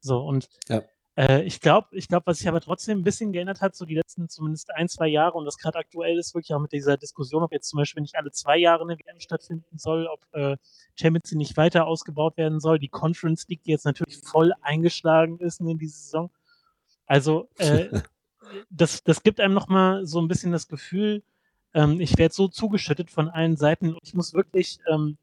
So, 0.00 0.20
und 0.20 0.48
ja. 0.68 0.82
Äh, 1.16 1.42
ich 1.42 1.60
glaube, 1.60 1.88
ich 1.92 2.08
glaub, 2.08 2.26
was 2.26 2.38
sich 2.38 2.48
aber 2.48 2.60
trotzdem 2.60 3.00
ein 3.00 3.04
bisschen 3.04 3.32
geändert 3.32 3.60
hat, 3.60 3.74
so 3.74 3.84
die 3.84 3.94
letzten 3.94 4.28
zumindest 4.28 4.70
ein, 4.74 4.88
zwei 4.88 5.08
Jahre 5.08 5.36
und 5.36 5.44
das 5.44 5.58
gerade 5.58 5.78
aktuell 5.78 6.18
ist 6.18 6.34
wirklich 6.34 6.54
auch 6.54 6.60
mit 6.60 6.72
dieser 6.72 6.96
Diskussion, 6.96 7.42
ob 7.42 7.52
jetzt 7.52 7.68
zum 7.68 7.78
Beispiel 7.78 8.00
nicht 8.00 8.16
alle 8.16 8.30
zwei 8.30 8.56
Jahre 8.56 8.84
eine 8.84 8.98
WM 8.98 9.20
stattfinden 9.20 9.78
soll, 9.78 10.06
ob 10.06 10.20
äh, 10.32 10.56
Champions 10.94 11.30
League 11.30 11.38
nicht 11.38 11.56
weiter 11.56 11.86
ausgebaut 11.86 12.36
werden 12.36 12.60
soll, 12.60 12.78
die 12.78 12.88
Conference 12.88 13.46
League, 13.48 13.62
die 13.64 13.70
jetzt 13.70 13.84
natürlich 13.84 14.18
voll 14.18 14.52
eingeschlagen 14.62 15.38
ist 15.38 15.60
in 15.60 15.78
diese 15.78 15.98
Saison. 15.98 16.30
Also 17.06 17.48
äh, 17.58 17.88
das, 18.70 19.02
das 19.04 19.22
gibt 19.22 19.40
einem 19.40 19.54
nochmal 19.54 20.06
so 20.06 20.20
ein 20.20 20.28
bisschen 20.28 20.52
das 20.52 20.68
Gefühl, 20.68 21.22
ähm, 21.74 22.00
ich 22.00 22.18
werde 22.18 22.34
so 22.34 22.48
zugeschüttet 22.48 23.10
von 23.10 23.28
allen 23.28 23.56
Seiten 23.56 23.96
ich 24.02 24.14
muss 24.14 24.34
wirklich 24.34 24.78
ähm, 24.88 25.18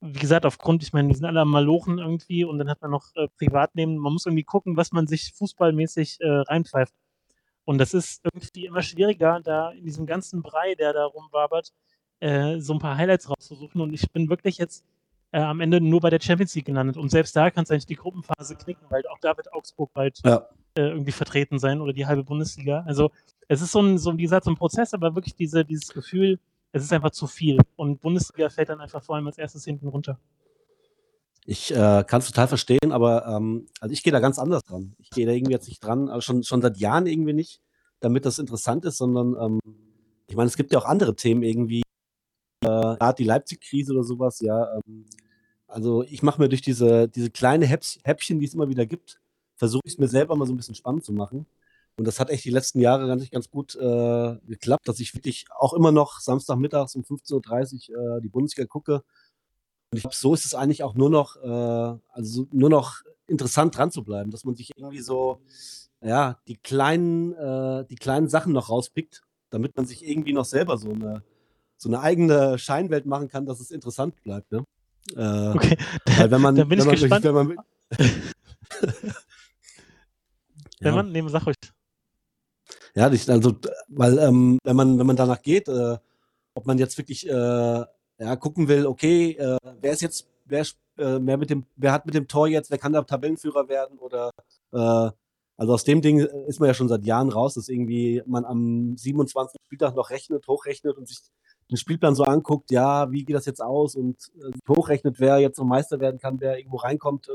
wie 0.00 0.18
gesagt, 0.18 0.46
aufgrund, 0.46 0.82
ich 0.82 0.92
meine, 0.92 1.08
die 1.08 1.14
sind 1.14 1.24
alle 1.24 1.44
Malochen 1.44 1.98
irgendwie 1.98 2.44
und 2.44 2.58
dann 2.58 2.68
hat 2.70 2.80
man 2.82 2.90
noch 2.90 3.14
äh, 3.16 3.28
Privatleben. 3.36 3.96
Man 3.96 4.12
muss 4.12 4.26
irgendwie 4.26 4.44
gucken, 4.44 4.76
was 4.76 4.92
man 4.92 5.06
sich 5.06 5.32
fußballmäßig 5.34 6.20
äh, 6.20 6.28
reinpfeift. 6.28 6.94
Und 7.64 7.78
das 7.78 7.94
ist 7.94 8.22
irgendwie 8.24 8.66
immer 8.66 8.82
schwieriger, 8.82 9.40
da 9.42 9.72
in 9.72 9.84
diesem 9.84 10.06
ganzen 10.06 10.42
Brei, 10.42 10.74
der 10.74 10.92
da 10.92 11.04
rumwabert, 11.04 11.72
äh, 12.20 12.60
so 12.60 12.74
ein 12.74 12.78
paar 12.78 12.96
Highlights 12.96 13.28
rauszusuchen. 13.28 13.80
Und 13.80 13.92
ich 13.92 14.10
bin 14.12 14.30
wirklich 14.30 14.58
jetzt 14.58 14.84
äh, 15.32 15.40
am 15.40 15.60
Ende 15.60 15.80
nur 15.80 16.00
bei 16.00 16.10
der 16.10 16.20
Champions 16.20 16.54
League 16.54 16.66
gelandet. 16.66 16.96
Und 16.96 17.10
selbst 17.10 17.36
da 17.36 17.50
kannst 17.50 17.70
du 17.70 17.74
eigentlich 17.74 17.86
die 17.86 17.96
Gruppenphase 17.96 18.56
knicken, 18.56 18.86
weil 18.88 19.06
auch 19.08 19.18
da 19.20 19.36
wird 19.36 19.52
Augsburg 19.52 19.92
bald 19.92 20.20
ja. 20.24 20.46
Äh, 20.74 20.90
irgendwie 20.90 21.12
vertreten 21.12 21.58
sein 21.58 21.80
oder 21.80 21.92
die 21.92 22.06
halbe 22.06 22.24
Bundesliga. 22.24 22.84
Also 22.86 23.10
es 23.48 23.62
ist 23.62 23.72
so 23.72 23.80
ein, 23.80 23.98
so, 23.98 24.16
wie 24.16 24.22
gesagt, 24.22 24.44
so 24.44 24.50
ein 24.50 24.56
Prozess, 24.56 24.94
aber 24.94 25.14
wirklich 25.14 25.34
diese, 25.34 25.64
dieses 25.64 25.88
Gefühl, 25.88 26.38
es 26.72 26.82
ist 26.82 26.92
einfach 26.92 27.10
zu 27.10 27.26
viel. 27.26 27.58
Und 27.76 28.00
Bundesliga 28.00 28.48
fällt 28.48 28.68
dann 28.68 28.80
einfach 28.80 29.02
vor 29.02 29.16
allem 29.16 29.26
als 29.26 29.38
erstes 29.38 29.64
hinten 29.64 29.88
runter. 29.88 30.18
Ich 31.46 31.70
äh, 31.70 32.04
kann 32.06 32.20
es 32.20 32.26
total 32.26 32.46
verstehen, 32.46 32.92
aber 32.92 33.26
ähm, 33.26 33.66
also 33.80 33.92
ich 33.92 34.02
gehe 34.02 34.12
da 34.12 34.20
ganz 34.20 34.38
anders 34.38 34.62
dran. 34.64 34.94
Ich 34.98 35.08
gehe 35.08 35.24
da 35.24 35.32
irgendwie 35.32 35.52
jetzt 35.52 35.66
nicht 35.66 35.82
dran, 35.82 36.08
also 36.10 36.20
schon, 36.20 36.42
schon 36.42 36.60
seit 36.60 36.76
Jahren 36.76 37.06
irgendwie 37.06 37.32
nicht, 37.32 37.62
damit 38.00 38.26
das 38.26 38.38
interessant 38.38 38.84
ist, 38.84 38.98
sondern 38.98 39.34
ähm, 39.40 39.60
ich 40.26 40.36
meine, 40.36 40.48
es 40.48 40.58
gibt 40.58 40.72
ja 40.72 40.78
auch 40.78 40.84
andere 40.84 41.16
Themen 41.16 41.42
irgendwie, 41.42 41.82
gerade 42.60 43.16
die 43.16 43.24
Leipzig-Krise 43.24 43.92
oder 43.92 44.04
sowas, 44.04 44.40
ja. 44.40 44.74
Ähm, 44.74 45.06
also 45.66 46.02
ich 46.02 46.22
mache 46.22 46.40
mir 46.40 46.48
durch 46.48 46.62
diese, 46.62 47.08
diese 47.08 47.30
kleine 47.30 47.66
Häppchen, 47.66 48.40
die 48.40 48.46
es 48.46 48.54
immer 48.54 48.68
wieder 48.68 48.86
gibt, 48.86 49.20
versuche 49.56 49.82
ich 49.84 49.94
es 49.94 49.98
mir 49.98 50.08
selber 50.08 50.34
mal 50.34 50.46
so 50.46 50.52
ein 50.52 50.56
bisschen 50.56 50.74
spannend 50.74 51.04
zu 51.04 51.12
machen. 51.12 51.46
Und 51.98 52.06
das 52.06 52.20
hat 52.20 52.30
echt 52.30 52.44
die 52.44 52.50
letzten 52.50 52.80
Jahre 52.80 53.06
ganz, 53.08 53.28
ganz 53.30 53.50
gut 53.50 53.74
äh, 53.74 54.36
geklappt, 54.46 54.86
dass 54.86 55.00
ich 55.00 55.14
wirklich 55.14 55.46
auch 55.54 55.74
immer 55.74 55.90
noch 55.90 56.20
Samstagmittags 56.20 56.94
um 56.94 57.02
15.30 57.02 57.90
Uhr 57.90 58.18
äh, 58.18 58.20
die 58.22 58.28
Bundesliga 58.28 58.66
gucke. 58.66 59.02
Und 59.90 59.96
ich 59.96 60.02
glaube, 60.02 60.14
so 60.14 60.32
ist 60.32 60.44
es 60.44 60.54
eigentlich 60.54 60.84
auch 60.84 60.94
nur 60.94 61.10
noch, 61.10 61.36
äh, 61.36 61.98
also 62.12 62.46
nur 62.52 62.70
noch 62.70 63.02
interessant 63.26 63.76
dran 63.76 63.90
zu 63.90 64.04
bleiben, 64.04 64.30
dass 64.30 64.44
man 64.44 64.54
sich 64.54 64.70
irgendwie 64.76 65.00
so, 65.00 65.42
ja, 66.00 66.38
die 66.46 66.56
kleinen, 66.56 67.34
äh, 67.34 67.84
die 67.86 67.96
kleinen 67.96 68.28
Sachen 68.28 68.52
noch 68.52 68.70
rauspickt, 68.70 69.22
damit 69.50 69.76
man 69.76 69.86
sich 69.86 70.06
irgendwie 70.06 70.32
noch 70.32 70.44
selber 70.44 70.78
so 70.78 70.92
eine, 70.92 71.24
so 71.78 71.88
eine 71.88 72.00
eigene 72.00 72.58
Scheinwelt 72.58 73.06
machen 73.06 73.28
kann, 73.28 73.46
dass 73.46 73.60
es 73.60 73.70
interessant 73.70 74.20
bleibt. 74.22 74.50
Ne? 74.52 74.64
Äh, 75.16 75.54
okay, 75.54 75.78
weil 76.18 76.30
wenn 76.30 76.40
man, 76.40 76.56
da 76.56 76.64
bin 76.64 76.72
wenn 76.72 76.78
ich 76.80 76.84
man, 76.84 76.94
gespannt. 76.96 77.24
Wenn 77.24 77.34
man, 77.34 77.48
wenn 80.80 80.94
man, 80.94 81.14
ja. 81.14 81.22
nee, 81.22 81.28
sag 81.28 81.46
ruhig. 81.46 81.56
Ja, 82.94 83.06
also, 83.06 83.56
weil, 83.88 84.18
ähm, 84.18 84.58
wenn 84.64 84.76
man, 84.76 84.98
wenn 84.98 85.06
man 85.06 85.16
danach 85.16 85.40
geht, 85.40 85.68
äh, 85.68 85.96
ob 86.54 86.66
man 86.66 86.78
jetzt 86.78 86.98
wirklich 86.98 87.28
äh, 87.28 87.32
ja, 87.32 88.36
gucken 88.36 88.66
will, 88.66 88.86
okay, 88.86 89.30
äh, 89.32 89.56
wer 89.80 89.92
ist 89.92 90.02
jetzt, 90.02 90.26
wer, 90.46 90.66
äh, 90.98 91.20
mehr 91.20 91.36
mit 91.36 91.50
dem, 91.50 91.64
wer 91.76 91.92
hat 91.92 92.06
mit 92.06 92.16
dem 92.16 92.26
Tor 92.26 92.48
jetzt, 92.48 92.70
wer 92.70 92.78
kann 92.78 92.92
da 92.92 93.02
Tabellenführer 93.02 93.68
werden 93.68 93.98
oder 93.98 94.30
äh, 94.72 95.10
also 95.58 95.72
aus 95.72 95.82
dem 95.82 96.02
Ding 96.02 96.20
ist 96.20 96.60
man 96.60 96.68
ja 96.68 96.74
schon 96.74 96.88
seit 96.88 97.04
Jahren 97.04 97.30
raus, 97.30 97.54
dass 97.54 97.68
irgendwie 97.68 98.22
man 98.26 98.44
am 98.44 98.96
27. 98.96 99.60
Spieltag 99.66 99.96
noch 99.96 100.10
rechnet, 100.10 100.46
hochrechnet 100.46 100.96
und 100.96 101.08
sich 101.08 101.18
den 101.70 101.76
Spielplan 101.76 102.14
so 102.14 102.24
anguckt, 102.24 102.70
ja, 102.70 103.10
wie 103.10 103.24
geht 103.24 103.36
das 103.36 103.46
jetzt 103.46 103.62
aus 103.62 103.94
und 103.94 104.16
äh, 104.40 104.52
hochrechnet, 104.68 105.20
wer 105.20 105.38
jetzt 105.38 105.58
noch 105.58 105.66
Meister 105.66 106.00
werden 106.00 106.18
kann, 106.18 106.40
wer 106.40 106.58
irgendwo 106.58 106.78
reinkommt. 106.78 107.28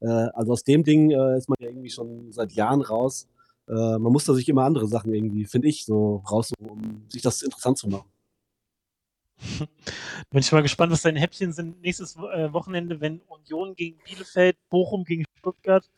Äh, 0.00 0.06
also 0.06 0.52
aus 0.52 0.64
dem 0.64 0.82
Ding 0.84 1.10
äh, 1.10 1.36
ist 1.36 1.48
man 1.48 1.56
ja 1.60 1.68
irgendwie 1.68 1.90
schon 1.90 2.32
seit 2.32 2.52
Jahren 2.52 2.80
raus. 2.80 3.28
Äh, 3.68 3.72
man 3.72 4.12
muss 4.12 4.24
da 4.24 4.34
sich 4.34 4.48
immer 4.48 4.64
andere 4.64 4.86
Sachen 4.86 5.12
irgendwie, 5.12 5.44
finde 5.44 5.68
ich, 5.68 5.84
so 5.84 6.22
raussuchen, 6.30 6.68
um 6.68 7.04
sich 7.08 7.22
das 7.22 7.42
interessant 7.42 7.78
zu 7.78 7.88
machen. 7.88 8.10
Bin 10.30 10.40
ich 10.40 10.52
mal 10.52 10.62
gespannt, 10.62 10.92
was 10.92 11.02
deine 11.02 11.20
Häppchen 11.20 11.52
sind 11.52 11.80
nächstes 11.80 12.16
äh, 12.16 12.52
Wochenende, 12.52 13.00
wenn 13.00 13.20
Union 13.28 13.74
gegen 13.74 13.98
Bielefeld, 14.04 14.56
Bochum 14.68 15.04
gegen 15.04 15.24
Stuttgart 15.38 15.88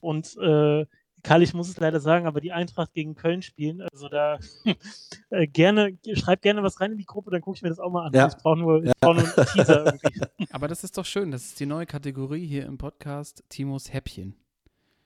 und 0.00 0.36
äh, 0.38 0.86
Karl, 1.22 1.42
ich 1.42 1.54
muss 1.54 1.68
es 1.68 1.78
leider 1.78 2.00
sagen, 2.00 2.26
aber 2.26 2.40
die 2.40 2.52
Eintracht 2.52 2.92
gegen 2.92 3.14
Köln 3.14 3.42
spielen. 3.42 3.82
Also 3.92 4.08
da 4.08 4.38
äh, 5.30 5.46
gerne, 5.46 5.96
schreib 6.14 6.42
gerne 6.42 6.62
was 6.62 6.80
rein 6.80 6.92
in 6.92 6.98
die 6.98 7.04
Gruppe, 7.04 7.30
dann 7.30 7.40
gucke 7.40 7.56
ich 7.56 7.62
mir 7.62 7.68
das 7.68 7.78
auch 7.78 7.90
mal 7.90 8.06
an. 8.06 8.12
Ja. 8.12 8.28
Ich 8.28 8.36
brauche 8.36 8.58
nur, 8.58 8.84
ja. 8.84 8.92
brauch 9.00 9.14
nur 9.14 9.24
einen 9.24 9.46
Teaser 9.46 9.86
irgendwie. 9.86 10.48
Aber 10.52 10.68
das 10.68 10.84
ist 10.84 10.96
doch 10.96 11.04
schön. 11.04 11.30
Das 11.30 11.44
ist 11.44 11.60
die 11.60 11.66
neue 11.66 11.86
Kategorie 11.86 12.46
hier 12.46 12.66
im 12.66 12.78
Podcast, 12.78 13.44
Timos 13.48 13.92
Häppchen. 13.92 14.34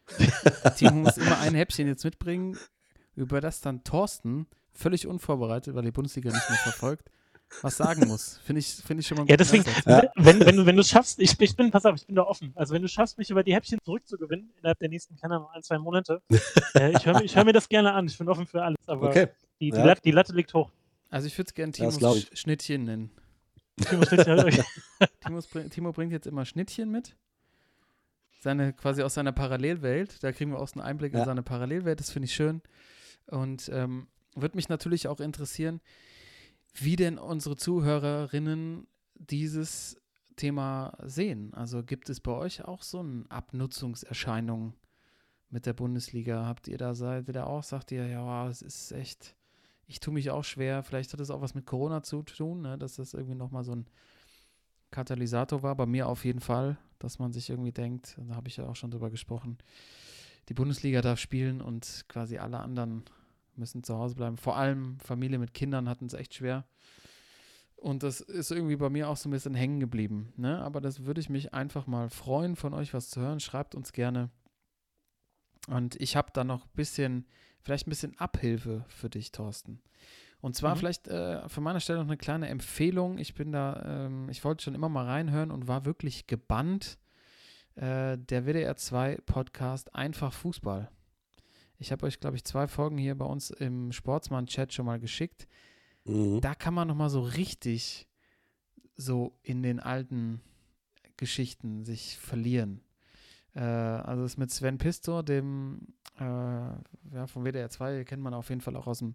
Timo 0.77 0.96
muss 0.96 1.16
immer 1.16 1.38
ein 1.40 1.55
Häppchen 1.55 1.87
jetzt 1.87 2.05
mitbringen, 2.05 2.59
über 3.14 3.40
das 3.40 3.61
dann 3.61 3.85
Thorsten, 3.85 4.46
völlig 4.72 5.07
unvorbereitet, 5.07 5.74
weil 5.74 5.83
die 5.83 5.92
Bundesliga 5.92 6.31
nicht 6.31 6.48
mehr 6.48 6.59
verfolgt, 6.59 7.11
was 7.62 7.76
sagen 7.76 8.08
muss. 8.08 8.40
Finde 8.44 8.60
ich, 8.60 8.66
find 8.66 9.00
ich 9.00 9.06
schon 9.06 9.18
mal 9.18 9.26
Ja, 9.28 9.36
deswegen, 9.36 9.64
ja. 9.86 10.02
wenn, 10.16 10.40
wenn, 10.40 10.56
du, 10.56 10.66
wenn 10.66 10.76
du 10.76 10.82
es 10.82 10.88
schaffst, 10.88 11.18
ich, 11.18 11.38
ich 11.38 11.56
bin, 11.56 11.70
pass 11.70 11.84
auf, 11.84 11.96
ich 11.96 12.06
bin 12.06 12.16
da 12.16 12.22
offen. 12.22 12.52
Also 12.54 12.74
wenn 12.74 12.82
du 12.82 12.88
schaffst, 12.88 13.18
mich 13.18 13.30
über 13.30 13.42
die 13.42 13.54
Häppchen 13.54 13.78
zurückzugewinnen, 13.84 14.52
innerhalb 14.58 14.78
der 14.78 14.88
nächsten, 14.88 15.16
keine 15.16 15.36
Ahnung, 15.36 15.48
ein, 15.52 15.62
zwei 15.62 15.78
Monate, 15.78 16.22
äh, 16.74 16.92
ich 16.96 17.06
höre 17.06 17.20
hör 17.20 17.44
mir 17.44 17.52
das 17.52 17.68
gerne 17.68 17.92
an. 17.92 18.06
Ich 18.06 18.18
bin 18.18 18.28
offen 18.28 18.46
für 18.46 18.62
alles, 18.62 18.78
aber 18.86 19.08
okay. 19.08 19.28
die, 19.60 19.70
die, 19.70 19.76
ja. 19.76 19.84
Latte, 19.84 20.00
die, 20.02 20.10
Latte, 20.10 20.32
liegt 20.32 20.52
hoch. 20.54 20.70
Also 21.10 21.26
ich 21.26 21.36
würde 21.38 21.48
es 21.48 21.54
gerne 21.54 21.72
Timos 21.72 22.26
Schnittchen 22.32 22.84
nennen. 22.84 23.10
Timo, 23.76 24.04
Schnittchen, 24.04 25.70
Timo 25.70 25.92
bringt 25.92 26.12
jetzt 26.12 26.26
immer 26.26 26.44
Schnittchen 26.44 26.90
mit 26.90 27.16
seine, 28.40 28.72
quasi 28.72 29.02
aus 29.02 29.14
seiner 29.14 29.32
Parallelwelt. 29.32 30.22
Da 30.22 30.30
kriegen 30.32 30.52
wir 30.52 30.60
auch 30.60 30.72
einen 30.74 30.82
Einblick 30.82 31.12
ja. 31.12 31.20
in 31.20 31.24
seine 31.24 31.42
Parallelwelt. 31.42 31.98
Das 31.98 32.10
finde 32.10 32.26
ich 32.26 32.34
schön. 32.34 32.62
Und 33.26 33.68
ähm, 33.72 34.06
würde 34.36 34.56
mich 34.56 34.68
natürlich 34.68 35.08
auch 35.08 35.18
interessieren, 35.18 35.80
wie 36.74 36.96
denn 36.96 37.18
unsere 37.18 37.56
Zuhörerinnen 37.56 38.87
dieses 39.14 40.00
Thema 40.37 40.96
sehen. 41.02 41.54
Also 41.54 41.82
gibt 41.82 42.10
es 42.10 42.20
bei 42.20 42.32
euch 42.32 42.64
auch 42.64 42.82
so 42.82 43.00
eine 43.00 43.24
Abnutzungserscheinung 43.28 44.74
mit 45.50 45.66
der 45.66 45.72
Bundesliga? 45.72 46.46
Habt 46.46 46.68
ihr 46.68 46.78
da, 46.78 46.94
seid 46.94 47.28
ihr 47.28 47.34
da 47.34 47.44
auch, 47.44 47.62
sagt 47.62 47.92
ihr, 47.92 48.06
ja, 48.06 48.48
es 48.48 48.60
ist 48.60 48.92
echt, 48.92 49.37
ich 49.87 50.00
tue 50.00 50.12
mich 50.12 50.30
auch 50.30 50.44
schwer. 50.44 50.82
Vielleicht 50.82 51.12
hat 51.12 51.20
es 51.20 51.30
auch 51.30 51.40
was 51.40 51.54
mit 51.54 51.66
Corona 51.66 52.02
zu 52.02 52.22
tun, 52.22 52.62
ne? 52.62 52.76
dass 52.76 52.96
das 52.96 53.14
irgendwie 53.14 53.37
nochmal 53.37 53.64
so 53.64 53.76
ein 53.76 53.87
Katalysator 54.90 55.62
war. 55.62 55.76
Bei 55.76 55.87
mir 55.87 56.08
auf 56.08 56.24
jeden 56.24 56.40
Fall 56.40 56.78
dass 57.04 57.18
man 57.18 57.32
sich 57.32 57.50
irgendwie 57.50 57.72
denkt, 57.72 58.16
da 58.26 58.34
habe 58.34 58.48
ich 58.48 58.56
ja 58.56 58.66
auch 58.66 58.76
schon 58.76 58.90
drüber 58.90 59.10
gesprochen, 59.10 59.58
die 60.48 60.54
Bundesliga 60.54 61.02
darf 61.02 61.18
spielen 61.18 61.60
und 61.60 62.06
quasi 62.08 62.38
alle 62.38 62.60
anderen 62.60 63.04
müssen 63.58 63.82
zu 63.82 63.96
Hause 63.96 64.14
bleiben. 64.14 64.36
Vor 64.36 64.56
allem 64.56 64.98
Familie 65.00 65.38
mit 65.38 65.54
Kindern 65.54 65.88
hatten 65.88 66.06
es 66.06 66.14
echt 66.14 66.34
schwer. 66.34 66.64
Und 67.76 68.02
das 68.02 68.20
ist 68.20 68.50
irgendwie 68.50 68.76
bei 68.76 68.88
mir 68.88 69.08
auch 69.08 69.16
so 69.16 69.28
ein 69.28 69.32
bisschen 69.32 69.54
hängen 69.54 69.78
geblieben. 69.80 70.32
Ne? 70.36 70.62
Aber 70.62 70.80
das 70.80 71.04
würde 71.04 71.20
ich 71.20 71.28
mich 71.28 71.52
einfach 71.52 71.86
mal 71.86 72.08
freuen, 72.08 72.56
von 72.56 72.72
euch 72.72 72.94
was 72.94 73.10
zu 73.10 73.20
hören. 73.20 73.40
Schreibt 73.40 73.74
uns 73.74 73.92
gerne. 73.92 74.30
Und 75.68 76.00
ich 76.00 76.16
habe 76.16 76.30
da 76.32 76.44
noch 76.44 76.64
ein 76.64 76.70
bisschen, 76.74 77.26
vielleicht 77.60 77.86
ein 77.86 77.90
bisschen 77.90 78.18
Abhilfe 78.18 78.84
für 78.88 79.10
dich, 79.10 79.32
Thorsten. 79.32 79.80
Und 80.40 80.54
zwar 80.54 80.74
Mhm. 80.74 80.78
vielleicht 80.78 81.08
äh, 81.08 81.48
von 81.48 81.62
meiner 81.64 81.80
Stelle 81.80 81.98
noch 82.00 82.06
eine 82.06 82.16
kleine 82.18 82.48
Empfehlung. 82.48 83.18
Ich 83.18 83.34
bin 83.34 83.52
da, 83.52 83.82
ähm, 84.06 84.28
ich 84.28 84.44
wollte 84.44 84.62
schon 84.62 84.74
immer 84.74 84.88
mal 84.90 85.06
reinhören 85.06 85.50
und 85.50 85.68
war 85.68 85.84
wirklich 85.84 86.26
gebannt. 86.26 86.98
Äh, 87.76 88.18
der 88.18 88.44
WDR 88.46 88.76
2 88.76 89.18
Podcast 89.26 89.94
Einfach 89.94 90.32
Fußball. 90.32 90.90
Ich 91.78 91.92
habe 91.92 92.06
euch, 92.06 92.20
glaube 92.20 92.37
ich, 92.37 92.44
zwei 92.44 92.66
Folgen 92.66 92.98
hier 92.98 93.14
bei 93.14 93.24
uns 93.24 93.50
im 93.50 93.92
Sportsmann-Chat 93.92 94.72
schon 94.72 94.87
mal 94.87 94.98
geschickt. 94.98 95.46
Mhm. 96.04 96.40
Da 96.40 96.54
kann 96.54 96.74
man 96.74 96.88
noch 96.88 96.94
mal 96.94 97.10
so 97.10 97.20
richtig 97.20 98.08
so 98.96 99.38
in 99.42 99.62
den 99.62 99.80
alten 99.80 100.40
Geschichten 101.16 101.84
sich 101.84 102.18
verlieren. 102.18 102.80
Äh, 103.54 103.60
also 103.60 104.22
das 104.22 104.37
mit 104.37 104.50
Sven 104.50 104.78
Pistor, 104.78 105.22
dem 105.22 105.94
äh, 106.18 106.22
ja, 106.22 107.26
vom 107.26 107.44
WDR 107.44 107.70
2, 107.70 108.04
kennt 108.04 108.22
man 108.22 108.34
auf 108.34 108.48
jeden 108.48 108.60
Fall 108.60 108.76
auch 108.76 108.87
aus 108.87 108.98
dem, 108.98 109.14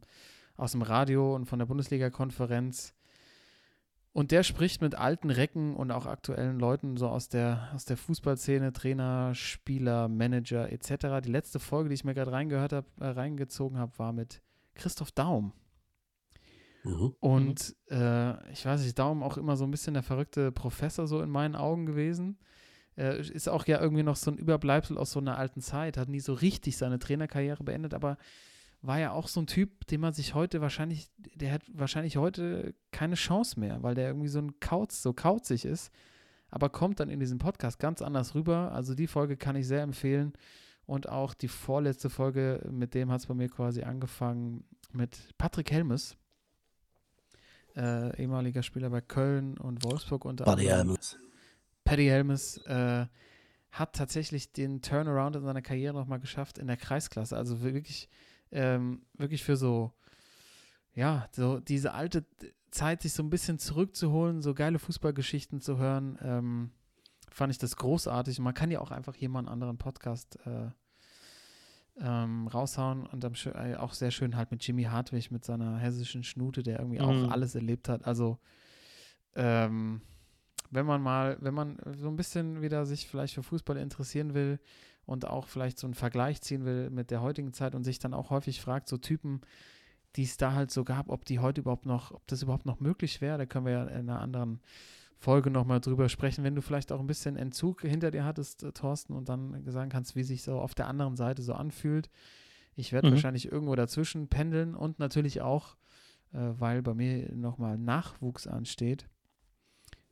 aus 0.56 0.72
dem 0.72 0.82
Radio 0.82 1.36
und 1.36 1.46
von 1.46 1.60
der 1.60 1.66
Bundesliga-Konferenz. 1.66 2.94
Und 4.12 4.32
der 4.32 4.44
spricht 4.44 4.82
mit 4.82 4.96
alten 4.96 5.30
Recken 5.30 5.76
und 5.76 5.92
auch 5.92 6.06
aktuellen 6.06 6.60
Leuten 6.60 6.98
so 6.98 7.08
aus 7.08 7.30
der, 7.30 7.70
aus 7.76 7.86
der 7.86 7.96
Fußballszene, 7.96 8.74
Trainer, 8.74 9.36
Spieler, 9.36 10.08
Manager 10.08 10.72
etc. 10.72 11.24
Die 11.24 11.32
letzte 11.32 11.60
Folge, 11.60 11.90
die 11.90 11.96
ich 11.96 12.04
mir 12.04 12.16
gerade 12.16 12.32
reingehört 12.32 12.74
habe, 12.74 12.88
äh, 13.00 13.08
reingezogen 13.08 13.78
habe, 13.78 13.98
war 13.98 14.12
mit 14.12 14.42
Christoph 14.74 15.12
Daum. 15.12 15.54
Mhm. 16.84 17.14
Und 17.20 17.76
äh, 17.92 18.52
ich 18.52 18.66
weiß 18.66 18.82
nicht, 18.82 18.98
Daum 18.98 19.22
auch 19.22 19.38
immer 19.38 19.58
so 19.58 19.66
ein 19.66 19.72
bisschen 19.72 19.94
der 19.94 20.04
verrückte 20.04 20.52
Professor 20.52 21.08
so 21.08 21.22
in 21.22 21.30
meinen 21.30 21.56
Augen 21.56 21.86
gewesen. 21.86 22.40
Äh, 22.98 23.22
ist 23.22 23.48
auch 23.48 23.68
ja 23.68 23.80
irgendwie 23.80 24.04
noch 24.04 24.16
so 24.16 24.32
ein 24.32 24.38
Überbleibsel 24.38 24.98
aus 24.98 25.12
so 25.12 25.20
einer 25.20 25.38
alten 25.38 25.62
Zeit, 25.62 25.98
hat 25.98 26.10
nie 26.10 26.20
so 26.20 26.34
richtig 26.34 26.78
seine 26.78 27.00
Trainerkarriere 27.00 27.64
beendet, 27.64 27.94
aber 27.94 28.18
war 28.82 29.00
ja 29.00 29.12
auch 29.12 29.28
so 29.28 29.42
ein 29.42 29.48
Typ, 29.48 29.88
den 29.88 30.02
man 30.02 30.14
sich 30.14 30.34
heute 30.34 30.62
wahrscheinlich, 30.62 31.10
der 31.18 31.52
hat 31.52 31.64
wahrscheinlich 31.74 32.18
heute 32.18 32.74
keine 32.92 33.16
Chance 33.16 33.60
mehr, 33.60 33.84
weil 33.84 33.96
der 33.96 34.08
irgendwie 34.08 34.30
so 34.30 34.40
ein 34.40 34.60
Kauz, 34.60 35.02
so 35.02 35.14
kauzig 35.14 35.66
ist, 35.66 35.92
aber 36.50 36.70
kommt 36.70 37.00
dann 37.00 37.10
in 37.10 37.20
diesem 37.20 37.40
Podcast 37.40 37.80
ganz 37.80 38.02
anders 38.02 38.36
rüber. 38.36 38.72
Also 38.72 38.96
die 38.96 39.08
Folge 39.08 39.38
kann 39.38 39.56
ich 39.56 39.68
sehr 39.68 39.82
empfehlen 39.82 40.34
und 40.86 41.10
auch 41.10 41.34
die 41.34 41.50
vorletzte 41.50 42.10
Folge, 42.10 42.68
mit 42.72 42.94
dem 42.94 43.12
hat 43.12 43.22
es 43.22 43.28
bei 43.28 43.34
mir 43.34 43.50
quasi 43.50 43.84
angefangen, 43.84 44.64
mit 44.92 45.38
Patrick 45.38 45.72
Helmes, 45.72 46.16
äh, 47.76 48.16
ehemaliger 48.22 48.64
Spieler 48.64 48.90
bei 48.90 49.02
Köln 49.02 49.58
und 49.58 49.84
Wolfsburg 49.84 50.26
unter 50.26 50.48
anderem. 50.48 50.68
Helmets. 50.78 51.18
Paddy 51.84 52.06
Helmes 52.06 52.58
äh, 52.66 53.08
hat 53.72 53.96
tatsächlich 53.96 54.52
den 54.52 54.82
Turnaround 54.82 55.36
in 55.36 55.44
seiner 55.44 55.62
Karriere 55.62 55.94
nochmal 55.94 56.20
geschafft 56.20 56.58
in 56.58 56.68
der 56.68 56.78
Kreisklasse. 56.78 57.36
Also 57.36 57.62
wirklich, 57.62 58.10
ähm, 58.52 59.02
wirklich 59.14 59.44
für 59.44 59.56
so, 59.58 59.94
ja, 60.94 61.28
so 61.32 61.60
diese 61.60 61.94
alte 61.94 62.26
Zeit 62.72 63.02
sich 63.02 63.14
so 63.14 63.24
ein 63.24 63.30
bisschen 63.30 63.60
zurückzuholen, 63.60 64.42
so 64.42 64.54
geile 64.54 64.80
Fußballgeschichten 64.80 65.60
zu 65.62 65.78
hören, 65.78 66.18
ähm, 66.22 66.72
fand 67.32 67.52
ich 67.52 67.58
das 67.58 67.76
großartig. 67.76 68.38
Und 68.40 68.44
man 68.44 68.54
kann 68.54 68.72
ja 68.72 68.80
auch 68.80 68.92
einfach 68.92 69.16
hier 69.16 69.30
mal 69.30 69.40
einen 69.40 69.48
anderen 69.50 69.78
Podcast 69.78 70.38
äh, 70.46 70.70
ähm, 72.02 72.48
raushauen 72.48 73.06
und 73.06 73.26
am, 73.26 73.34
äh, 73.56 73.76
auch 73.76 73.94
sehr 73.94 74.12
schön 74.12 74.36
halt 74.36 74.52
mit 74.52 74.66
Jimmy 74.66 74.84
Hartwig, 74.84 75.32
mit 75.32 75.44
seiner 75.44 75.78
hessischen 75.78 76.24
Schnute, 76.24 76.64
der 76.64 76.80
irgendwie 76.80 77.00
Mhm. 77.00 77.06
auch 77.28 77.32
alles 77.32 77.56
erlebt 77.56 77.90
hat. 77.90 78.06
Also, 78.06 78.40
ähm, 79.36 80.02
wenn 80.72 80.86
man 80.86 81.02
mal, 81.02 81.38
wenn 81.42 81.54
man 81.54 81.78
so 81.98 82.08
ein 82.08 82.16
bisschen 82.16 82.62
wieder 82.62 82.86
sich 82.86 83.08
vielleicht 83.08 83.34
für 83.34 83.44
Fußball 83.44 83.78
interessieren 83.78 84.34
will 84.34 84.60
und 85.10 85.26
auch 85.28 85.48
vielleicht 85.48 85.80
so 85.80 85.88
einen 85.88 85.94
Vergleich 85.96 86.42
ziehen 86.42 86.66
will 86.66 86.90
mit 86.90 87.12
der 87.12 87.22
heutigen 87.22 87.52
Zeit 87.54 87.76
und 87.76 87.84
sich 87.84 88.00
dann 88.00 88.14
auch 88.14 88.30
häufig 88.30 88.62
fragt, 88.62 88.88
so 88.88 88.98
Typen, 88.98 89.42
die 90.16 90.24
es 90.24 90.38
da 90.38 90.54
halt 90.54 90.72
so 90.72 90.84
gab, 90.84 91.10
ob 91.10 91.26
die 91.26 91.40
heute 91.40 91.62
überhaupt 91.62 91.86
noch, 91.86 92.12
ob 92.12 92.26
das 92.28 92.42
überhaupt 92.44 92.66
noch 92.66 92.80
möglich 92.80 93.22
wäre, 93.22 93.38
da 93.38 93.46
können 93.46 93.66
wir 93.66 93.74
ja 93.74 93.84
in 93.86 94.10
einer 94.10 94.22
anderen 94.22 94.60
Folge 95.18 95.50
nochmal 95.50 95.82
drüber 95.82 96.08
sprechen, 96.10 96.44
wenn 96.44 96.56
du 96.56 96.62
vielleicht 96.62 96.92
auch 96.92 97.00
ein 97.00 97.08
bisschen 97.08 97.36
Entzug 97.36 97.82
hinter 97.82 98.10
dir 98.12 98.24
hattest, 98.24 98.64
äh, 98.64 98.72
Thorsten, 98.72 99.14
und 99.14 99.28
dann 99.30 99.64
sagen 99.70 99.90
kannst, 99.90 100.16
wie 100.16 100.24
sich 100.24 100.44
so 100.44 100.60
auf 100.60 100.76
der 100.76 100.88
anderen 100.88 101.16
Seite 101.18 101.42
so 101.42 101.54
anfühlt. 101.54 102.10
Ich 102.76 102.94
werde 102.94 103.08
Mhm. 103.10 103.14
wahrscheinlich 103.14 103.52
irgendwo 103.52 103.76
dazwischen 103.76 104.30
pendeln 104.30 104.76
und 104.76 105.00
natürlich 105.00 105.42
auch, 105.42 105.76
äh, 106.34 106.38
weil 106.58 106.82
bei 106.82 106.94
mir 106.94 107.34
nochmal 107.36 107.78
Nachwuchs 107.78 108.48
ansteht, 108.48 109.10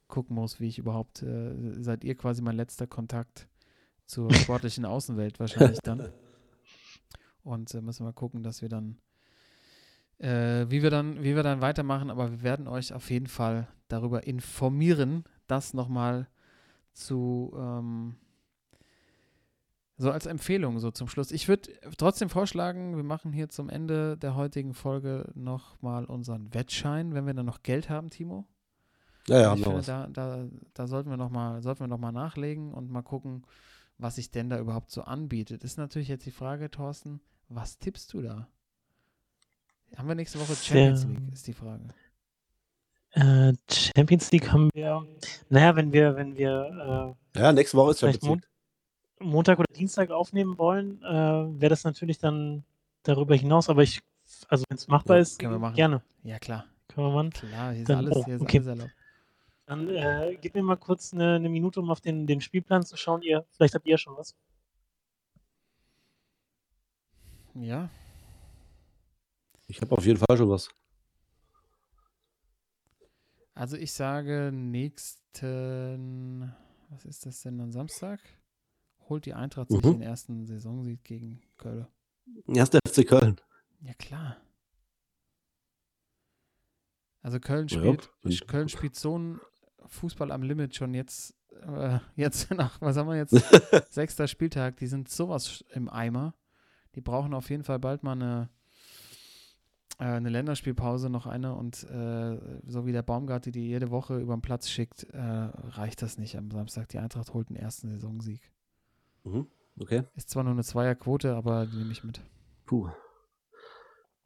gucken 0.07 0.35
muss, 0.35 0.59
wie 0.59 0.67
ich 0.67 0.77
überhaupt, 0.79 1.21
äh, 1.23 1.81
seid 1.81 2.03
ihr 2.03 2.15
quasi 2.15 2.41
mein 2.41 2.55
letzter 2.57 2.87
Kontakt 2.87 3.47
zur 4.07 4.33
sportlichen 4.33 4.85
Außenwelt 4.85 5.39
wahrscheinlich 5.39 5.79
dann. 5.83 6.11
Und 7.43 7.73
äh, 7.73 7.81
müssen 7.81 8.05
wir 8.05 8.13
gucken, 8.13 8.41
dass 8.41 8.61
wir 8.61 8.69
dann, 8.69 8.97
äh, 10.17 10.65
wie 10.69 10.81
wir 10.81 10.89
dann, 10.89 11.23
wie 11.23 11.35
wir 11.35 11.43
dann 11.43 11.61
weitermachen, 11.61 12.09
aber 12.09 12.31
wir 12.31 12.41
werden 12.41 12.67
euch 12.67 12.93
auf 12.93 13.09
jeden 13.11 13.27
Fall 13.27 13.67
darüber 13.87 14.25
informieren, 14.25 15.23
das 15.47 15.73
nochmal 15.73 16.27
zu, 16.93 17.53
ähm, 17.55 18.15
so 19.97 20.11
als 20.11 20.25
Empfehlung, 20.25 20.79
so 20.79 20.91
zum 20.91 21.07
Schluss. 21.07 21.31
Ich 21.31 21.47
würde 21.47 21.71
trotzdem 21.97 22.29
vorschlagen, 22.29 22.95
wir 22.95 23.03
machen 23.03 23.33
hier 23.33 23.49
zum 23.49 23.69
Ende 23.69 24.17
der 24.17 24.35
heutigen 24.35 24.73
Folge 24.73 25.31
nochmal 25.33 26.05
unseren 26.05 26.53
Wettschein, 26.53 27.13
wenn 27.13 27.25
wir 27.25 27.33
dann 27.33 27.45
noch 27.45 27.63
Geld 27.63 27.89
haben, 27.89 28.09
Timo. 28.09 28.45
Ja, 29.27 29.41
ja, 29.41 29.55
ich 29.55 29.63
finde, 29.63 29.81
da, 29.81 30.07
da, 30.07 30.45
da 30.73 30.87
sollten 30.87 31.09
wir 31.09 31.17
noch 31.17 31.29
mal, 31.29 31.61
sollten 31.61 31.81
wir 31.81 31.87
noch 31.87 31.97
mal 31.97 32.13
nachlegen 32.13 32.73
und 32.73 32.89
mal 32.89 33.01
gucken, 33.01 33.43
was 33.97 34.15
sich 34.15 34.31
denn 34.31 34.49
da 34.49 34.59
überhaupt 34.59 34.91
so 34.91 35.01
anbietet. 35.03 35.63
Ist 35.63 35.77
natürlich 35.77 36.07
jetzt 36.07 36.25
die 36.25 36.31
Frage, 36.31 36.69
Thorsten, 36.69 37.19
was 37.49 37.77
tippst 37.79 38.13
du 38.13 38.21
da? 38.21 38.47
Haben 39.95 40.07
wir 40.07 40.15
nächste 40.15 40.39
Woche 40.39 40.55
Champions 40.55 41.01
Sehr- 41.01 41.09
League, 41.09 41.33
ist 41.33 41.47
die 41.47 41.53
Frage. 41.53 41.83
Äh, 43.11 43.53
Champions 43.71 44.31
League 44.31 44.51
haben 44.51 44.69
wir, 44.73 45.05
naja, 45.49 45.75
wenn 45.75 45.91
wir, 45.93 46.15
wenn 46.15 46.35
wir 46.35 47.15
Ja, 47.35 47.51
nächste 47.53 47.77
Woche 47.77 47.91
ist 47.91 47.99
Vielleicht 47.99 48.21
Champions 48.21 48.43
League. 48.43 49.21
äh, 49.21 49.23
Montag 49.23 49.57
oder 49.59 49.73
Dienstag 49.73 50.11
aufnehmen 50.11 50.57
wollen, 50.57 51.01
äh, 51.03 51.09
wäre 51.61 51.69
das 51.69 51.83
natürlich 51.83 52.19
dann 52.19 52.63
darüber 53.03 53.35
hinaus, 53.35 53.69
aber 53.69 53.81
ich, 53.83 54.01
also 54.49 54.65
wenn 54.69 54.77
es 54.77 54.87
machbar 54.87 55.17
Ja, 55.17 55.21
ist, 55.21 55.39
können 55.39 55.53
wir 55.53 55.59
machen. 55.59 55.75
gerne. 55.75 56.01
Ja, 56.23 56.37
klar. 56.37 56.65
Können 56.89 57.07
wir 57.07 57.13
machen. 57.13 57.29
Klar, 57.31 57.71
hier 57.71 57.81
ist 57.81 57.89
Dann- 57.89 57.97
alles, 57.99 58.15
oh, 58.15 58.25
hier 58.25 58.35
ist 58.35 58.41
okay. 58.41 58.57
alles 58.57 58.67
erlaubt. 58.67 58.91
Dann 59.67 59.87
äh, 59.89 60.37
gib 60.41 60.55
mir 60.55 60.63
mal 60.63 60.77
kurz 60.77 61.13
eine, 61.13 61.35
eine 61.35 61.49
Minute, 61.49 61.79
um 61.81 61.91
auf 61.91 61.99
den, 62.01 62.25
den 62.25 62.39
Spielplan 62.41 62.83
zu 62.85 62.95
schauen. 62.97 63.21
Ihr, 63.21 63.45
vielleicht 63.51 63.75
habt 63.75 63.85
ihr 63.85 63.91
ja 63.91 63.97
schon 63.97 64.15
was. 64.17 64.33
Ja, 67.53 67.89
Ich 69.67 69.81
habe 69.81 69.95
auf 69.97 70.05
jeden 70.05 70.19
Fall 70.19 70.37
schon 70.37 70.49
was. 70.49 70.69
also 73.55 73.75
ich 73.75 73.91
sage 73.91 74.51
nächsten, 74.53 76.53
was 76.89 77.03
ist 77.05 77.25
das 77.25 77.41
denn 77.41 77.59
am 77.59 77.71
Samstag? 77.71 78.19
Holt 79.09 79.25
die 79.25 79.33
Eintracht 79.33 79.69
sich 79.69 79.81
Mhm. 79.83 79.93
den 79.93 80.01
ersten 80.03 80.45
Saisonsieg 80.45 81.03
gegen 81.03 81.41
Köln. 81.57 81.87
Erster 82.47 82.77
FC 82.87 83.07
Köln. 83.07 83.41
Ja, 83.81 83.93
klar. 83.95 84.37
Also 87.23 87.39
Köln 87.39 87.67
Ja, 87.69 87.79
spielt, 87.79 88.11
wenn- 88.21 88.37
Köln 88.47 88.69
spielt 88.69 88.95
so 88.95 89.17
ein 89.17 89.41
Fußball 89.89 90.31
am 90.31 90.43
Limit 90.43 90.75
schon 90.75 90.93
jetzt, 90.93 91.35
äh, 91.61 91.99
jetzt 92.15 92.51
nach, 92.55 92.79
was 92.81 92.97
haben 92.97 93.09
wir 93.09 93.17
jetzt, 93.17 93.33
sechster 93.89 94.27
Spieltag, 94.27 94.77
die 94.77 94.87
sind 94.87 95.09
sowas 95.09 95.63
im 95.73 95.89
Eimer. 95.89 96.33
Die 96.95 97.01
brauchen 97.01 97.33
auf 97.33 97.49
jeden 97.49 97.63
Fall 97.63 97.79
bald 97.79 98.03
mal 98.03 98.13
eine, 98.13 98.49
äh, 99.99 100.05
eine 100.05 100.29
Länderspielpause, 100.29 101.09
noch 101.09 101.27
eine 101.27 101.55
und 101.55 101.83
äh, 101.83 102.37
so 102.65 102.85
wie 102.85 102.91
der 102.91 103.03
Baumgart 103.03 103.45
die 103.45 103.51
die 103.51 103.67
jede 103.67 103.91
Woche 103.91 104.17
über 104.17 104.35
den 104.35 104.41
Platz 104.41 104.69
schickt, 104.69 105.03
äh, 105.13 105.19
reicht 105.19 106.01
das 106.01 106.17
nicht 106.17 106.37
am 106.37 106.49
Samstag. 106.49 106.89
Die 106.89 106.99
Eintracht 106.99 107.33
holt 107.33 107.49
den 107.49 107.55
ersten 107.55 107.89
Saisonsieg. 107.89 108.51
Mhm. 109.23 109.47
Okay. 109.79 110.03
Ist 110.15 110.29
zwar 110.29 110.43
nur 110.43 110.53
eine 110.53 110.63
Zweierquote, 110.63 111.35
aber 111.35 111.67
die 111.67 111.77
nehme 111.77 111.91
ich 111.91 112.03
mit. 112.03 112.21
Puh. 112.65 112.89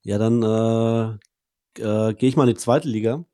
Ja, 0.03 0.17
dann 0.17 0.41
äh, 0.41 1.81
äh, 1.81 2.13
gehe 2.13 2.29
ich 2.29 2.35
mal 2.35 2.47
in 2.47 2.55
die 2.55 2.59
zweite 2.59 2.87
Liga. 2.87 3.25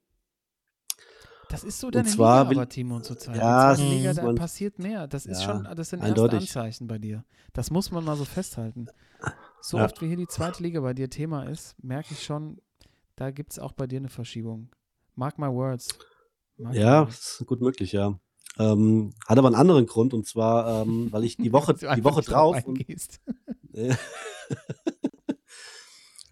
Das 1.49 1.63
ist 1.63 1.79
so 1.79 1.87
Und 1.87 1.95
deine 1.95 2.07
zwar 2.09 2.39
Liga, 2.43 2.49
will- 2.51 2.57
aber 2.59 2.69
Timo 2.69 2.99
zurzeit. 2.99 3.37
Ja, 3.37 3.71
es 3.73 3.79
Liga, 3.79 4.13
da 4.13 4.23
man- 4.23 4.35
passiert 4.35 4.79
mehr. 4.79 5.07
Das 5.07 5.25
ist 5.25 5.41
Ja, 5.41 5.45
schon, 5.63 5.75
das 5.75 5.89
sind 5.89 6.01
eindeutig. 6.01 6.41
erste 6.41 6.59
Anzeichen 6.59 6.87
bei 6.87 6.97
dir. 6.97 7.23
Das 7.53 7.71
muss 7.71 7.89
man 7.91 8.03
mal 8.03 8.17
so 8.17 8.25
festhalten. 8.25 8.87
So 9.61 9.77
Ja. 9.77 9.85
oft 9.85 10.01
wie 10.01 10.07
hier 10.07 10.17
die 10.17 10.27
zweite 10.27 10.61
Liga 10.61 10.81
bei 10.81 10.93
dir 10.93 11.09
Thema 11.09 11.43
ist, 11.43 11.75
merke 11.83 12.13
ich 12.13 12.23
schon, 12.23 12.59
da 13.15 13.31
gibt 13.31 13.53
es 13.53 13.59
auch 13.59 13.71
bei 13.71 13.87
dir 13.87 13.97
eine 13.99 14.09
Verschiebung. 14.09 14.69
Mark 15.15 15.39
my 15.39 15.47
words. 15.47 15.97
Mark 16.57 16.73
my 16.75 16.79
Ja, 16.81 17.01
words. 17.01 17.39
ist 17.39 17.47
gut 17.47 17.61
möglich, 17.61 17.91
ja. 17.93 18.19
Ähm, 18.59 19.13
hat 19.27 19.37
aber 19.37 19.47
einen 19.47 19.55
anderen 19.55 19.85
Grund 19.85 20.13
und 20.13 20.25
zwar, 20.27 20.81
ähm, 20.83 21.11
weil 21.11 21.23
ich 21.23 21.37
die 21.37 21.51
Woche, 21.53 21.73
die 21.75 22.03
Woche 22.03 22.21
drauf 22.23 22.63
und, 22.65 22.83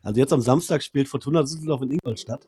also 0.01 0.19
jetzt 0.19 0.33
am 0.33 0.41
Samstag 0.41 0.83
spielt 0.83 1.07
Fortuna 1.07 1.41
Düsseldorf 1.41 1.81
in 1.83 1.91
Ingolstadt. 1.91 2.47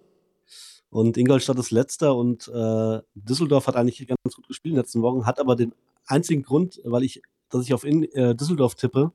Und 0.89 1.17
Ingolstadt 1.17 1.59
ist 1.59 1.71
letzter 1.71 2.15
und 2.15 2.47
äh, 2.47 3.01
Düsseldorf 3.13 3.67
hat 3.67 3.75
eigentlich 3.75 4.07
ganz 4.07 4.35
gut 4.35 4.47
gespielt 4.47 4.71
in 4.71 4.75
den 4.75 4.83
letzten 4.83 5.01
Wochen, 5.01 5.25
hat 5.25 5.39
aber 5.39 5.55
den 5.55 5.73
einzigen 6.05 6.43
Grund, 6.43 6.79
weil 6.85 7.03
ich, 7.03 7.21
dass 7.49 7.63
ich 7.63 7.73
auf 7.73 7.83
in, 7.83 8.03
äh, 8.13 8.35
Düsseldorf 8.35 8.75
tippe, 8.75 9.11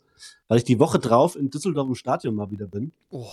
weil 0.48 0.58
ich 0.58 0.64
die 0.64 0.78
Woche 0.78 0.98
drauf 0.98 1.34
in 1.34 1.50
Düsseldorf 1.50 1.88
im 1.88 1.94
Stadion 1.94 2.34
mal 2.34 2.50
wieder 2.50 2.66
bin. 2.66 2.92
Oh, 3.10 3.26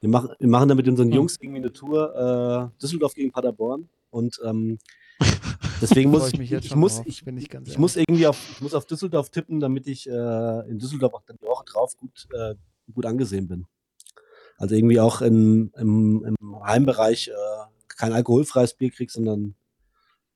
Wir 0.00 0.08
machen, 0.08 0.30
wir 0.38 0.48
machen 0.48 0.68
da 0.68 0.74
mit 0.74 0.88
unseren 0.88 1.08
Hm. 1.08 1.16
Jungs 1.16 1.36
irgendwie 1.40 1.60
eine 1.60 1.72
Tour 1.72 2.72
äh, 2.74 2.80
Düsseldorf 2.80 3.14
gegen 3.14 3.32
Paderborn 3.32 3.88
und 4.10 4.40
ähm, 4.44 4.78
deswegen 5.82 6.10
muss 6.10 6.28
ich 6.28 6.34
ich, 6.34 6.38
mich 6.38 6.50
jetzt 6.50 6.66
ich, 6.66 6.74
muss, 6.74 7.02
ich, 7.04 7.26
ich 7.26 7.78
muss 7.78 7.96
irgendwie 7.96 8.26
auf, 8.26 8.38
ich 8.52 8.60
muss 8.62 8.72
auf 8.72 8.86
Düsseldorf 8.86 9.28
tippen, 9.28 9.60
damit 9.60 9.86
ich 9.86 10.08
äh, 10.08 10.70
in 10.70 10.78
Düsseldorf 10.78 11.12
auch 11.12 11.22
dann 11.26 11.36
die 11.42 11.46
Woche 11.46 11.64
drauf 11.66 11.96
gut, 11.96 12.28
äh, 12.32 12.54
gut 12.94 13.04
angesehen 13.04 13.46
bin. 13.46 13.66
Also 14.58 14.74
irgendwie 14.74 15.00
auch 15.00 15.22
im, 15.22 15.72
im, 15.76 16.24
im 16.24 16.62
Heimbereich 16.64 17.28
äh, 17.28 17.32
kein 17.88 18.12
alkoholfreies 18.12 18.74
Bier 18.74 18.90
krieg, 18.90 19.10
sondern 19.10 19.54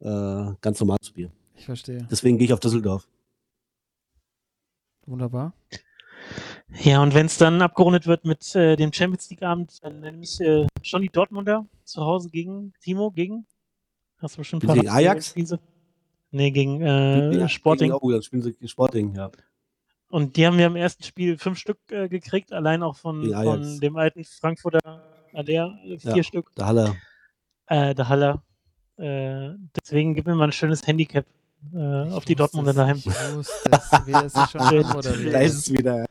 äh, 0.00 0.54
ganz 0.60 0.80
normales 0.80 1.10
Bier. 1.10 1.30
Ich 1.56 1.66
verstehe. 1.66 2.06
Deswegen 2.10 2.38
gehe 2.38 2.46
ich 2.46 2.52
auf 2.52 2.60
Düsseldorf. 2.60 3.06
Wunderbar. 5.06 5.52
Ja, 6.80 7.02
und 7.02 7.14
wenn 7.14 7.26
es 7.26 7.36
dann 7.36 7.60
abgerundet 7.60 8.06
wird 8.06 8.24
mit 8.24 8.54
äh, 8.54 8.76
dem 8.76 8.92
Champions 8.92 9.28
League-Abend, 9.30 9.82
dann 9.82 10.00
nenne 10.00 10.22
ich 10.22 10.40
äh, 10.40 10.66
schon 10.82 11.02
die 11.02 11.08
Dortmunder 11.08 11.66
zu 11.84 12.02
Hause 12.02 12.30
gegen 12.30 12.72
Timo, 12.80 13.10
gegen? 13.10 13.46
Hast 14.18 14.36
du 14.36 14.38
bestimmt 14.38 14.62
gegen 14.62 14.88
Ajax? 14.88 15.34
Nee, 16.30 16.50
gegen 16.50 16.80
äh, 16.80 17.36
Ja, 17.36 17.48
Sporting. 17.48 17.90
Gegen, 17.90 18.00
oh, 18.00 18.10
dann 18.10 18.22
spielen 18.22 18.42
sie 18.42 18.52
gegen 18.52 18.68
Sporting, 18.68 19.14
ja. 19.14 19.30
Und 20.12 20.36
die 20.36 20.46
haben 20.46 20.58
wir 20.58 20.66
im 20.66 20.76
ersten 20.76 21.02
Spiel 21.04 21.38
fünf 21.38 21.58
Stück 21.58 21.78
äh, 21.90 22.06
gekriegt, 22.06 22.52
allein 22.52 22.82
auch 22.82 22.96
von, 22.96 23.24
von 23.32 23.80
dem 23.80 23.96
alten 23.96 24.24
Frankfurter 24.24 25.02
Aller, 25.32 25.78
äh, 25.86 25.98
vier 25.98 26.16
Ja. 26.16 26.22
Stück, 26.22 26.54
Der 26.54 26.66
Halle. 26.66 26.96
äh, 27.66 27.94
der 27.94 28.08
Haller. 28.10 28.42
Äh, 28.98 29.52
deswegen 29.74 30.14
gib 30.14 30.26
mir 30.26 30.34
mal 30.34 30.44
ein 30.48 30.52
schönes 30.52 30.86
Handicap 30.86 31.24
äh, 31.74 32.10
auf 32.10 32.26
die 32.26 32.34
Dortmunder 32.34 32.74
daheim. 32.74 32.96
wusste 33.02 33.70
es. 33.70 33.90
Wer 34.04 34.24
ist 34.26 34.36
es 34.36 34.50
schon 34.50 35.32
Da 35.32 35.40
ist 35.40 35.54
es 35.54 35.72
wieder. 35.72 36.04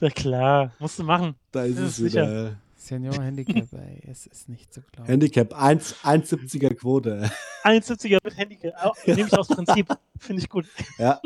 Ja, 0.00 0.10
klar, 0.10 0.72
musst 0.78 0.98
du 0.98 1.04
machen. 1.04 1.34
Da 1.50 1.62
ist 1.64 1.78
Das 1.78 1.84
es 1.84 1.90
ist 1.92 1.96
sicher. 1.96 2.26
wieder. 2.28 2.56
Senior 2.76 3.14
Handicap, 3.22 3.72
ey. 3.72 4.02
Es 4.10 4.26
ist 4.26 4.50
nicht 4.50 4.72
zu 4.74 4.82
glauben. 4.82 5.08
Handicap 5.08 5.54
1, 5.54 5.96
1,70er 6.04 6.74
Quote. 6.74 7.30
1,70er 7.64 8.18
mit 8.22 8.36
Handicap. 8.36 8.74
Nehme 9.06 9.22
ich 9.26 9.32
aus 9.38 9.48
Prinzip. 9.48 9.88
Finde 10.18 10.42
ich 10.42 10.48
gut. 10.50 10.66
Ja. 10.98 11.18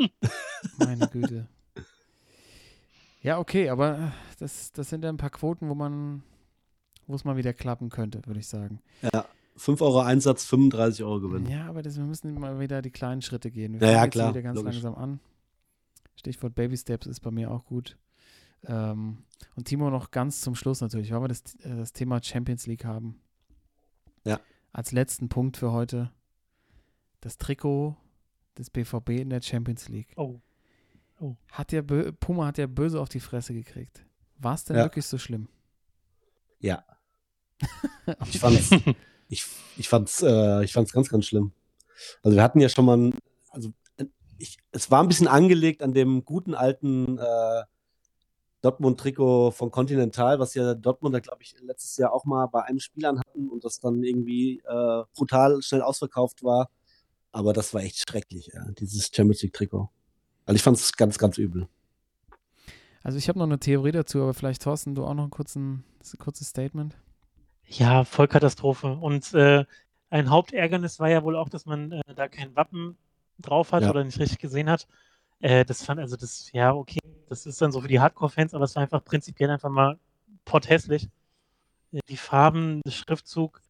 Meine 0.77 1.07
Güte. 1.09 1.47
Ja, 3.23 3.39
okay, 3.39 3.69
aber 3.69 4.11
das, 4.37 4.71
das 4.73 4.89
sind 4.89 5.03
ja 5.03 5.09
ein 5.09 5.17
paar 5.17 5.29
Quoten, 5.29 5.69
wo 5.69 5.75
man, 5.75 6.23
wo 7.07 7.15
es 7.15 7.23
mal 7.23 7.37
wieder 7.37 7.53
klappen 7.53 7.89
könnte, 7.89 8.21
würde 8.25 8.39
ich 8.39 8.47
sagen. 8.47 8.79
ja. 9.01 9.25
5 9.55 9.81
Euro 9.81 9.99
Einsatz, 9.99 10.45
35 10.45 11.03
Euro 11.03 11.19
Gewinn. 11.19 11.45
Ja, 11.45 11.67
aber 11.67 11.83
das, 11.83 11.95
wir 11.95 12.03
müssen 12.03 12.33
mal 12.33 12.59
wieder 12.59 12.81
die 12.81 12.89
kleinen 12.89 13.21
Schritte 13.21 13.51
gehen. 13.51 13.79
Wir 13.79 13.87
Ja, 13.87 13.93
ja, 13.93 14.07
klar, 14.07 14.31
wieder 14.31 14.41
ganz 14.41 14.57
logisch. 14.57 14.81
langsam 14.81 14.95
an. 14.95 15.19
Stichwort 16.15 16.55
Baby 16.55 16.75
Steps 16.75 17.05
ist 17.05 17.19
bei 17.19 17.29
mir 17.29 17.51
auch 17.51 17.63
gut. 17.65 17.95
Ähm, 18.65 19.19
und 19.55 19.65
Timo 19.65 19.91
noch 19.91 20.09
ganz 20.09 20.41
zum 20.41 20.55
Schluss 20.55 20.81
natürlich, 20.81 21.11
weil 21.11 21.21
wir 21.21 21.27
das, 21.27 21.41
äh, 21.63 21.75
das 21.75 21.93
Thema 21.93 22.21
Champions 22.23 22.65
League 22.65 22.83
haben. 22.83 23.21
Ja. 24.23 24.39
Als 24.71 24.91
letzten 24.91 25.29
Punkt 25.29 25.57
für 25.57 25.71
heute 25.71 26.11
das 27.21 27.37
Trikot 27.37 27.95
des 28.57 28.71
BVB 28.71 29.09
in 29.09 29.29
der 29.29 29.41
Champions 29.41 29.87
League. 29.87 30.13
Oh. 30.15 30.39
Hat 31.51 31.71
der 31.71 31.81
Puma 31.83 32.47
hat 32.47 32.57
ja 32.57 32.67
böse 32.67 32.99
auf 32.99 33.09
die 33.09 33.19
Fresse 33.19 33.53
gekriegt. 33.53 34.05
War 34.39 34.55
es 34.55 34.65
denn 34.65 34.75
Ja. 34.77 34.83
wirklich 34.83 35.05
so 35.05 35.17
schlimm? 35.17 35.47
Ja. 36.59 36.83
Ich 38.27 38.39
fand's, 38.39 38.71
ich, 39.29 39.45
ich 39.77 39.87
fand's, 39.89 40.21
äh, 40.21 40.63
ich 40.65 40.73
fand's 40.73 40.91
ganz, 40.91 41.07
ganz 41.09 41.25
schlimm. 41.25 41.53
Also 42.21 42.35
wir 42.35 42.43
hatten 42.43 42.59
ja 42.59 42.67
schon 42.67 42.85
mal, 42.85 42.97
ein, 42.97 43.17
also 43.51 43.71
äh, 43.97 44.05
ich, 44.37 44.57
es 44.71 44.91
war 44.91 45.01
ein 45.01 45.07
bisschen 45.07 45.27
angelegt 45.29 45.81
an 45.81 45.93
dem 45.93 46.25
guten 46.25 46.53
alten 46.55 47.17
äh, 47.17 47.63
Dortmund-Trikot 48.61 49.51
von 49.51 49.71
Continental, 49.71 50.39
was 50.39 50.53
ja 50.55 50.73
Dortmunder, 50.73 51.21
glaube 51.21 51.43
ich, 51.43 51.55
letztes 51.61 51.97
Jahr 51.97 52.11
auch 52.13 52.25
mal 52.25 52.47
bei 52.47 52.63
einem 52.63 52.79
Spiel 52.79 53.05
anhatten 53.05 53.49
und 53.49 53.63
das 53.63 53.79
dann 53.79 54.03
irgendwie 54.03 54.59
äh, 54.65 55.03
brutal 55.13 55.61
schnell 55.61 55.81
ausverkauft 55.81 56.43
war. 56.43 56.69
Aber 57.31 57.53
das 57.53 57.73
war 57.73 57.81
echt 57.81 58.09
schrecklich, 58.09 58.51
ja, 58.53 58.63
dieses 58.71 59.09
Champions 59.13 59.41
League-Trikot. 59.41 59.89
Also 60.45 60.55
ich 60.55 60.63
fand's 60.63 60.93
ganz, 60.93 61.17
ganz 61.17 61.37
übel. 61.37 61.67
Also 63.03 63.17
ich 63.17 63.27
habe 63.27 63.39
noch 63.39 63.45
eine 63.45 63.59
Theorie 63.59 63.91
dazu, 63.91 64.21
aber 64.21 64.33
vielleicht 64.33 64.63
Thorsten, 64.63 64.95
du 64.95 65.05
auch 65.05 65.13
noch 65.13 65.25
ein, 65.25 65.29
kurzen, 65.29 65.83
ein 66.01 66.19
kurzes 66.19 66.47
Statement. 66.49 66.95
Ja, 67.67 68.03
Vollkatastrophe. 68.05 68.93
Und 68.95 69.33
äh, 69.33 69.65
ein 70.09 70.29
Hauptärgernis 70.29 70.99
war 70.99 71.09
ja 71.09 71.23
wohl 71.23 71.35
auch, 71.35 71.49
dass 71.49 71.65
man 71.65 71.91
äh, 71.91 72.01
da 72.15 72.27
kein 72.27 72.55
Wappen 72.55 72.97
drauf 73.39 73.71
hat 73.71 73.83
Ja. 73.83 73.89
oder 73.89 74.03
nicht 74.03 74.19
richtig 74.19 74.39
gesehen 74.39 74.69
hat. 74.69 74.87
Äh, 75.39 75.65
das 75.65 75.83
fand, 75.83 75.99
also 75.99 76.15
das, 76.15 76.51
ja, 76.53 76.73
okay, 76.73 76.99
das 77.29 77.45
ist 77.45 77.61
dann 77.61 77.71
so 77.71 77.81
für 77.81 77.87
die 77.87 77.99
Hardcore-Fans, 77.99 78.53
aber 78.53 78.65
es 78.65 78.75
war 78.75 78.83
einfach 78.83 79.03
prinzipiell 79.03 79.49
einfach 79.49 79.69
mal 79.69 79.97
potthässlich. 80.45 81.09
Äh, 81.91 81.99
Die 82.07 82.17
Farben, 82.17 82.81
der 82.85 82.91
Schriftzug, 82.91 83.61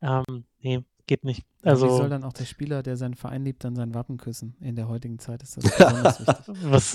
ähm, 0.00 0.44
nee, 0.60 0.82
geht 1.10 1.24
nicht. 1.24 1.44
Also, 1.64 1.86
Wie 1.86 1.96
soll 1.96 2.08
dann 2.08 2.22
auch 2.22 2.32
der 2.32 2.44
Spieler, 2.44 2.84
der 2.84 2.96
seinen 2.96 3.14
Verein 3.14 3.44
liebt, 3.44 3.64
dann 3.64 3.74
sein 3.74 3.94
Wappen 3.94 4.16
küssen? 4.16 4.54
In 4.60 4.76
der 4.76 4.86
heutigen 4.86 5.18
Zeit 5.18 5.42
ist 5.42 5.56
das 5.56 5.64
besonders 5.76 6.20
wichtig. 6.20 6.36
was, 6.46 6.94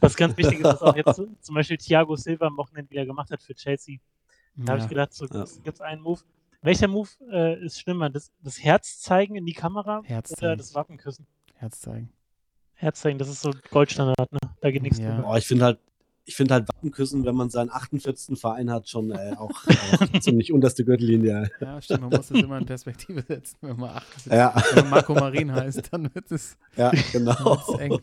was 0.00 0.16
ganz 0.16 0.36
wichtig 0.36 0.60
ist, 0.60 0.64
was 0.64 0.82
auch 0.82 0.94
jetzt 0.94 1.20
zum 1.40 1.54
Beispiel 1.56 1.76
Thiago 1.76 2.14
Silva 2.14 2.46
am 2.46 2.56
Wochenende 2.56 2.88
wieder 2.90 3.04
gemacht 3.04 3.28
hat 3.32 3.42
für 3.42 3.54
Chelsea. 3.56 3.98
Da 4.54 4.68
habe 4.68 4.78
ich 4.78 4.84
Ja, 4.84 4.88
gedacht, 4.88 5.12
so 5.14 5.26
Ja. 5.26 5.44
gibt 5.64 5.74
es 5.74 5.80
einen 5.80 6.00
Move. 6.00 6.20
Welcher 6.62 6.86
Move 6.86 7.08
äh, 7.32 7.64
ist 7.64 7.80
schlimmer? 7.80 8.08
Das, 8.08 8.30
das 8.40 8.62
Herz 8.62 9.00
zeigen 9.00 9.34
in 9.34 9.44
die 9.44 9.52
Kamera 9.52 10.00
Herz 10.04 10.30
oder 10.30 10.38
zeigen. 10.50 10.58
das 10.58 10.74
Wappen 10.76 10.96
küssen? 10.96 11.26
Herz 11.56 11.80
zeigen. 11.80 12.12
Herz 12.74 13.00
zeigen, 13.00 13.18
das 13.18 13.28
ist 13.28 13.40
so 13.40 13.52
Goldstandard, 13.70 14.30
ne? 14.32 14.38
Da 14.60 14.70
geht 14.70 14.82
nichts 14.82 14.98
Ja. 14.98 15.16
drüber. 15.16 15.28
Oh, 15.32 15.34
ich 15.36 15.46
finde 15.46 15.64
halt, 15.64 15.80
ich 16.26 16.34
finde 16.36 16.54
halt 16.54 16.68
Wappenküssen, 16.68 17.24
wenn 17.24 17.36
man 17.36 17.50
seinen 17.50 17.70
48. 17.70 18.38
Verein 18.38 18.70
hat, 18.70 18.88
schon 18.88 19.12
äh, 19.12 19.34
auch, 19.38 19.50
auch 19.68 20.20
ziemlich 20.20 20.52
unterste 20.52 20.84
Gürtellinie. 20.84 21.50
Ja, 21.60 21.80
stimmt, 21.80 22.02
man 22.02 22.10
muss 22.10 22.28
das 22.28 22.40
immer 22.42 22.58
in 22.58 22.66
Perspektive 22.66 23.22
setzen. 23.22 23.56
Wenn 23.60 23.76
man, 23.76 23.90
acht, 23.90 24.26
Ja, 24.26 24.54
wenn 24.74 24.84
man 24.84 24.90
Marco 24.90 25.14
Marin 25.14 25.52
heißt, 25.52 25.92
dann 25.92 26.12
wird 26.14 26.30
es 26.32 26.58
ja, 26.76 26.90
genau. 27.12 27.76
eng. 27.78 27.98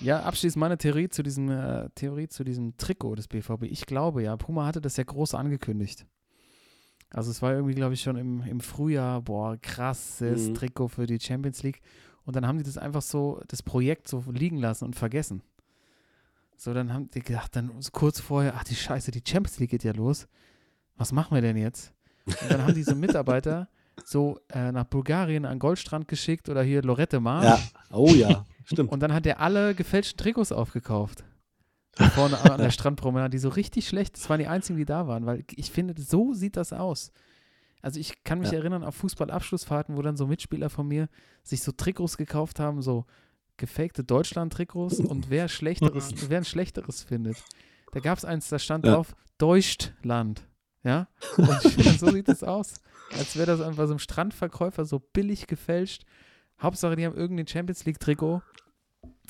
Ja, 0.00 0.22
abschließend 0.22 0.58
meine 0.58 0.78
Theorie 0.78 1.10
zu 1.10 1.22
diesem 1.22 1.50
äh, 1.50 1.90
Theorie 1.94 2.28
zu 2.28 2.42
diesem 2.44 2.76
Trikot 2.78 3.16
des 3.16 3.28
BVB. 3.28 3.64
Ich 3.64 3.84
glaube 3.84 4.22
ja, 4.22 4.36
Puma 4.36 4.64
hatte 4.64 4.80
das 4.80 4.96
ja 4.96 5.04
groß 5.04 5.34
angekündigt. 5.34 6.06
Also 7.10 7.30
es 7.30 7.42
war 7.42 7.52
irgendwie, 7.52 7.74
glaube 7.74 7.94
ich, 7.94 8.00
schon 8.02 8.16
im, 8.16 8.42
im 8.42 8.60
Frühjahr, 8.60 9.20
boah, 9.20 9.58
krasses 9.60 10.48
Mhm. 10.48 10.54
Trikot 10.54 10.88
für 10.88 11.06
die 11.06 11.20
Champions 11.20 11.62
League. 11.62 11.80
Und 12.24 12.36
dann 12.36 12.46
haben 12.46 12.58
die 12.58 12.64
das 12.64 12.78
einfach 12.78 13.02
so, 13.02 13.42
das 13.48 13.62
Projekt 13.62 14.06
so 14.08 14.24
liegen 14.30 14.58
lassen 14.58 14.84
und 14.84 14.94
vergessen. 14.94 15.42
So, 16.62 16.74
dann 16.74 16.92
haben 16.92 17.08
die 17.10 17.20
gedacht, 17.20 17.56
dann 17.56 17.70
kurz 17.92 18.20
vorher, 18.20 18.54
ach 18.54 18.64
die 18.64 18.74
Scheiße, 18.74 19.10
die 19.10 19.22
Champions 19.26 19.58
League 19.60 19.70
geht 19.70 19.82
ja 19.82 19.92
los. 19.92 20.28
Was 20.96 21.10
machen 21.10 21.34
wir 21.34 21.40
denn 21.40 21.56
jetzt? 21.56 21.94
Und 22.26 22.50
dann 22.50 22.62
haben 22.62 22.74
diese 22.74 22.94
Mitarbeiter 22.94 23.70
so 24.04 24.38
äh, 24.50 24.70
nach 24.70 24.84
Bulgarien 24.84 25.46
an 25.46 25.58
Goldstrand 25.58 26.06
geschickt 26.06 26.50
oder 26.50 26.62
hier 26.62 26.82
Lorette 26.82 27.18
Mar. 27.18 27.44
Ja, 27.44 27.58
oh 27.96 28.12
ja, 28.14 28.44
stimmt. 28.64 28.92
Und 28.92 29.00
dann 29.00 29.14
hat 29.14 29.24
er 29.24 29.40
alle 29.40 29.74
gefälschten 29.74 30.18
Trikots 30.18 30.52
aufgekauft. 30.52 31.24
Vorne 32.14 32.38
an 32.38 32.60
der 32.60 32.70
Strandpromenade, 32.70 33.30
die 33.30 33.38
so 33.38 33.48
richtig 33.48 33.88
schlecht, 33.88 34.16
das 34.18 34.28
waren 34.28 34.38
die 34.38 34.46
einzigen, 34.46 34.76
die 34.78 34.84
da 34.84 35.06
waren, 35.06 35.24
weil 35.24 35.44
ich 35.56 35.70
finde, 35.70 35.94
so 36.00 36.34
sieht 36.34 36.58
das 36.58 36.74
aus. 36.74 37.10
Also 37.80 37.98
ich 37.98 38.22
kann 38.22 38.38
mich 38.40 38.50
Ja. 38.50 38.58
erinnern 38.58 38.84
auf 38.84 38.96
Fußballabschlussfahrten, 38.96 39.96
wo 39.96 40.02
dann 40.02 40.18
so 40.18 40.26
Mitspieler 40.26 40.68
von 40.68 40.86
mir 40.86 41.08
sich 41.42 41.62
so 41.62 41.72
Trikots 41.72 42.18
gekauft 42.18 42.60
haben, 42.60 42.82
so 42.82 43.06
gefakte 43.60 44.02
Deutschland-Trikots 44.02 44.98
und 45.00 45.30
wer 45.30 45.46
schlechteres, 45.48 46.12
wer 46.28 46.38
ein 46.38 46.44
schlechteres 46.44 47.02
findet. 47.04 47.36
Da 47.92 48.00
gab 48.00 48.18
es 48.18 48.24
eins, 48.24 48.48
da 48.48 48.58
stand 48.58 48.84
Ja. 48.84 48.94
drauf 48.94 49.14
Deutschland. 49.38 50.46
Ja? 50.82 51.08
Und 51.36 51.98
so 51.98 52.10
sieht 52.10 52.28
es 52.28 52.42
aus. 52.42 52.74
Als 53.12 53.36
wäre 53.36 53.46
das 53.46 53.60
einfach 53.60 53.86
so 53.86 53.92
ein 53.94 53.98
Strandverkäufer 53.98 54.84
so 54.84 54.98
billig 54.98 55.46
gefälscht. 55.46 56.04
Hauptsache, 56.62 56.94
die 56.96 57.04
haben 57.04 57.16
irgendein 57.16 57.46
Champions 57.46 57.84
League-Trikot, 57.84 58.42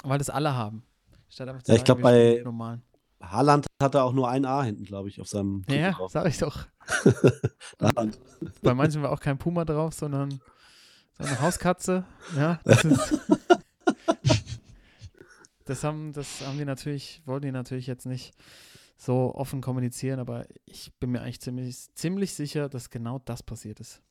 weil 0.05 0.19
das 0.19 0.31
alle 0.31 0.55
haben. 0.55 0.85
Statt 1.29 1.49
einfach 1.49 1.63
zu 1.63 1.73
Ja, 1.73 1.77
ich 1.77 1.81
sagen, 1.87 2.01
glaub, 2.01 2.13
wir 2.13 2.21
spielen 2.21 2.37
bei- 2.39 2.43
normalen. 2.45 2.83
Haaland 3.23 3.67
hatte 3.83 4.03
auch 4.03 4.13
nur 4.13 4.29
ein 4.31 4.45
A 4.47 4.63
hinten, 4.63 4.85
glaube 4.85 5.09
ich, 5.09 5.21
auf 5.21 5.27
seinem 5.29 5.63
Trikot 5.67 5.81
Ja, 5.81 5.91
drauf. 5.93 6.11
sag 6.13 6.27
ich 6.27 6.39
doch. 6.39 6.67
Bei 8.63 8.75
manchen 8.75 9.03
war 9.03 9.11
auch 9.13 9.21
kein 9.21 9.39
Puma 9.39 9.65
drauf, 9.65 9.95
sondern 9.95 10.41
so 11.19 11.25
eine 11.25 11.41
Hauskatze. 11.41 12.05
Ja, 12.37 12.61
das 12.65 12.85
ist. 12.85 13.21
Das 15.67 15.85
haben, 15.85 16.13
das 16.13 16.45
haben 16.45 16.59
die 16.59 16.65
natürlich, 16.65 17.23
wollten 17.27 17.47
die 17.47 17.53
natürlich 17.53 17.87
jetzt 17.87 18.05
nicht 18.05 18.35
so 18.97 19.33
offen 19.37 19.61
kommunizieren, 19.61 20.19
aber 20.19 20.45
ich 20.65 20.93
bin 20.99 21.11
mir 21.11 21.21
eigentlich 21.21 21.41
ziemlich, 21.41 21.95
ziemlich 21.95 22.35
sicher, 22.35 22.69
dass 22.69 22.91
genau 22.91 23.21
das 23.21 23.45
passiert 23.45 23.79
ist. 23.79 24.03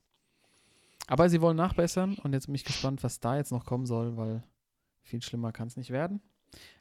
Aber 1.07 1.29
sie 1.29 1.41
wollen 1.41 1.57
nachbessern 1.57 2.15
und 2.15 2.31
jetzt 2.31 2.45
bin 2.45 2.55
ich 2.55 2.63
gespannt, 2.63 3.03
was 3.03 3.19
da 3.19 3.35
jetzt 3.35 3.51
noch 3.51 3.65
kommen 3.65 3.85
soll, 3.85 4.15
weil 4.15 4.41
viel 5.01 5.21
schlimmer 5.21 5.51
kann 5.51 5.67
es 5.67 5.75
nicht 5.75 5.89
werden. 5.89 6.21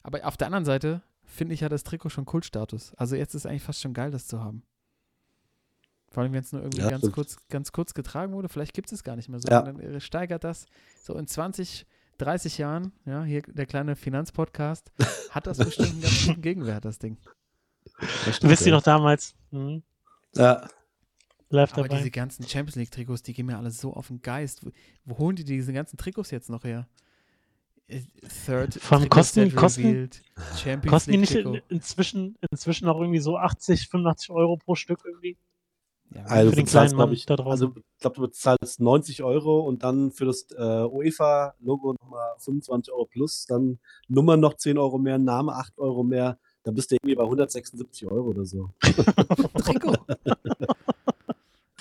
Aber 0.05 0.25
auf 0.25 0.37
der 0.37 0.47
anderen 0.47 0.65
Seite 0.65 1.03
finde 1.25 1.55
ich 1.55 1.61
ja 1.61 1.69
das 1.69 1.83
Trikot 1.83 2.11
schon 2.11 2.25
Kultstatus. 2.25 2.95
Also 2.95 3.17
jetzt 3.17 3.35
ist 3.35 3.47
eigentlich 3.47 3.65
fast 3.65 3.81
schon 3.81 3.95
geil, 3.95 4.11
das 4.11 4.29
zu 4.29 4.45
haben. 4.45 4.63
Vor 6.11 6.23
allem, 6.23 6.33
wenn 6.33 6.41
es 6.41 6.53
nur 6.53 6.63
irgendwie 6.63 6.83
Ja, 6.83 6.89
ganz, 6.89 7.11
kurz, 7.13 7.37
ganz 7.49 7.73
kurz 7.73 7.95
getragen 7.95 8.33
wurde, 8.33 8.49
vielleicht 8.49 8.75
gibt 8.75 8.91
es 8.93 9.05
gar 9.05 9.17
nicht 9.17 9.29
mehr 9.29 9.41
so. 9.41 9.49
Ja. 9.49 9.61
Und 9.61 9.83
dann 9.83 10.01
steigert 10.01 10.45
das 10.45 10.67
so 11.03 11.15
in 11.15 11.27
20, 11.27 11.87
30 12.19 12.59
Jahren, 12.59 12.93
ja, 13.07 13.25
hier 13.25 13.43
der 13.43 13.67
kleine 13.67 13.97
Finanzpodcast, 13.97 14.93
hat 15.31 15.47
das 15.47 15.59
bestimmt 15.59 15.91
einen 15.91 16.01
ganz 16.03 16.27
guten 16.27 16.43
Gegenwert, 16.43 16.85
das 16.85 16.99
Ding. 16.99 17.17
Du 18.41 18.49
wisst 18.49 18.67
ihr 18.67 18.73
noch 18.73 18.83
damals? 18.83 19.35
Hm, 19.51 19.83
Ja, 20.35 20.69
live 21.49 21.73
Aber 21.73 21.83
dabei. 21.85 21.97
diese 21.99 22.11
ganzen 22.11 22.47
Champions 22.47 22.77
League-Trikots, 22.77 23.23
die 23.23 23.33
gehen 23.33 23.47
mir 23.47 23.57
alle 23.57 23.71
so 23.71 23.95
auf 23.95 24.09
den 24.09 24.21
Geist. 24.21 24.65
Wo, 24.65 24.71
wo 25.05 25.19
holen 25.19 25.37
die 25.37 25.45
diese 25.45 25.73
ganzen 25.73 25.97
Trikots 25.97 26.31
jetzt 26.31 26.51
noch 26.51 26.65
her? 26.65 26.87
Äh, 27.87 28.03
Third 28.45 28.75
Trikot 28.75 29.09
kosten- 29.09 29.55
kosten- 29.55 30.11
Kosten 30.87 31.11
die 31.13 31.17
nicht 31.17 31.35
in, 31.35 31.61
inzwischen, 31.71 32.37
inzwischen 32.51 32.87
auch 32.89 33.01
irgendwie 33.01 33.21
so 33.21 33.39
80, 33.39 33.89
85 33.89 34.31
Euro 34.31 34.57
pro 34.59 34.75
Stück 34.75 35.01
irgendwie? 35.07 35.39
Ja, 36.15 36.25
also 36.25 36.51
für 36.51 36.57
den 36.57 36.65
du 36.65 36.71
kleinen 36.71 36.97
Mann 36.97 37.13
ich, 37.13 37.27
da 37.27 37.35
also 37.35 37.75
ich 37.77 38.01
glaube, 38.01 38.17
du 38.17 38.23
bezahlst 38.23 38.81
90 38.81 39.23
Euro 39.23 39.61
und 39.61 39.83
dann 39.83 40.11
für 40.11 40.25
das 40.25 40.47
äh, 40.57 40.85
UEFA-Logo 40.85 41.95
nochmal 42.01 42.35
25 42.39 42.93
Euro 42.93 43.05
plus, 43.05 43.45
dann 43.47 43.79
Nummer 44.09 44.37
noch 44.37 44.55
10 44.55 44.79
Euro 44.79 44.99
mehr, 44.99 45.19
Name 45.19 45.53
8 45.55 45.79
Euro 45.79 46.03
mehr, 46.03 46.39
dann 46.63 46.75
bist 46.75 46.91
du 46.91 46.97
irgendwie 46.97 47.15
bei 47.15 47.25
176 47.25 48.07
Euro 48.07 48.29
oder 48.29 48.45
so. 48.45 48.71
Trikot. 49.63 49.97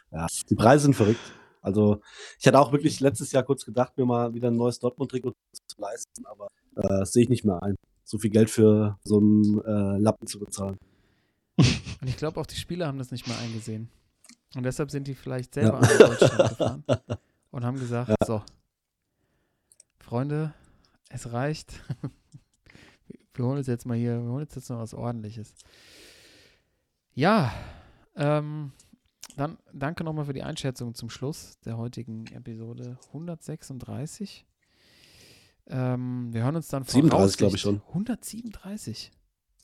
Ja, 0.10 0.26
die 0.50 0.56
Preise 0.56 0.84
sind 0.84 0.96
verrückt. 0.96 1.20
Also 1.62 2.02
ich 2.40 2.48
hatte 2.48 2.60
auch 2.60 2.72
wirklich 2.72 3.00
letztes 3.02 3.32
Jahr 3.34 3.44
kurz 3.44 3.66
gedacht, 3.66 3.98
mir 3.98 4.06
mal 4.06 4.34
wieder 4.34 4.48
ein 4.48 4.56
neues 4.56 4.80
Dortmund-Trikot 4.80 5.34
zu 5.68 5.82
leisten, 5.82 6.26
aber 6.26 6.48
äh, 6.76 6.88
das 6.88 7.12
sehe 7.12 7.24
ich 7.24 7.30
nicht 7.30 7.46
mehr 7.46 7.62
ein, 7.62 7.76
so 8.04 8.18
viel 8.18 8.32
Geld 8.32 8.50
für 8.50 8.98
so 9.04 9.18
einen 9.18 9.62
äh, 9.62 10.00
Lappen 10.00 10.26
zu 10.26 10.40
bezahlen. 10.40 10.78
Und 11.58 12.08
ich 12.08 12.18
glaube, 12.18 12.40
auch 12.40 12.46
die 12.46 12.56
Spieler 12.56 12.88
haben 12.88 12.98
das 12.98 13.12
nicht 13.12 13.28
mehr 13.28 13.38
eingesehen. 13.38 13.90
Und 14.56 14.64
deshalb 14.64 14.92
sind 14.92 15.08
die 15.08 15.16
vielleicht 15.16 15.54
selber 15.54 15.80
nach 15.80 15.98
Deutschland 15.98 16.50
gefahren 16.50 16.84
und 17.52 17.66
haben 17.66 17.80
gesagt, 17.80 18.14
so, 18.26 18.42
Freunde, 20.00 20.54
es 21.10 21.32
reicht. 21.32 21.84
Wir 23.34 23.46
holen 23.46 23.58
uns 23.58 23.68
jetzt 23.68 23.86
mal 23.86 23.96
hier, 23.96 24.20
wir 24.24 24.32
holen 24.32 24.46
uns 24.46 24.56
jetzt 24.56 24.68
noch 24.72 24.80
was 24.80 24.96
ordentliches. 24.96 25.54
Ja, 27.14 27.54
ähm, 28.16 28.72
dann 29.36 29.60
danke 29.72 30.04
nochmal 30.04 30.26
für 30.26 30.34
die 30.34 30.42
Einschätzung 30.42 30.96
zum 30.96 31.12
Schluss 31.12 31.60
der 31.60 31.78
heutigen 31.78 32.26
Episode 32.28 32.98
136. 33.10 34.48
Ähm, 35.68 36.34
wir 36.34 36.44
hören 36.44 36.56
uns 36.56 36.68
dann 36.70 36.84
37, 36.84 37.38
glaube 37.38 37.56
ich 37.56 37.62
schon. 37.62 37.82
137. 37.90 39.12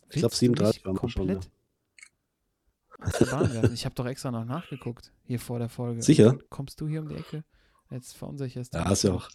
Ich 0.10 0.20
glaube 0.20 0.34
Willst 0.34 0.42
du 0.42 0.50
mich 0.50 0.60
37 0.60 0.86
waren 0.86 1.02
wir 1.02 1.10
schon. 1.10 1.30
Ja. 1.30 1.40
Aus 3.06 3.14
der 3.20 3.26
Bahn 3.26 3.54
werfen? 3.54 3.74
Ich 3.74 3.86
habe 3.86 3.96
doch 3.96 4.06
extra 4.06 4.32
noch 4.32 4.46
nachgeguckt, 4.46 5.12
hier 5.26 5.40
vor 5.40 5.60
der 5.60 5.70
Folge. 5.70 6.02
Sicher? 6.02 6.38
Kommst 6.50 6.80
du 6.82 6.88
hier 6.88 7.02
um 7.02 7.08
die 7.10 7.16
Ecke? 7.16 7.44
Jetzt 7.90 8.16
verunsicherst 8.18 8.74
du 8.74 8.78
Ja, 8.80 8.92
ist 8.92 9.04
ja 9.04 9.14
auch. 9.14 9.30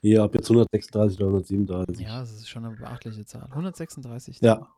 Hier 0.00 0.22
ab 0.22 0.34
jetzt 0.34 0.48
136 0.50 1.18
oder 1.18 1.26
137. 1.28 2.00
Ja, 2.06 2.20
das 2.20 2.32
ist 2.32 2.48
schon 2.48 2.64
eine 2.64 2.74
beachtliche 2.76 3.24
Zahl. 3.24 3.48
136. 3.50 4.40
Ja. 4.40 4.68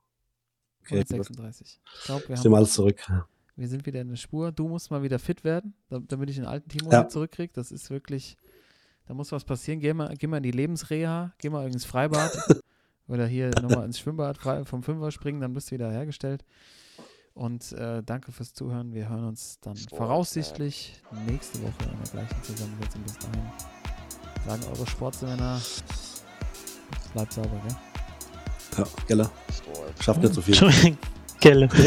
Okay, 0.83 1.01
gut. 1.03 1.11
136. 1.11 1.81
Ich 1.99 2.05
glaube, 2.05 2.29
wir, 2.29 2.35
Ich 2.35 2.45
haben- 2.45 2.55
alles 2.55 2.73
zurück. 2.75 3.01
wir 3.57 3.69
sind 3.69 3.87
wieder 3.87 4.01
in 4.01 4.09
der 4.09 4.17
Spur. 4.17 4.53
Du 4.53 4.69
musst 4.69 4.91
mal 4.91 5.03
wieder 5.03 5.19
fit 5.19 5.45
werden, 5.45 5.75
da- 5.89 6.01
damit 6.01 6.29
ich 6.31 6.37
den 6.37 6.45
alten 6.47 6.69
Timo 6.69 6.91
Ja. 6.91 7.09
zurückkriege. 7.09 7.53
Das 7.55 7.73
ist 7.73 7.89
wirklich, 7.91 8.37
da 9.07 9.15
muss 9.15 9.33
was 9.33 9.45
passieren. 9.45 9.81
Geh 9.81 9.95
mal, 9.95 10.15
geh 10.17 10.27
mal 10.27 10.39
in 10.39 10.43
die 10.43 10.51
Lebensreha, 10.51 11.33
geh 11.39 11.49
mal 11.51 11.67
ins 11.69 11.85
Freibad 11.87 12.33
oder 13.09 13.27
hier 13.27 13.51
nochmal 13.63 13.87
ins 13.87 13.99
Schwimmbad 13.99 14.39
vom 14.67 14.83
Fünfer 14.83 15.11
springen, 15.11 15.41
dann 15.41 15.53
bist 15.55 15.71
du 15.71 15.75
wieder 15.77 15.91
hergestellt. 15.91 16.45
Und 17.35 17.73
äh, 17.73 18.03
danke 18.05 18.31
fürs 18.31 18.55
Zuhören. 18.55 18.95
Wir 18.95 19.09
hören 19.09 19.25
uns 19.25 19.59
dann 19.61 19.77
voraussichtlich 19.77 21.03
nächste 21.27 21.61
Woche 21.63 21.91
in 21.91 21.99
der 22.03 22.13
gleichen 22.13 22.43
Zusammensetzung. 22.45 23.03
Bis 23.03 23.19
dahin 23.19 23.43
sagen 24.47 24.63
eure 24.73 24.87
Sportsmänner, 24.87 25.61
bleibt 27.13 27.33
sauber, 27.33 27.61
gell? 27.67 27.77
Ja, 28.79 28.85
Geller. 29.09 29.31
Schafft 30.01 30.23
nicht 30.23 30.35
so 30.35 30.41
viel. 30.43 30.55
Entschuldigung, 30.55 30.97
Gelle. 31.41 31.69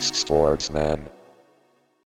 Sportsman. 0.00 1.00